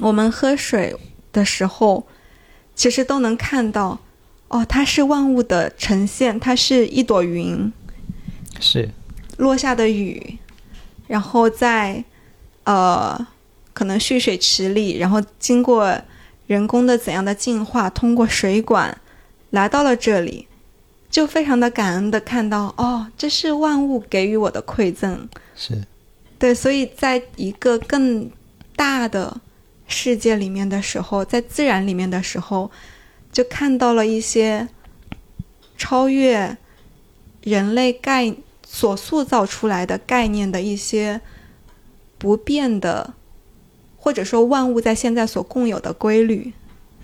[0.00, 0.96] 我们喝水
[1.30, 2.06] 的时候。
[2.74, 3.98] 其实都能看到，
[4.48, 7.72] 哦，它是万物的呈现，它是一朵云，
[8.60, 8.88] 是
[9.36, 10.38] 落下的雨，
[11.06, 12.04] 然后在
[12.64, 13.26] 呃
[13.72, 16.00] 可能蓄水池里，然后经过
[16.46, 18.96] 人工的怎样的净化，通过水管，
[19.50, 20.46] 来到了这里，
[21.10, 25.28] 就非常的感恩的看到，哦，这是万物给予我的馈赠。
[25.56, 25.82] 是，
[26.38, 28.30] 对，所以在一个更
[28.76, 29.40] 大的
[29.86, 32.70] 世界里面的时候，在自然里面的时候，
[33.30, 34.68] 就看到了一些
[35.76, 36.56] 超越
[37.42, 38.34] 人类概
[38.66, 41.20] 所塑造出来的概念的一些
[42.18, 43.14] 不变的，
[43.96, 46.52] 或者说万物在现在所共有的规律。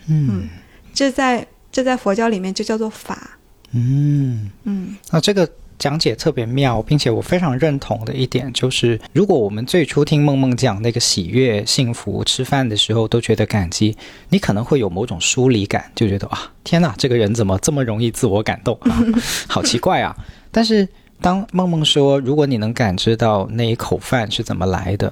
[0.09, 0.48] 嗯
[0.94, 3.39] 这在这在佛教里面就叫做法。
[3.73, 4.51] 嗯。
[4.65, 5.48] 嗯那这个
[5.81, 13.97] 讲解特别妙，并且我非常认同的一点就是，如果我们最初听梦梦讲那个喜悦、幸福，吃饭的时候都觉得感激，
[14.28, 19.02] 你可能会有某种疏离感，就觉得啊，天哪，这个人怎么这么容易自我感动啊？
[19.48, 20.15] 好奇怪啊！
[20.52, 20.86] 但是
[21.23, 25.11] 当梦梦说，如果你能感知到那一口饭是怎么来的，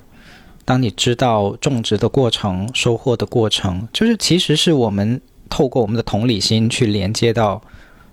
[0.66, 5.18] 当你知道种植的过程、收获的过程，就是其实是我们
[5.48, 7.62] 透过我们的同理心去连接到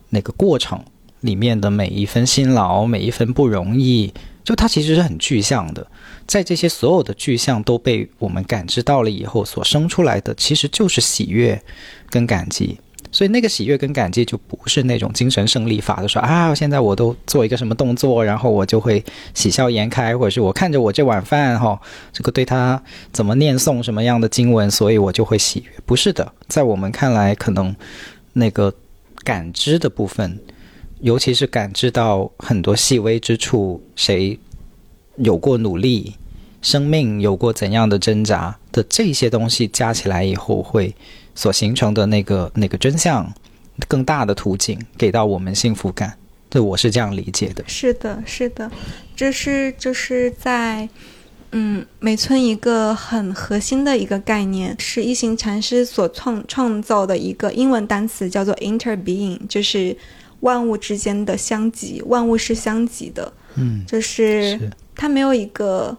[0.08, 0.82] 那个过程
[1.26, 5.86] 里面的每一分辛劳、每一分不容易，就它其实是很具象的。
[6.28, 11.62] 在这些所有的具象都被我们感知到了以后，所生出来的其实就是喜悦
[12.10, 12.78] 跟感激。
[13.12, 19.02] 所以那个喜悦跟感激就不是那种精神胜利法的说啊，现在我都做一个什么动作，然后我就会
[19.34, 21.80] 喜笑颜开，或者是我看着我这碗饭哈、
[22.12, 22.82] 这个对他
[23.14, 25.72] 怎么念诵什么样的经文，所以我就会喜悦。
[25.86, 27.74] 不是的，在我们看来，可能
[28.34, 28.74] 那个
[29.24, 30.38] 感知的部分，
[31.06, 34.40] 尤其是感知到很多细微之处，谁
[35.18, 36.16] 有过努力，
[36.64, 40.96] 生命有过怎样的挣扎的这些东西加起来以后，会
[41.36, 43.32] 所形成的那个那个真相，
[43.88, 46.18] 更大的途径给到我们幸福感。
[46.50, 47.64] 这我是这样理解的。
[47.68, 48.72] 是的，是的，
[49.16, 50.90] 这是就是在
[51.52, 59.96] 嗯美村一个很核心的一个概念，是一行禅师所创创造的一个英文单词，叫做 interbeing，就是
[60.46, 65.98] 万物之间的相即，万物是相即的，嗯，就是是，它没有一个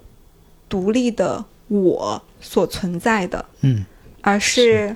[0.68, 3.84] 独立的我所存在的，嗯
[4.22, 4.94] 而是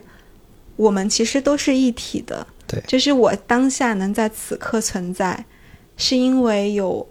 [0.77, 2.47] 我们其实都是一体的。
[2.66, 2.81] 对。
[2.86, 5.44] 就是我当下能在此刻存在，
[5.97, 7.06] 是因为有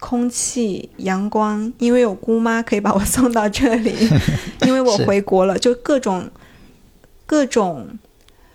[0.00, 3.94] 空气、阳光，因为有姑妈可以把我送到这里，
[4.66, 6.28] 因为我回国了，就各种
[7.24, 7.98] 各种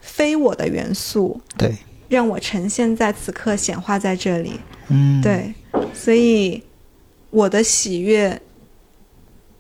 [0.01, 1.75] 非我的元素，对，
[2.11, 4.59] 让我呈现在此刻显化在这里。
[4.89, 5.53] 嗯，对，
[5.93, 6.61] 所以
[7.29, 8.39] 我的喜悦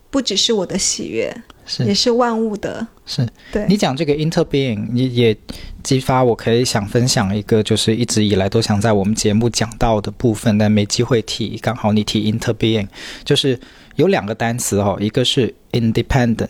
[0.09, 1.33] 不只是我的喜悦，
[1.65, 2.85] 是也是是万物的。
[3.05, 3.25] 是。
[3.53, 5.35] 对，你讲这个 interbeing，你也
[5.81, 11.57] 激发我可以想分享一个，就是一直以来都想在我们节目讲到的部分，但没机会提。
[11.59, 12.89] 刚好你提 interbeing，
[13.23, 13.57] 就是
[13.95, 16.49] 有两个单词哦，一个是 independent，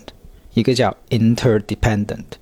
[0.55, 2.40] 一个叫 interdependent。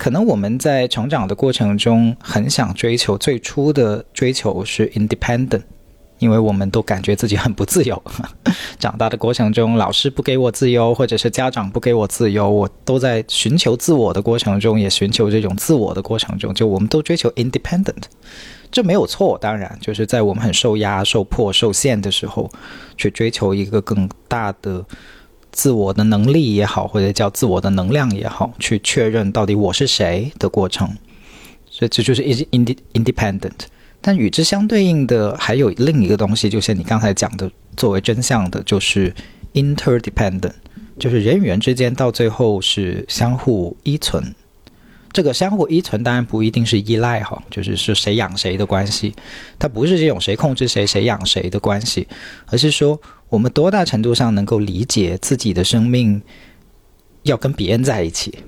[0.00, 5.60] 可能我们在成长的过程中，很想追求最初的追求是 independent，
[6.18, 8.02] 因为我们都感觉自己很不自由。
[8.78, 18.04] 长大的过程中，老师不给我自由，或者是家长不给我自由，我都在寻求自我的过程中，也寻求这种自我的过程中，就我们都追求 independent，
[18.70, 19.36] 这没有错。
[19.38, 22.50] 当然，就是在我们很受压、受迫、受限的时候，
[22.96, 24.82] 去追求一个更大的
[25.52, 30.88] 自我的能力也好，或者叫自我的能量也好，去确认到底我是谁的过程。
[31.68, 33.52] 所以这就是 in independent。
[34.00, 39.14] 但与之相对应的还有另一个东西，就是你刚才讲的，作为真相的，就是
[39.52, 40.52] interdependent，
[40.98, 44.34] 就是人与人之间到最后是相互依存。
[45.12, 49.12] 这个相互依存当然不一定是依赖哈，就是是谁养谁的关系，
[49.58, 52.06] 它不是这种谁控制谁、谁养谁的关系，
[52.46, 52.98] 而是说
[53.30, 56.20] 我们多大程度上能够理解自己的生命
[57.22, 58.40] 要跟别人在一起。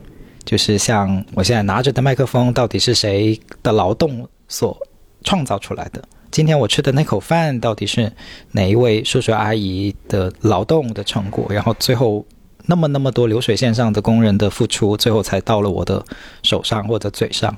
[0.44, 4.76] 就是像我现在拿着的麦克风，到底是谁的劳动所
[5.22, 6.02] 创造出来的？
[6.32, 8.12] 今天我吃的那口饭，到底是
[8.50, 11.46] 哪一位叔叔阿姨的劳动的成果？
[11.50, 12.26] 然后最后
[12.66, 16.04] 那么那么多流水线上的工人的付出，最后才到了我的
[16.42, 17.56] 手上或者嘴上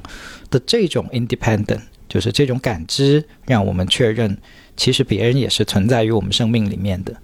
[0.50, 4.36] 的这种 independent，就是这种感知，让我们确认，
[4.76, 7.14] 其实别人也是存在于我们生命里面的。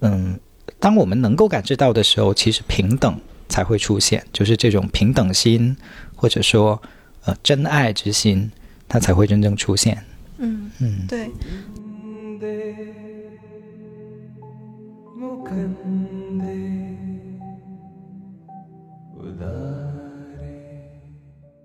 [0.00, 0.38] 嗯
[0.78, 5.76] 当我们能够感知到的时候其实平等才会出现就是这种平等心
[6.14, 6.80] 或者说
[7.24, 8.50] 呃真爱之心
[8.88, 10.02] 它才会真正出现。
[10.38, 11.06] 嗯嗯。
[11.06, 11.30] 对。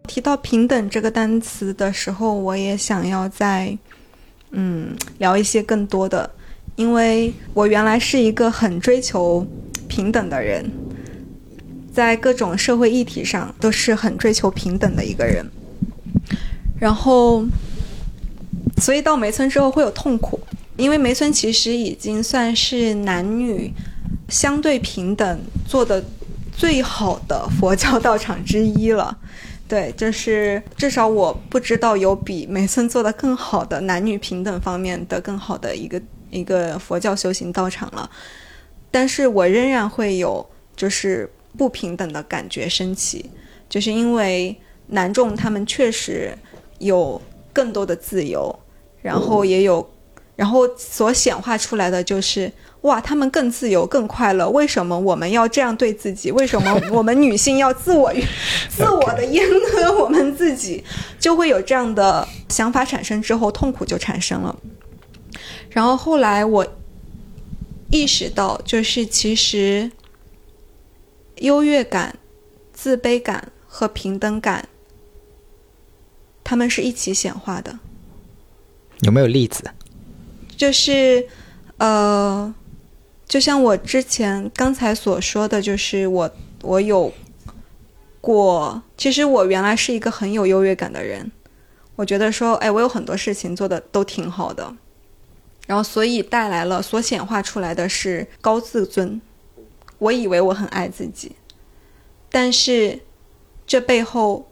[0.08, 3.78] 提到平等这个单词的时候我也想要在
[4.58, 6.30] 嗯聊一些更多的，
[6.76, 9.46] 因为我原来是一个很追求
[9.88, 10.66] 平等的人，
[11.94, 15.46] 在各种社会议题上都是很追求平等的一个人。
[16.80, 17.46] 然后，
[18.78, 20.40] 所以到梅村之后会有痛苦，
[20.78, 23.74] 因为梅村其实已经算是男女
[24.30, 26.04] 相对平等做的
[26.52, 29.18] 最好的佛教道场之一了。
[29.68, 38.10] 对，就是至少我不知道有比梅村做的更好的男女平等方面的更好的一个一个佛教修行道场了。
[38.92, 43.30] 但是我仍然会有就是不平等的感觉升起，
[43.68, 44.56] 就是因为
[44.88, 46.38] 男众他们确实
[46.78, 47.20] 有
[47.52, 48.58] 更多的自由，
[49.02, 49.90] 然后也有，
[50.36, 52.52] 然后所显化出来的就是
[52.82, 54.50] 哇，他们更自由、更快乐。
[54.50, 56.32] 为什么我们要这样对自己？
[56.32, 58.14] 为什么 我们女性要自我
[58.70, 59.42] 自我的阉
[59.72, 60.84] 割我们自己？
[61.20, 64.56] 就会有这样的想法产生之后，痛苦就产生了。
[65.70, 66.68] 然后后来我
[67.92, 69.92] 意识到，就是其实
[71.38, 72.18] 优越感、
[72.72, 74.70] 自卑感和平等感，
[76.44, 77.80] 他们是一起显化的。
[79.00, 79.64] 有没有例子？
[80.58, 81.28] 就是
[81.78, 82.54] 呃，
[83.28, 87.12] 就像我之前刚才所说的，就是我我有
[88.22, 91.32] 过，其实我原来是一个很有优越感的人，
[91.96, 94.76] 我觉得说，哎，我有很多事情做的都挺好的，
[95.68, 99.22] 然后所以带来了所显化出来的是高自尊，
[100.00, 101.36] 我以为我很爱自己，
[102.32, 103.00] 但是
[103.68, 104.50] 这背后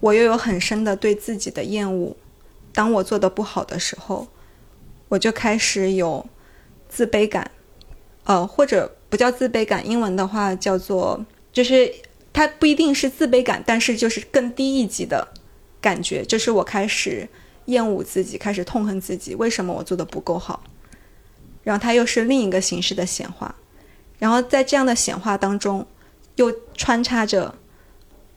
[0.00, 2.16] 我又有很深的对自己的厌恶。
[2.80, 4.26] 当我做的不好的时候，
[5.10, 6.26] 我就开始有
[6.88, 7.50] 自卑感，
[8.24, 11.92] 呃，或者不叫自卑感，英文的话叫做，就是
[12.32, 15.28] 它不一定是自卑感，但是就是更低一级的
[15.78, 17.28] 感觉，就是我开始
[17.66, 20.62] 厌恶自己，开始痛恨自己，为什么我做的不够好？
[21.62, 23.54] 然后它又是另一个形式的显化，
[24.18, 25.86] 然后在这样的显化当中，
[26.36, 27.54] 又穿插着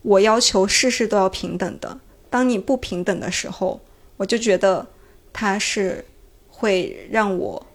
[0.02, 1.98] 我要求事事都要平等的，
[2.30, 3.80] 当你不平等的时候。
[4.18, 4.88] 我就觉得
[5.32, 6.04] 它是
[6.48, 7.66] 会让我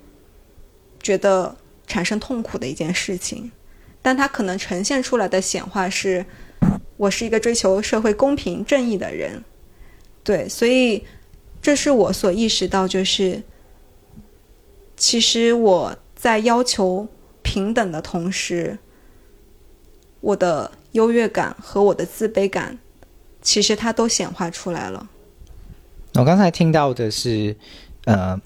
[1.00, 1.56] 觉得
[1.86, 3.50] 产生痛苦的一件事情，
[4.00, 6.24] 但它可能呈现出来的显化是，
[6.96, 9.44] 我是一个追求社会公平正义的人，
[10.22, 11.04] 对，所以
[11.60, 13.42] 这是我所意识到，就是
[14.96, 17.08] 其实我在要求
[17.42, 18.78] 平等的同时，
[20.20, 22.78] 我的优越感和我的自卑感，
[23.40, 25.08] 其实它都显化出来了。
[26.14, 27.54] 我刚才听到的是，
[28.04, 28.40] 呃，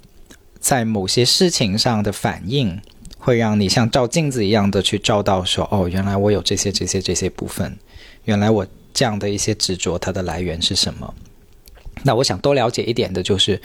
[0.60, 2.80] 在某些事情上的反应，
[3.18, 7.78] 会让你像照镜子一样的去照到说，哦，原来我有这些、这些、这些部分，
[8.24, 11.14] 原来我这样的一些执着，它的来源是什么？
[12.02, 13.60] 那我想多了解一点的就是，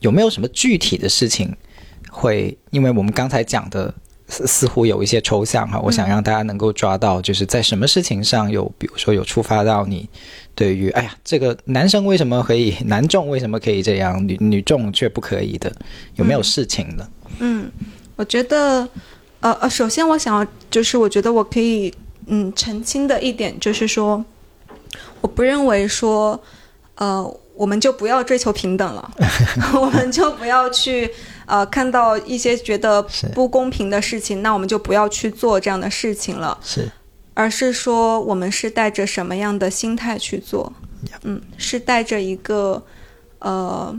[0.00, 1.54] 有没有什么具体的事情
[2.10, 3.92] 会，因为我们刚才讲的
[4.32, 10.08] 似似乎有一些抽象哈，我想让大家能够抓到，就是在什么事情上有，比如说有触发到你。
[10.54, 15.70] 对于，哎呀，这个男生为什么可以，男众为什么可以这样，女女众却不可以的？
[16.16, 17.08] 有没有事情的？
[17.38, 17.70] 嗯，
[18.16, 18.88] 我觉得，
[19.40, 21.92] 呃呃，首先我想要就是，我觉得我可以，
[22.26, 24.22] 嗯，澄清的一点就是说，
[25.22, 26.38] 我不认为说，
[26.96, 29.10] 呃，我们就不要追求平等了，
[29.80, 31.10] 我们就不要去，
[31.46, 33.02] 呃，看到一些觉得
[33.34, 36.58] 不公平的事情，那我们就不要去做这样的事情了。
[36.62, 36.90] 是。
[37.34, 40.72] 而是说，我们是带着什么样的心态去做？
[41.22, 42.82] 嗯，是带着一个
[43.38, 43.98] 呃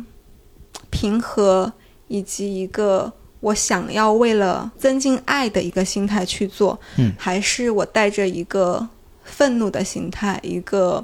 [0.92, 1.74] 平和，
[2.08, 8.88] 以及一个我想要为了增进爱的一个心态去做，嗯，还是我带着一个
[9.24, 11.04] 愤怒的心态，一个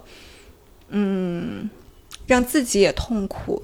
[0.90, 1.68] 嗯
[2.28, 3.64] 让自己也痛苦，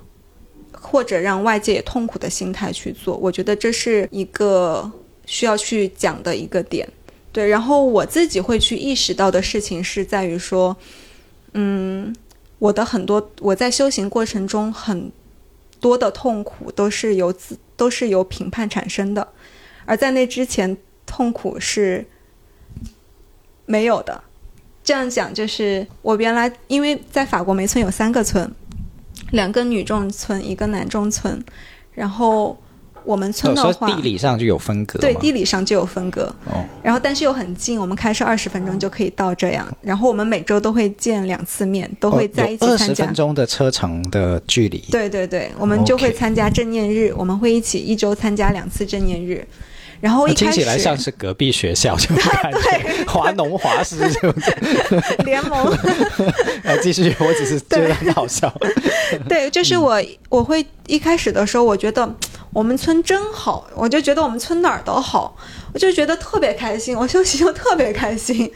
[0.85, 3.17] 或者让外界也痛苦的心态去做？
[3.17, 4.89] 我觉得这是一个
[5.25, 6.87] 需要去讲的一个点。
[7.31, 10.77] 对，然后我自己会去意识到的事情是在于说，
[11.53, 12.15] 嗯，
[12.59, 15.11] 我的很多我在修行过程中很
[15.81, 19.27] 多的痛苦都是由自都是由评判产生的，
[19.85, 22.05] 而在那之前痛苦是
[23.65, 24.23] 没有的。
[24.81, 28.49] 这样讲就是我原来因为在法国梅村有三个村，
[29.35, 31.39] 两个女众村，一个男众村，
[31.93, 32.57] 然后。
[33.05, 34.97] 我们村的话，地理上就有分隔。
[34.97, 36.23] 对，地理上就有分隔。
[36.45, 36.65] 哦。
[36.81, 39.71] 然后，但是又很近，我们开车二十分钟就可以到这样。
[39.79, 42.83] 然后我们每周都会见两次面，都会在一起参加。
[42.83, 44.79] 二十分钟的车程的距离。
[44.89, 49.47] 对对对，我们就会参加正念日，我们会一起一周参加两次正念日。
[50.05, 54.31] 然后一开始听起来像是隔壁学校，就感觉 华农华师就
[55.25, 55.75] 联盟。
[56.63, 58.53] 来继续，我只是觉得很好笑。
[59.27, 59.99] 对，就是我，
[60.29, 62.07] 我会一开始的时候，我觉得。
[62.53, 65.35] 我们村真好，我就觉得我们村哪儿都好，
[65.73, 68.49] 我就觉得特别开心，我休息就特别开心。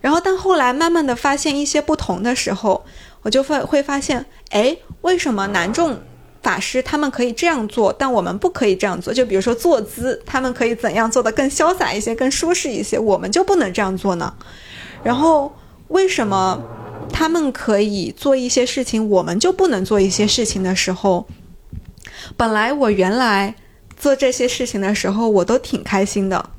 [0.00, 2.84] 然后，但后来慢慢的发现一些不同的时候，
[3.22, 5.98] 我就会会发现，哎，为什么男众
[6.44, 9.12] 法师他们可以这样做，但我们不可以这样做？
[9.12, 14.32] 就比如说坐姿，他们可以怎样做得更潇洒一些、更舒适一些，我们就不能这样做呢？
[15.02, 15.52] 然后
[15.88, 16.62] 为什么
[17.10, 21.26] 他们可以做一些事情，我们就不能做一些事情的时候，
[22.36, 23.54] 本来我原来
[23.96, 26.50] 做这些事情的时候，我都挺开心的。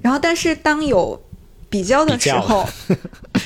[0.00, 1.22] 然后，但是当有
[1.70, 2.68] 比较的时候，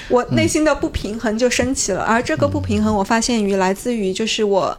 [0.08, 2.02] 我内心的不平衡就升起了。
[2.02, 4.78] 而这个不平衡，我发现于来自于就是我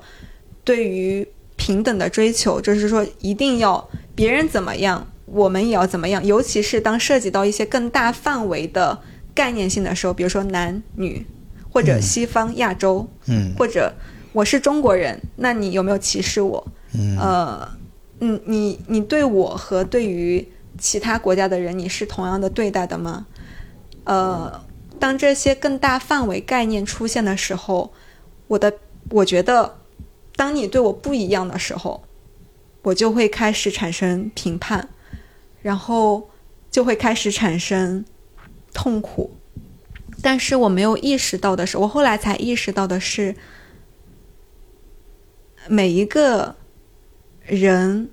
[0.67, 1.25] 对于
[1.55, 6.25] 平等的追求，就是说一定要别人怎么样，我们也要怎么样。
[6.25, 8.99] 尤其是当涉及到一些更大范围的
[9.33, 11.25] 概念性的时候，比如说男女，
[11.71, 13.93] 或者西方亚洲，嗯或者
[14.33, 16.67] 我是中国人，那你有没有歧视我？
[16.93, 17.69] 嗯呃，
[18.19, 20.45] 嗯，你你对我和对于
[20.77, 23.25] 其他国家的人，你是同样的对待的吗？
[24.03, 24.61] 呃，
[24.99, 27.93] 当这些更大范围概念出现的时候，
[28.47, 28.73] 我的
[29.09, 29.77] 我觉得，
[30.37, 32.05] 当你对我不一样的时候，
[32.83, 34.87] 我就会开始产生评判，
[35.61, 36.29] 然后
[36.71, 38.05] 就会开始产生
[38.73, 39.35] 痛苦。
[40.21, 43.35] 但是我没有意识到的是，我后来才意识到的是，
[45.67, 46.55] 每一个
[47.41, 48.09] 人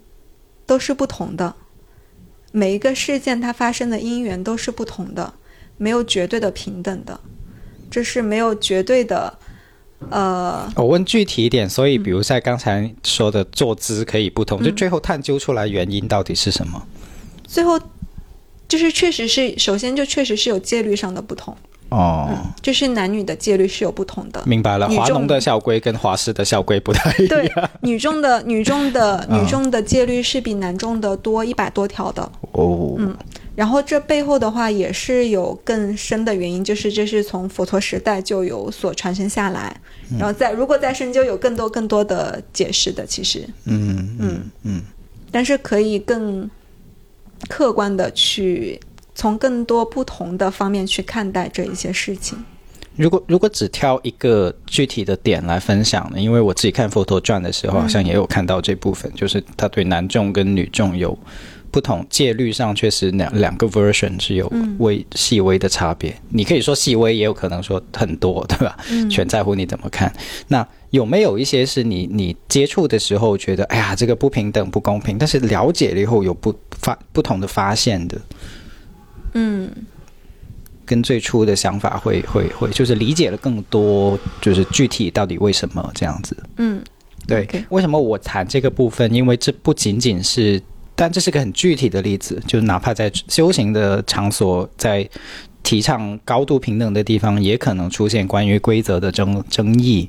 [0.67, 1.55] 都是不同的，
[2.53, 5.35] 每一个事件它发生的因缘都是不同的，
[5.77, 7.21] 没有绝对的平等的，
[7.91, 9.39] 这是没有绝对的，
[10.11, 16.83] 呃，我问具体一点，所以比如在刚才说的坐姿可以不同，就最后探究出来原因到底是什么？
[17.47, 17.79] 最后
[18.67, 21.57] 就是确实是，首先就确实是有戒律上的不同，
[21.91, 22.29] 哦，
[22.63, 24.43] 就是男女的戒律是有不同的。
[24.47, 27.53] 明白了，华农的校规跟华师的校规不太一样对。
[27.83, 32.29] 女中的女中的嗯女中的戒律是比男中的多一百多条的。
[32.53, 32.97] 哦，
[33.57, 39.81] 然后这背后的话也是有更深的原因，就是这是从佛陀时代就有所传承下来，
[40.19, 44.83] 然后再如果再深究，有更多更多的解释的，其实，嗯嗯嗯，
[45.31, 46.51] 但是可以更
[47.49, 48.81] 客观的去
[49.15, 52.43] 从更多不同的方面去看待这一些事情。
[52.97, 56.21] 如果如果只挑一个具体的点来分享呢？
[56.21, 61.17] 因为我自己看《佛陀传》的时候，好像也有看到这部分，就是他对男众跟女众有
[61.75, 64.49] 不同戒律上，确实两两个 version 是有
[64.79, 66.17] 微细微的差别。
[66.29, 68.77] 你可以说细微，也有可能说很多，对吧？
[69.11, 70.15] 全在乎你怎么看。
[70.47, 78.21] 那有没有一些是你你接触的时候觉得，哎呀，这个不平等、不公平，但是了解了以后有不发不同的发现的？
[79.33, 79.69] 嗯，
[80.85, 86.37] 跟最初的想法会会会，就是理解了更多，就是具体到底为什么这样子。
[86.59, 86.81] 嗯，
[87.27, 89.13] 对为什么我谈这个部分？
[89.13, 90.63] 因为这不仅仅是，
[90.95, 95.09] 但这是个很具体的例子，就是哪怕在修行的场所，在
[95.63, 100.09] 提倡高度平等的地方，也可能出现关于规则的争争议。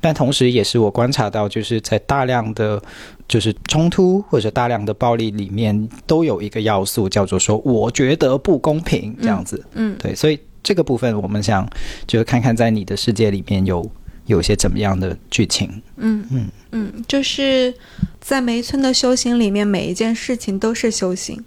[0.00, 2.82] 但同时，也是我观察到，就是在大量的
[3.28, 9.64] 就是冲突或者大量的暴力里面，都有一个要素叫做说，我觉得不公平这样子。
[9.74, 11.64] 嗯对，所以这个部分我们想
[12.06, 13.88] 就是看看在你的世界里面有
[14.26, 15.70] 有一些怎么样的剧情。
[15.96, 17.72] 嗯嗯嗯，就是
[18.20, 21.42] 在梅村的修行里面，每一件事情都是修行。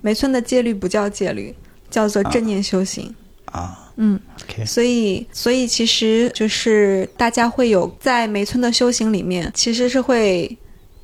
[0.00, 1.54] 梅村的戒律不叫戒律，
[1.90, 3.14] 叫做正念修行。
[3.46, 4.18] 啊嗯
[4.64, 10.56] 所以，所以其实就是大家会有在梅村的修行里面，其实是会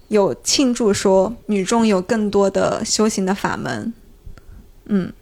[0.09, 3.93] 有庆祝说女众有更多的修行的法门。
[4.87, 5.13] 嗯，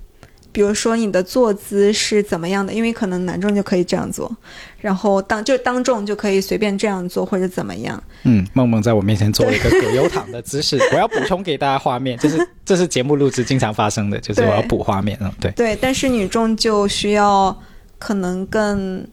[0.52, 4.36] 比如说你的坐姿是怎么样的，因为可能男众就可以这样做，
[4.84, 8.04] 然后当就当众就可以随便这样做或者怎么样。
[8.24, 17.58] 嗯，梦梦在我面前做了一个葛优躺的姿势， 我要补充给大家画面，这是这是节目录制经常发生的，就是我要补画面嗯，对，对，但是女众就需要
[17.98, 19.06] 可能更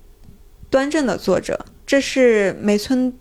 [0.69, 1.57] 端正的坐着，
[1.87, 3.13] 这是梅村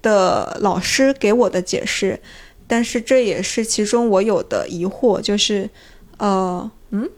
[0.00, 2.20] 的老师给我的解释，
[2.68, 5.68] 但是这也是其中我有的疑惑，就是
[6.18, 7.10] 呃嗯，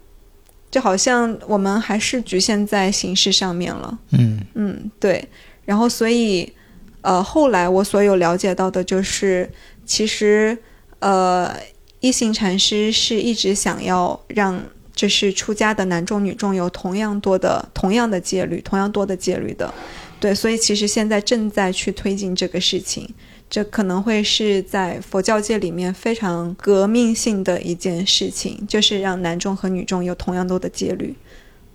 [0.70, 3.98] 就好像我们还是局限在形式上面了。
[4.12, 5.28] 嗯嗯，对。
[5.64, 6.52] 然后所以，
[7.00, 9.50] 呃，后来我所有了解到的就是，
[9.84, 10.56] 其实，
[11.00, 11.54] 呃，
[12.00, 14.60] 一行禅师是一直想要让
[14.94, 19.72] 就是出家的男众女众有同样多的同样的戒律，同样多的戒律的。
[20.18, 23.08] 对，所以其实现在正在去推进这个事情，
[23.50, 31.14] 这可能会是在佛教界里面非常革命性的一件事情，就是让男众和女众有同样多的戒律。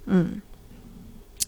[0.06, 0.41] 嗯。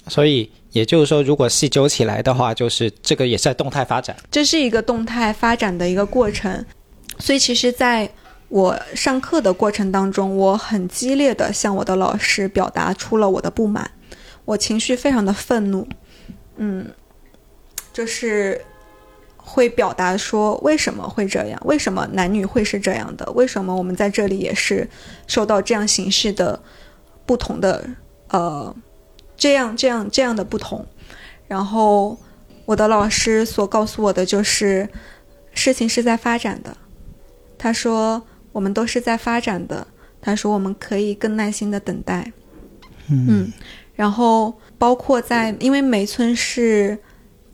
[0.10, 4.16] 所以也就是说，如果细究起来的话，就是这个也是在动态发展。
[4.32, 6.66] 这是一个动态发展的一个过程，
[7.20, 8.10] 所以其实在
[8.48, 13.92] 我上课的过程当中，我很激烈的向我的老师表达出了我的不满，
[14.46, 15.86] 我情绪非常的愤怒，
[16.56, 16.90] 嗯，
[17.92, 18.62] 就是
[19.50, 24.88] 会表达说为什么会这样，为什么男女会是这样的，为什么我们在这里也是
[25.26, 26.60] 受到这样形式的
[27.26, 27.90] 不同的
[28.28, 28.76] 呃
[29.38, 30.86] 这样这样这样的不同。
[31.48, 32.18] 然后
[32.66, 34.90] 我的老师所告诉我的就是，
[35.54, 36.76] 事情是在发展的。
[37.58, 38.22] 他说
[38.52, 39.88] 我们都是在发展的。
[40.20, 42.34] 他说我们可以更耐心的等待。
[43.10, 43.54] 嗯，
[43.96, 47.00] 然后包括在，因为梅村是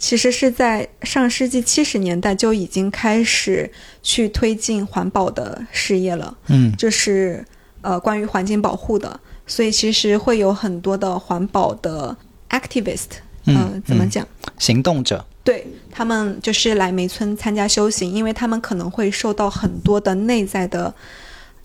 [0.03, 3.71] 其实是在上世纪七十年代就已经开始
[4.01, 6.75] 去推进环保的事业了，嗯。
[6.75, 7.41] 就是
[7.79, 9.17] 呃关于环境保护的，
[9.47, 12.17] 所以其实会有很多的环保的
[12.49, 13.11] activist，
[13.45, 14.27] 呃，嗯嗯怎么讲？
[14.59, 20.93] 行动者，对他们就是来梅村参加修行，因为他们可能会受到很多的内在的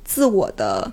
[0.05, 0.93] 自我的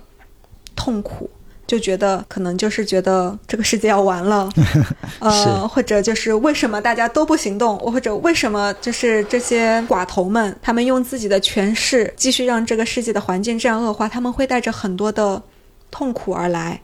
[0.74, 1.30] 痛苦，
[1.66, 4.48] 就觉得可能就是觉得这个世界要完了，
[5.18, 15.42] 呃，或者就是为什么大家都不行动，或者为什么就是这些寡头们，他们用自己的权势继续让这个世界的环境这样恶化，他们会带着很多的
[15.90, 16.80] 痛苦而来。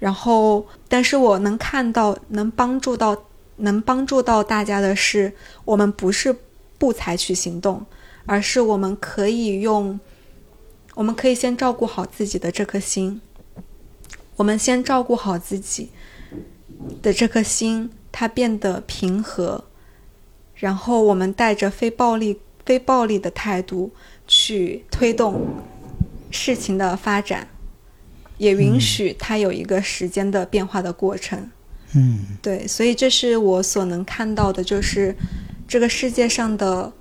[0.00, 3.16] 然后，但是我能看到，能帮助到，
[3.56, 5.32] 能帮助到大家的是，
[5.64, 6.34] 我们不是
[6.76, 7.86] 不采取行动，
[8.26, 9.98] 而是我们可以用，
[10.94, 13.20] 我们可以先照顾好自己的这颗心，
[14.36, 15.90] 我们先照顾好自己
[17.00, 19.64] 的这颗心，它变得平和，
[20.54, 23.92] 然后我们带着非暴力、非暴力的态度
[24.26, 25.46] 去推动
[26.30, 27.48] 事情的发展，
[28.38, 31.50] 也允许它有一个时间的变化的过程。
[31.96, 35.14] 嗯对，所以这是我所能看到的，就是
[35.68, 36.92] 这个世界上的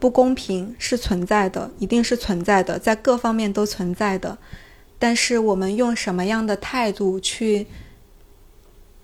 [0.00, 4.36] 不公平是存在的，一定是存在的，在各方面都存在的。
[4.98, 7.66] 但是我们用什么样的态度去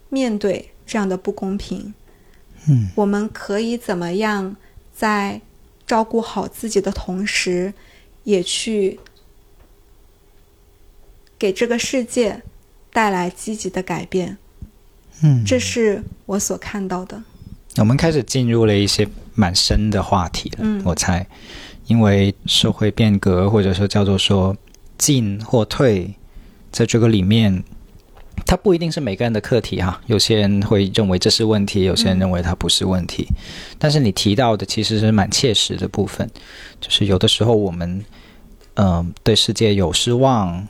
[0.08, 1.94] 面对这样的不公平？
[2.68, 4.56] 嗯，我们可以怎么样
[4.94, 5.40] 在
[5.86, 7.74] 照顾好自己的同时，
[8.24, 9.00] 也去
[11.38, 12.42] 给这个世界
[12.92, 14.38] 带来积极的改变？
[15.22, 17.22] 嗯，这是我所看到的。
[17.78, 21.26] 我们开始进入了一些蛮深的话题了，嗯我猜，
[21.86, 24.56] 因为社会变革或者说叫做说
[24.98, 26.14] 进或退，
[26.70, 27.62] 在这个里面，
[28.46, 33.26] 它不一定是每个人的课题哈，有些人会认为这是问题，有些人认为它不是问题，
[33.78, 36.30] 但是你提到的其实是蛮切实的部分，
[36.80, 38.04] 就是有的时候我们，
[38.74, 40.66] 嗯、对世界有失望。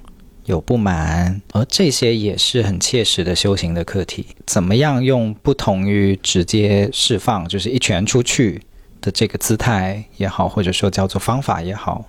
[0.46, 4.26] 有不满，而这些也是很切实的修行的课题。
[4.44, 8.60] 怎么样用不同于直接释放，就是一拳出去
[9.00, 12.04] 的这个姿态也好，或者说叫做方法也好，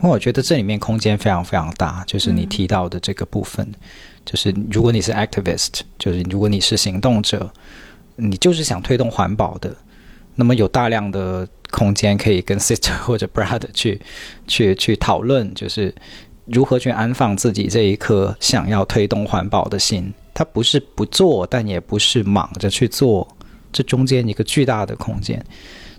[0.00, 2.04] 因为我觉得这里面空间非常非常大。
[2.06, 3.66] 就是你提到的这个部分，
[4.24, 7.50] 就是如果你是 activist，就是如果你是行动者，
[8.16, 9.74] 你就是想推动环保的，
[10.34, 14.00] 那么有大量的空间可以跟 sister 或者 brother 去
[14.46, 15.94] 去去讨论，就是。
[16.46, 20.12] 如何去安放自己这一颗想要推动环保的心？
[20.34, 23.26] 他不是不做，但也不是忙着去做，
[23.72, 25.42] 这中间一个巨大的空间。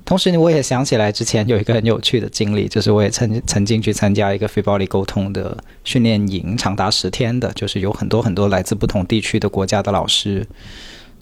[0.06, 10.48] 同时呢，我也想起来之前有一个很有趣的经历，就是我也曾曾经去参加一个非暴力沟通的训练营，长达十天的，就是有很多很多来自不同地区的国家的老师，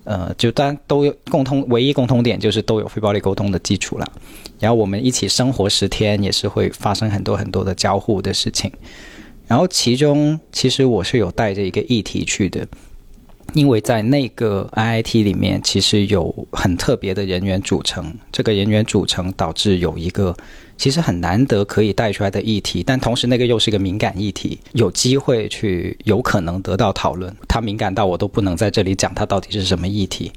[0.04, 4.06] 呃，就当然都有共通，唯一共通点就是都有非暴力沟通的基础了。
[4.60, 8.70] 然后我们一起生活十天，也是会发生很多很多的交互的事情。
[9.48, 12.68] 然后其中其实我是有带着一个议题去的，
[13.54, 20.36] 因为在那个 IIT 里面，其实有很特别的人员组成，这个人员组成导致有一个
[20.78, 27.36] 其实很难得可以带出来的议题，但同时那个又是个敏感议题，有机会去有可能得到讨论。
[27.48, 30.32] 它敏感到我都不能在这里讲它到底是什么议题，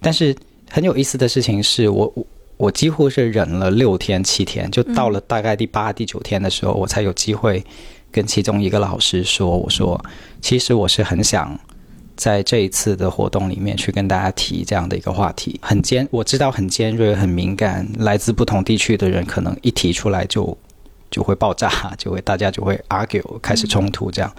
[0.00, 0.36] 但是
[0.68, 2.26] 很有意思的事情是我我。
[2.60, 7.64] 我几乎是忍了六天七天，就到了大概第八、第九天的时候，我才有机会
[8.12, 9.98] 跟其中一个老师说：“我说，
[10.42, 11.58] 其实我是很想
[12.20, 20.54] 在这一次的活动里面去跟大家提这样的一个话题，很尖，我知道很尖锐、很敏感，来自不同地区的人可能一提出来就
[21.10, 24.30] 就会爆炸，就会大家就会 argue 开始冲突这样。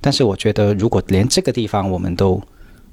[0.00, 2.42] 但是我觉得，如果连这个地方我们都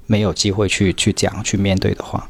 [0.06, 2.28] 没有机会去去讲、去面对的话，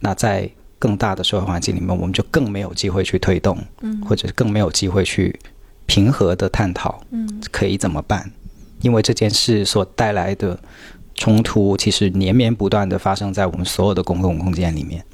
[0.00, 0.48] 那在
[0.78, 5.38] 更大的社会环境里面，我们就更没有机会去推动，嗯或者更没有机会去
[5.84, 8.32] 平和的探讨，嗯可以怎么办？
[8.82, 10.58] 因为这件事所带来的
[11.14, 15.04] 冲突，其实连绵不断的发生在我们所有的公共空间里面。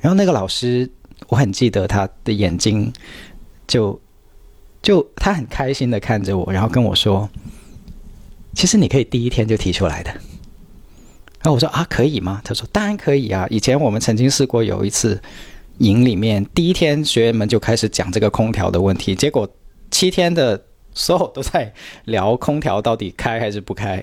[0.00, 0.90] 然后那个老师，
[1.28, 2.92] 我很记得他的眼睛
[3.66, 4.00] 就
[4.82, 7.28] 就他很开心的看着我，然后跟我说
[8.54, 10.10] ：“其实你可以第一天就提出来的。”
[11.42, 12.40] 然后我说啊，可以吗？
[12.44, 13.46] 他说当然可以啊。
[13.50, 15.20] 以前我们曾经试过有一次
[15.78, 19.48] 营里面第一天学员们就开始讲这个空调的问题，结果
[19.90, 20.62] 七天的
[20.94, 21.72] 所有都在
[22.04, 24.02] 聊空调到底开还是不开。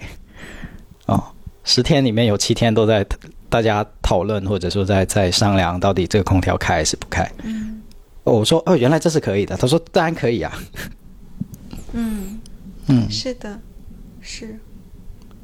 [1.07, 1.23] 哦，
[1.64, 3.05] 十天里面有七天都在
[3.49, 7.30] 大家讨论或者说在在商量到底这个空调开还是不开。
[7.43, 7.81] 嗯
[8.23, 9.55] 哦我说哦，原来这是可以的。
[9.55, 10.51] 他说当然可以啊。
[11.93, 12.39] 嗯，
[12.88, 13.57] 嗯，是的，
[14.19, 14.59] 是，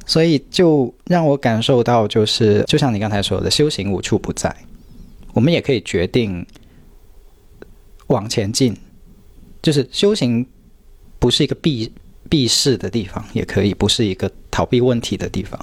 [0.04, 4.54] 所以就让我感受到，就是就像你刚才说的，修行无处不在，
[5.32, 6.46] 我们也可以决定
[8.08, 8.76] 往前进，
[9.62, 10.46] 就是修行
[11.24, 11.90] 不是一个避
[12.28, 15.58] 避世的地方，也可以不是一个逃避问题的地方，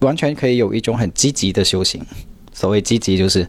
[0.00, 2.04] 完全可以有一种很积极的修行。
[2.52, 3.48] 所谓积极，就是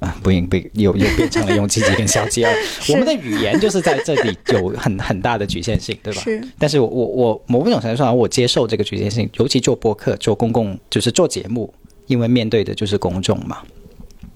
[0.00, 2.52] 啊，不应被又又变成了用积极跟消极啊。
[2.90, 6.20] 我们的语言就是在这里有很很大的局限性，对吧？
[6.20, 11.72] 是，但是我我我某种程度上，我接受这个局限性，尤其做播客、做公共，就是做节目，
[12.08, 13.58] 因为面对的就是公众嘛，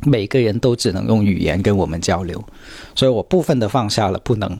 [0.04, 2.40] 每个人都只能用语言跟我们交流，
[2.94, 4.56] 所以我部分的放下了不能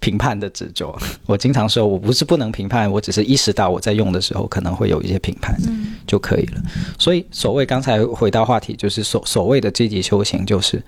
[0.00, 0.96] 评判的执着。
[1.26, 6.62] 我经常说，我不是不能评判，我只是意识到我在用的时候可能会有一些评判，嗯就可以了。
[6.98, 10.82] 所以，所谓刚才回到话题，就是所所谓的积极修行，就是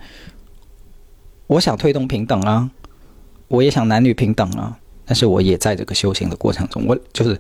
[1.47, 2.71] 我想推动平等啊，
[3.49, 7.39] 我也想男女平等啊，但是我也在这个修行的过程中，我就是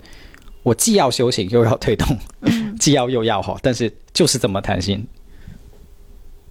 [0.63, 5.07] 我既要修行又要推动，嗯 既要又要哈，但是就是这么贪心，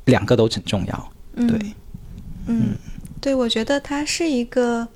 [0.05, 1.11] 两个都很重要。
[1.35, 1.73] 嗯，对，
[2.47, 2.63] 嗯，
[3.21, 4.87] 对，我觉得它是一个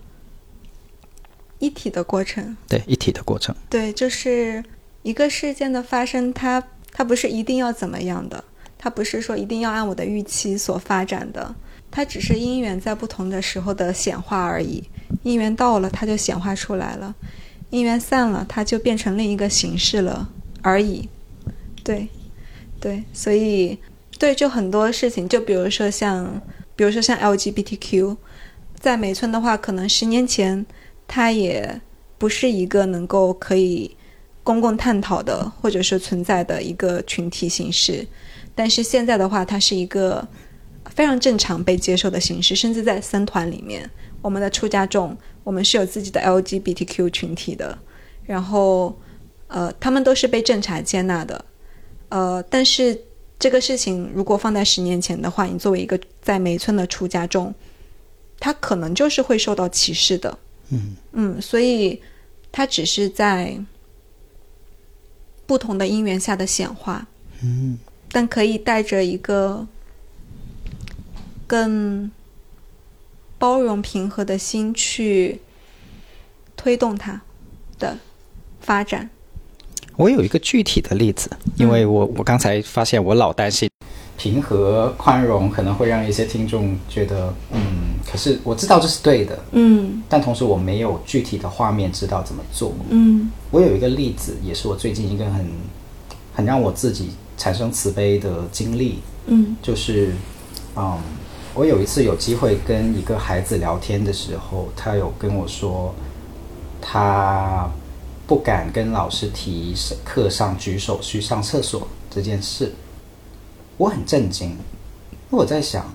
[1.64, 2.57] 一体的过程。
[2.68, 4.61] 对一体的过程，对，就是
[5.02, 6.61] 一个事件的发生，它
[6.91, 8.44] 它不是一定要怎么样的，
[8.77, 11.56] 它不是说一定要按我的预期所发展的，
[11.90, 14.84] 它只是因缘在不同的时候的显化而已。
[15.23, 17.14] 因缘到了，它就显化出来了；
[17.69, 20.30] 因缘散了，它就变成另一个形式了
[20.61, 21.07] 而已。
[21.81, 22.10] 对，
[22.81, 23.77] 对，所以
[24.19, 26.41] 对，就很多事情，就比如说像，
[26.76, 28.18] 比如说像 LGBTQ，
[28.80, 30.65] 在美村的话，可能十年前
[31.07, 31.81] 它也
[32.17, 33.95] 不是一个能够可以
[34.43, 38.05] 公共探讨的，或者是存在的一个群体形式。
[38.55, 40.27] 但是现在的话，它是一个
[40.91, 43.89] 非常正常被接受的形式，甚至在僧团里面，
[44.21, 47.77] 我们的出家众，我们是有自己的 LGBTQ 群体的，
[48.25, 48.95] 然后
[49.47, 51.45] 呃，他们都是被正常接纳的，
[52.09, 52.99] 呃，但是
[53.39, 57.53] 这个事情如果放在十年前的话，你作为一个在梅村的出家众，
[58.39, 60.38] 他可能就是会受到歧视的。
[60.74, 60.95] 嗯。
[61.14, 62.02] 嗯，所以
[62.52, 63.58] 它只是在
[65.45, 67.08] 不同的因缘下的显化，
[67.41, 67.78] 嗯。
[68.12, 69.68] 但可以带着一个
[71.48, 72.12] 更
[73.40, 75.40] 包容、平和的心去
[76.56, 77.22] 推动它
[77.80, 77.98] 的
[78.62, 79.10] 发展。
[79.95, 83.70] 我有一个具体的例子，因为我我刚才发现我老担心
[84.24, 87.60] 平和宽容可能会让一些听众觉得，嗯，
[88.10, 90.02] 可是我知道这是对的，嗯。
[90.08, 92.72] 但同时我没有具体的画面知道怎么做。
[92.88, 93.30] 嗯。
[93.52, 95.45] 我有一个例子，也是我最近一个很
[96.34, 99.58] 很让我自己产生慈悲的经历，嗯。
[99.62, 100.16] 就是，
[100.78, 100.98] 嗯，
[101.54, 105.94] 我有一次有机会跟一个孩子聊天的时候，他有跟我说，
[106.82, 107.70] 他
[108.26, 109.76] 不敢跟老师提
[110.06, 112.72] 课上举手去上厕所这件事，
[113.78, 114.58] 我很震惊，因
[115.32, 115.86] 为我在想，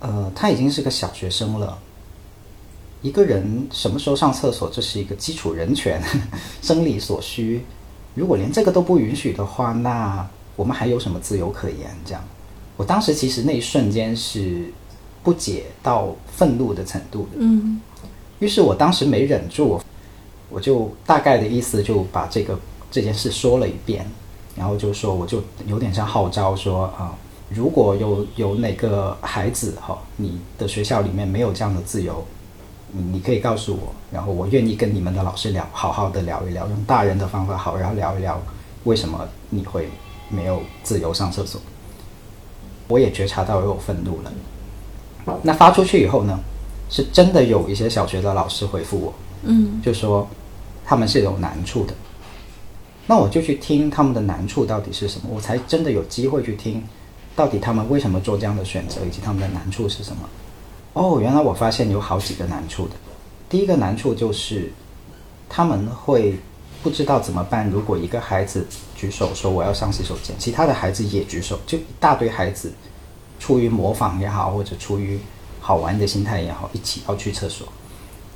[0.00, 1.78] 呃，他已经是个小学生了。
[3.02, 6.00] 一个人什么时候上厕所，这是一个基础人权，
[6.62, 7.64] 生理所需。
[8.14, 11.90] 如果连这个都不允许的话，那我们还有什么自由可言？
[12.04, 12.22] 这样，
[12.76, 14.72] 我当时其实那一瞬间是
[15.22, 17.38] 不解到愤怒的程度的。
[17.38, 17.80] 嗯
[18.38, 19.80] 于是我当时没忍住，
[20.50, 22.58] 我就大概的意思就把这个
[22.90, 24.04] 这件事说了一遍，
[24.62, 27.12] 然后就说我就有点像号召说啊、
[27.48, 32.24] 如果有有哪个孩子哈、你的学校里面没有这样的自由，
[32.92, 38.40] 你你可以告诉我，然后我愿意跟你们的老师聊，好好的聊一聊，用大人的方法好，然后聊一聊
[38.84, 39.88] 为什么你会
[40.28, 41.60] 没有自由上厕所。
[42.86, 44.32] 我也觉察到我有愤怒了。
[45.42, 46.38] 那发出去以后呢，
[46.88, 50.28] 是真的有一些小学的老师回复我，嗯就说
[50.84, 51.92] 他们是有难处的。
[53.06, 56.82] 那我就去听他们的难处到底是什么，我才真的有机会去听，
[57.34, 60.28] 到底他们为什么做这样的选择，以及他们的难处是什么。
[60.92, 62.92] 哦，原来我发现有好几个难处的。
[63.48, 64.72] 第一个难处就是
[65.48, 66.38] 他们会
[66.82, 67.68] 不知道怎么办。
[67.70, 72.72] 如果一个孩子举手说我要上洗手间，其他的孩子也举手，就一大堆孩子
[73.38, 75.18] 出于模仿也好，或者出于
[75.60, 77.66] 好玩的心态也好，一起要去厕所。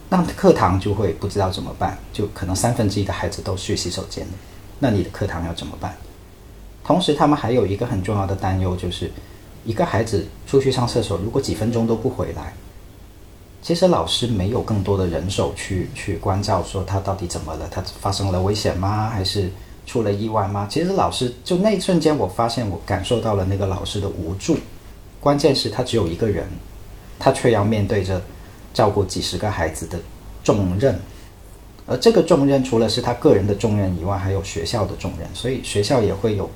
[0.08, 4.32] 那课堂就会不知道怎么办，就可能三分之一的孩子都去洗手间了，
[4.78, 5.96] 那你的课堂要怎么办？
[6.84, 9.10] 同时，他们还有一个很重要的担忧，就是
[9.64, 12.52] 一个孩子出去上厕所，如果几分钟都不回来，
[13.60, 19.10] 其实老师没有更多的人手去去关照，说他到底怎么了，他发生了危险吗？
[19.10, 19.50] 还是
[19.84, 20.68] 出了意外吗？
[20.70, 24.56] 其实老师就那一瞬间，我发现我感受到了那个老师的无助。
[25.18, 26.46] 关键是，他只有一个人，
[27.18, 28.22] 他却要面对着
[28.72, 29.98] 照顾几十个孩子的
[30.44, 30.96] 重任。
[31.88, 36.50] 而这个重任除了是他个人的重任以外，还有学校的重任，所以学校也会有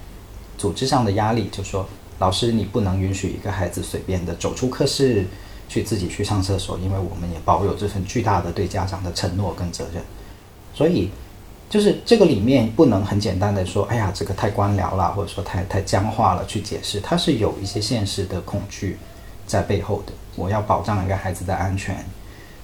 [0.58, 1.86] 组织上的压力，就说
[2.18, 5.24] 老师你不能允许一个孩子随便的走出课室
[5.68, 10.02] 去自己去上厕所，因为我们也保有这份巨大的对家长的承诺跟责任。
[10.74, 11.10] 所以
[11.68, 18.98] 就是这个里面不能很简单的说，哎呀这个太官僚了，或者说太太僵化了去解释，它是有一些现实的恐惧
[19.46, 20.12] 在背后的。
[20.34, 22.04] 我要保障一个孩子的安全，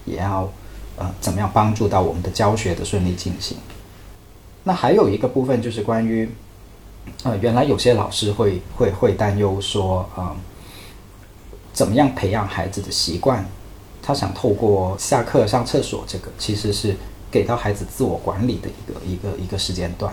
[0.05, 0.52] 也要。
[0.97, 3.59] 呃，怎么样帮助到我们的教学的顺利进行？
[4.64, 6.28] 那还有一个部分就是关于，
[7.23, 10.35] 呃，原来有些老师会会会担忧说，啊，
[11.73, 13.47] 怎么样培养孩子的习惯？
[14.02, 16.97] 他想透过下课上厕所这个，其实是
[17.31, 20.12] 给到孩子自我管理的一个一个一个时间段，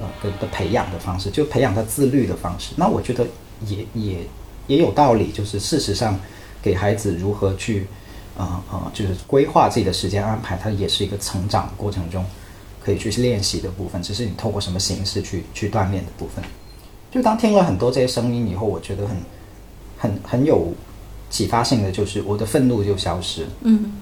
[0.00, 2.72] 呃，的的培养的方式，就培养他自律的方式。
[2.76, 3.26] 那我觉得
[3.66, 4.18] 也也
[4.66, 6.18] 也有道理，就是事实上
[6.62, 7.86] 给孩子如何去。
[8.36, 12.24] 啊啊，就是规划自己的时间安排，它也是一个成长过程中
[12.80, 14.02] 可以去练习的部分。
[14.02, 16.44] 只是你透过什么形式去去锻炼的部分。
[17.10, 19.16] 就当听了很多这些声音以后，我觉得很
[19.96, 20.72] 很很有
[21.30, 23.46] 启发性的，就是我的愤怒就消失。
[23.62, 23.92] 嗯，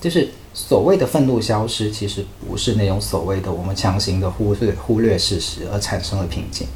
[0.00, 6.66] 就是所谓的愤怒消失，其实不是那种所谓的我们强行的忽略忽略事实而产生了平静。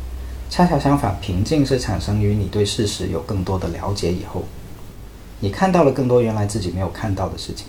[0.50, 4.44] 恰恰相反，平静是产生于你对事实有更多的了解以后。
[5.42, 7.66] 你看到了更多原来自己没有看到的事情，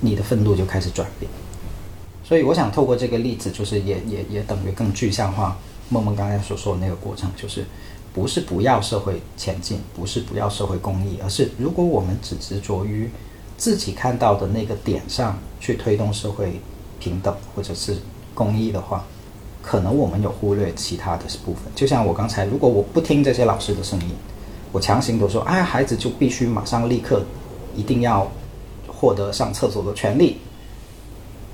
[0.00, 1.30] 你的愤怒就开始转变。
[2.24, 5.56] 所以我想透过这个例子，就是也也也等于更具象化
[5.88, 7.64] 梦梦刚才所说的那个过程，就是
[8.12, 13.08] 不是不要社会前进，不是不要社会公益，而是如果我们只执着于
[13.56, 16.60] 自己看到的那个点上去推动社会
[16.98, 17.96] 平等或者是
[18.34, 19.04] 公益的话，
[19.62, 21.62] 可能我们有忽略其他的部分。
[21.76, 24.10] 就像我刚才，如果我不听这些老师的声音。
[24.70, 27.24] 我强行的说，哎，孩子就必须马上立刻，
[27.74, 28.30] 一定要
[28.86, 30.38] 获得上厕所的权利，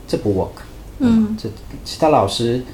[0.08, 0.62] 这不 work。
[0.98, 1.48] 嗯，这
[1.84, 2.64] 其他老师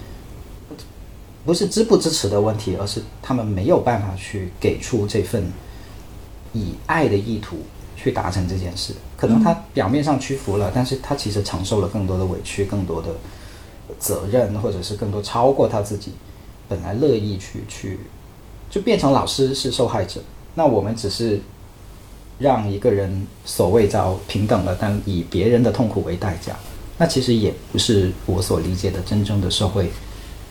[1.45, 5.45] 不是支不支持的问题，而是他们没有办法去给出这份
[6.53, 7.59] 以爱的意图
[7.97, 8.95] 去达成这件事。
[9.17, 13.09] 可能他表面上屈服了，但是他其实承受了更多的委屈、更多的
[13.99, 16.12] 责任，或者是更多超过他自己
[16.69, 18.01] 本来乐意去去。
[18.70, 20.22] 就变成老师是受害者，
[20.55, 21.40] 那我们只是
[22.38, 26.56] 让一个人所谓叫平等了，但以别人的痛苦为代价，
[26.97, 29.90] 那其实也不是我所理解的真正的社会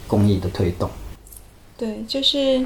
[0.05, 0.89] 公益的推动。
[1.77, 2.65] 对，就是，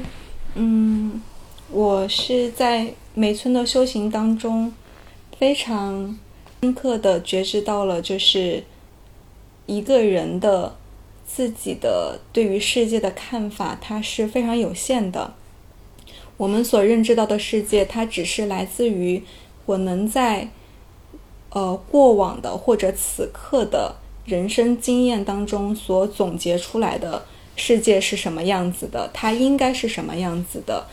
[0.54, 1.22] 嗯，
[1.70, 4.72] 我是在梅村的修行当中
[5.38, 6.18] 非常
[6.60, 8.64] 深刻的觉知到了，就是
[9.66, 10.74] 一个人的
[11.26, 15.32] 自己的对于世界的看法，它是非常有限的。
[16.36, 19.22] 我们所认知到的世界，它只是来自于
[19.66, 20.48] 我能在
[21.50, 23.94] 呃过往的或者此刻的
[24.24, 27.24] 人生经验当中所总结出来的
[27.54, 30.86] 世界是什么样子的，它应该是什么样子的。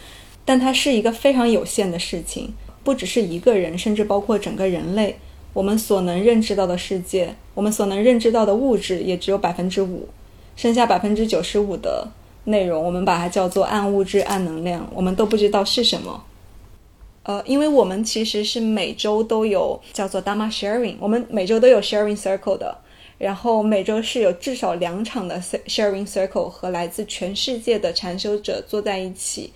[0.45, 2.53] 但它是一个非常有限的事情，
[2.83, 5.17] 不只是一个人，甚至包括整个人类，
[5.53, 10.09] 我们所能认知到的世界，我们所能认知到的物质也只有百分之五，
[10.55, 12.07] 剩下百分之九十五的。
[12.45, 16.23] 内容我们把它叫做暗物质、暗能量，我们都不知道是什么。
[17.23, 22.75] 呃，因为我们其实是每周都有叫做 Dharma Sharing，我们每周都有 Sharing Circle 的，
[23.19, 29.53] 然后每周是有至少两场的 Sharing Circle 和来自全世界的禅修者坐在一起，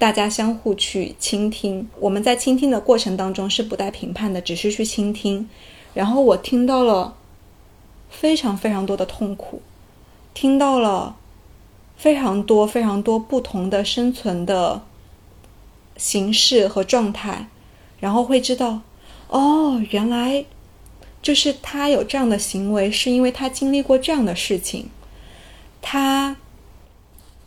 [0.00, 1.88] 大家相互去倾听。
[2.00, 5.48] 我们在倾听的过程当中是不带评判的，只是去倾听。
[5.94, 7.14] 然后我听到了
[8.10, 9.62] 非常非常多的痛苦，
[10.34, 11.14] 听到了。
[11.96, 14.82] 非常多、非常多不同的生存的
[15.96, 17.48] 形式和状态，
[17.98, 18.82] 然后会知道，
[19.28, 20.44] 哦，原来
[21.22, 24.90] 就是他有这样的行为，是因为他经历过这样的事情，
[25.80, 26.36] 他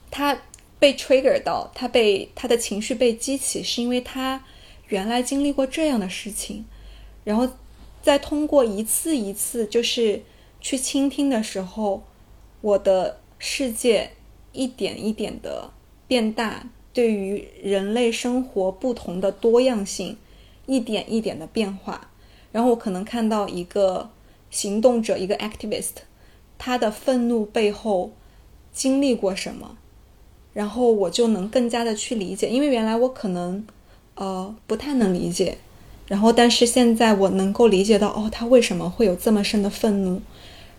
[0.09, 0.35] 他
[0.79, 4.43] 被 trigger 到，他被他的情绪被激起，是因为他
[4.87, 6.65] 原来经历过这样的事情，
[7.23, 7.47] 然后
[8.01, 10.23] 再通过一次一次就是
[10.59, 12.03] 去倾听的时候，
[12.61, 14.13] 我的世界。
[14.59, 15.69] 一点一点的
[16.05, 20.17] 变大，对于人类生活不同的多样性，
[20.65, 22.09] 一点一点的变化。
[22.51, 24.09] 然后我可能看到一个
[24.49, 26.03] 行动者，一个 activist，
[26.57, 28.11] 他的愤怒背后
[28.73, 29.77] 经历过什么，
[30.51, 33.65] 然后我就能更加的去理解，因为原来我可能
[34.15, 35.57] 呃不太能理解，
[36.07, 40.21] 然后但是现在我能够理解到，哦，他为什么会有这么深的愤怒，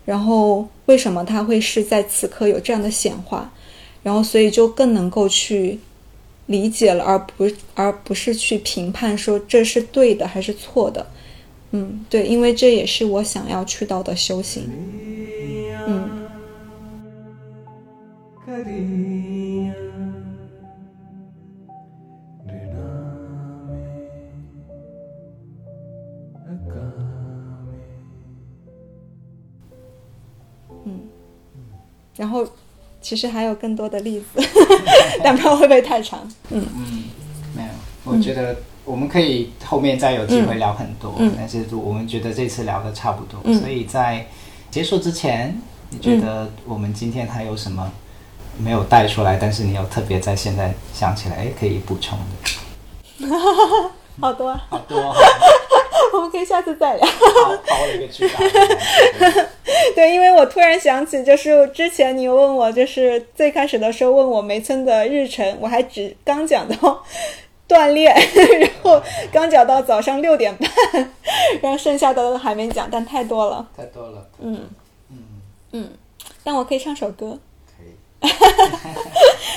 [0.05, 3.53] 然后为什么他会是在此刻有这样的显化，
[4.03, 5.79] 然后所以就更能够去
[6.47, 11.05] 理解了而不而不是去评判说这是对的还是错的。
[11.73, 14.63] 嗯对因为这也是我想要去到的修行。
[15.87, 16.09] 嗯。
[30.85, 30.99] 嗯
[32.15, 32.47] 然后
[33.01, 34.41] 其实还有更多的例子，
[35.23, 36.19] 但不知道会不会太长。
[36.49, 36.65] 嗯。
[36.75, 37.03] 嗯
[37.55, 37.69] 没有，
[38.03, 38.55] 我觉得
[38.85, 41.33] 我们可以后面再有机会聊很多，嗯。
[41.37, 43.59] 但是我们觉得这次聊的差不多，嗯。
[43.59, 44.25] 所以在
[44.69, 45.59] 结束之前，
[45.89, 47.91] 你觉得我们今天还有什么
[48.57, 52.17] 没有带出来，但是你有特别在现在想起来，哎，可以补充
[53.19, 53.27] 的？
[54.19, 55.15] 好多啊，好多，
[56.17, 57.05] 我们可以下次再聊。
[57.05, 59.47] 好包了一个巨大的。
[59.95, 67.03] 对，因为我突然想起，就是之前你问我，就是最开始的时候问我梅村的日程，我还只刚讲到
[67.67, 68.13] 锻炼，
[68.59, 69.01] 然后
[69.31, 70.69] 刚讲到早上六点半，
[71.61, 73.67] 然后剩下的都还没讲，但太多了。
[73.75, 74.69] 太多了，嗯
[75.09, 75.17] 嗯，
[75.71, 75.89] 嗯，
[76.43, 77.39] 但我可以唱首歌。
[77.65, 78.31] 可以，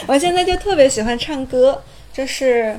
[0.06, 1.82] 我现在就特别喜欢唱歌，
[2.12, 2.78] 就是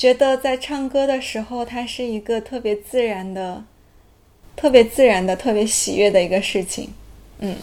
[0.00, 3.62] 觉得在唱歌的时候，它是一个特别自然的、
[4.56, 6.88] 特别自然的、特别喜悦的一个事情。
[7.40, 7.54] 嗯，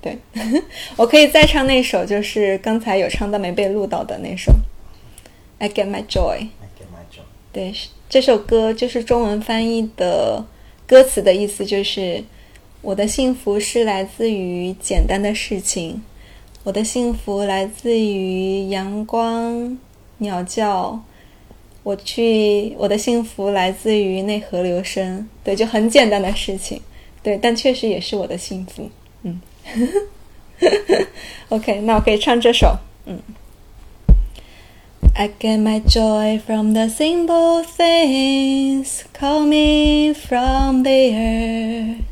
[0.00, 0.16] 对，
[0.94, 4.52] 我可以再唱那首，就是刚才有唱但没被录到的那首
[5.58, 6.06] 《I Get My Joy》。
[6.38, 7.24] I get my joy。
[7.52, 7.74] 对，
[8.08, 10.46] 这首歌就是中文翻译的
[10.86, 12.22] 歌词的意思，就是
[12.82, 16.00] 我的幸福是来自于简单的事情，
[16.62, 19.76] 我的幸福来自于阳光、
[20.18, 21.02] 鸟叫，
[21.90, 25.28] 我去，我的幸福来自于那河流声。
[25.42, 26.80] 对，就很简单的事情，
[27.20, 28.88] 对，但确实也是我的幸福。
[29.22, 29.40] 嗯
[31.48, 33.18] ，OK，那我可以唱这首，嗯。
[35.16, 42.04] I get my joy from the simple things coming from the earth.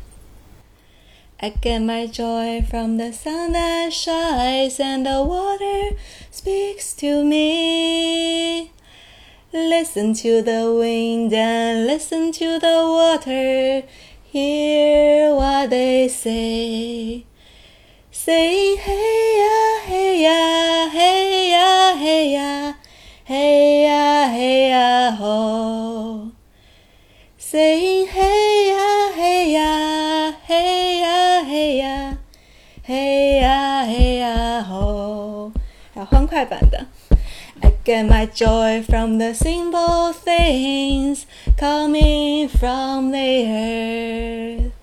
[1.37, 5.95] I get my joy from the sun that shines and the water
[6.29, 8.71] speaks to me.
[9.52, 13.82] Listen to the wind and listen to the water.
[14.24, 17.24] Hear what they say.
[18.10, 22.74] Saying hey ya, hey ya, hey ya, hey ya,
[23.24, 26.32] hey ya, hey ya, ho.
[27.38, 32.16] Saying hey ya, hey ya, hey ya, hey ya,
[32.82, 35.52] hey ya, hey ya, ho.
[35.94, 36.86] 还有欢快版的。
[37.89, 41.25] Get my joy from the simple things
[41.57, 44.73] coming from the earth.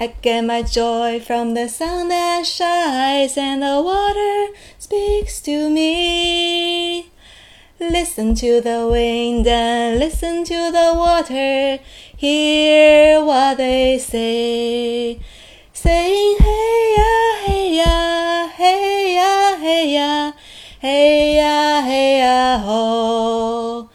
[0.00, 7.10] I get my joy from the sun that shines and the water speaks to me.
[7.78, 11.80] Listen to the wind and listen to the water.
[12.16, 15.20] Hear what they say.
[15.74, 20.32] Saying hey ya, hey ya, hey ya, hey ya,
[20.86, 23.88] hey ya, hey ya, ho.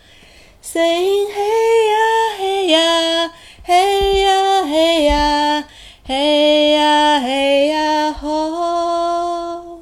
[0.59, 2.03] Saying hey ya,
[2.35, 3.31] hey ya,
[3.63, 5.63] hey ya, hey ya,
[6.03, 9.81] hey ya, hey ya, ho.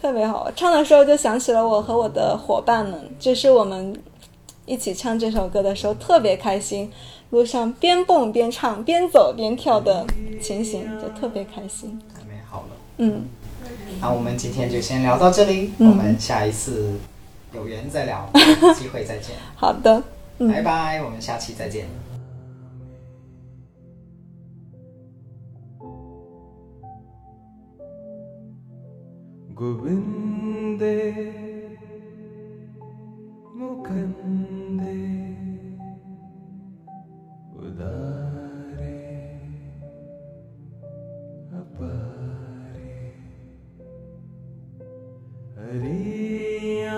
[0.00, 4.00] 特别好，唱的时候就想起了我和我的伙伴们，就是我们
[4.64, 6.92] 一起唱这首歌的时候特别开心，
[7.30, 10.06] 路上边蹦边唱、边走边跳的
[10.40, 12.00] 情形，就特别开心。
[12.14, 12.68] 太美好了。
[12.98, 13.28] 嗯，
[14.01, 16.99] 那我们今天就先聊到这里，嗯我们下一次
[17.53, 20.03] 有缘再聊，有机会再见， 好的，
[20.39, 21.87] 嗯拜拜，我们下期再见。
[29.55, 30.97] गोविन्दे
[33.55, 34.97] मुकन्दे
[37.53, 38.16] उदारे
[45.68, 46.96] करिया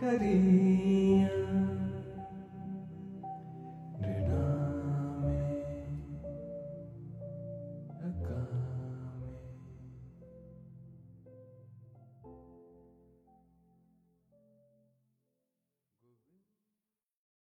[0.00, 1.19] करिया।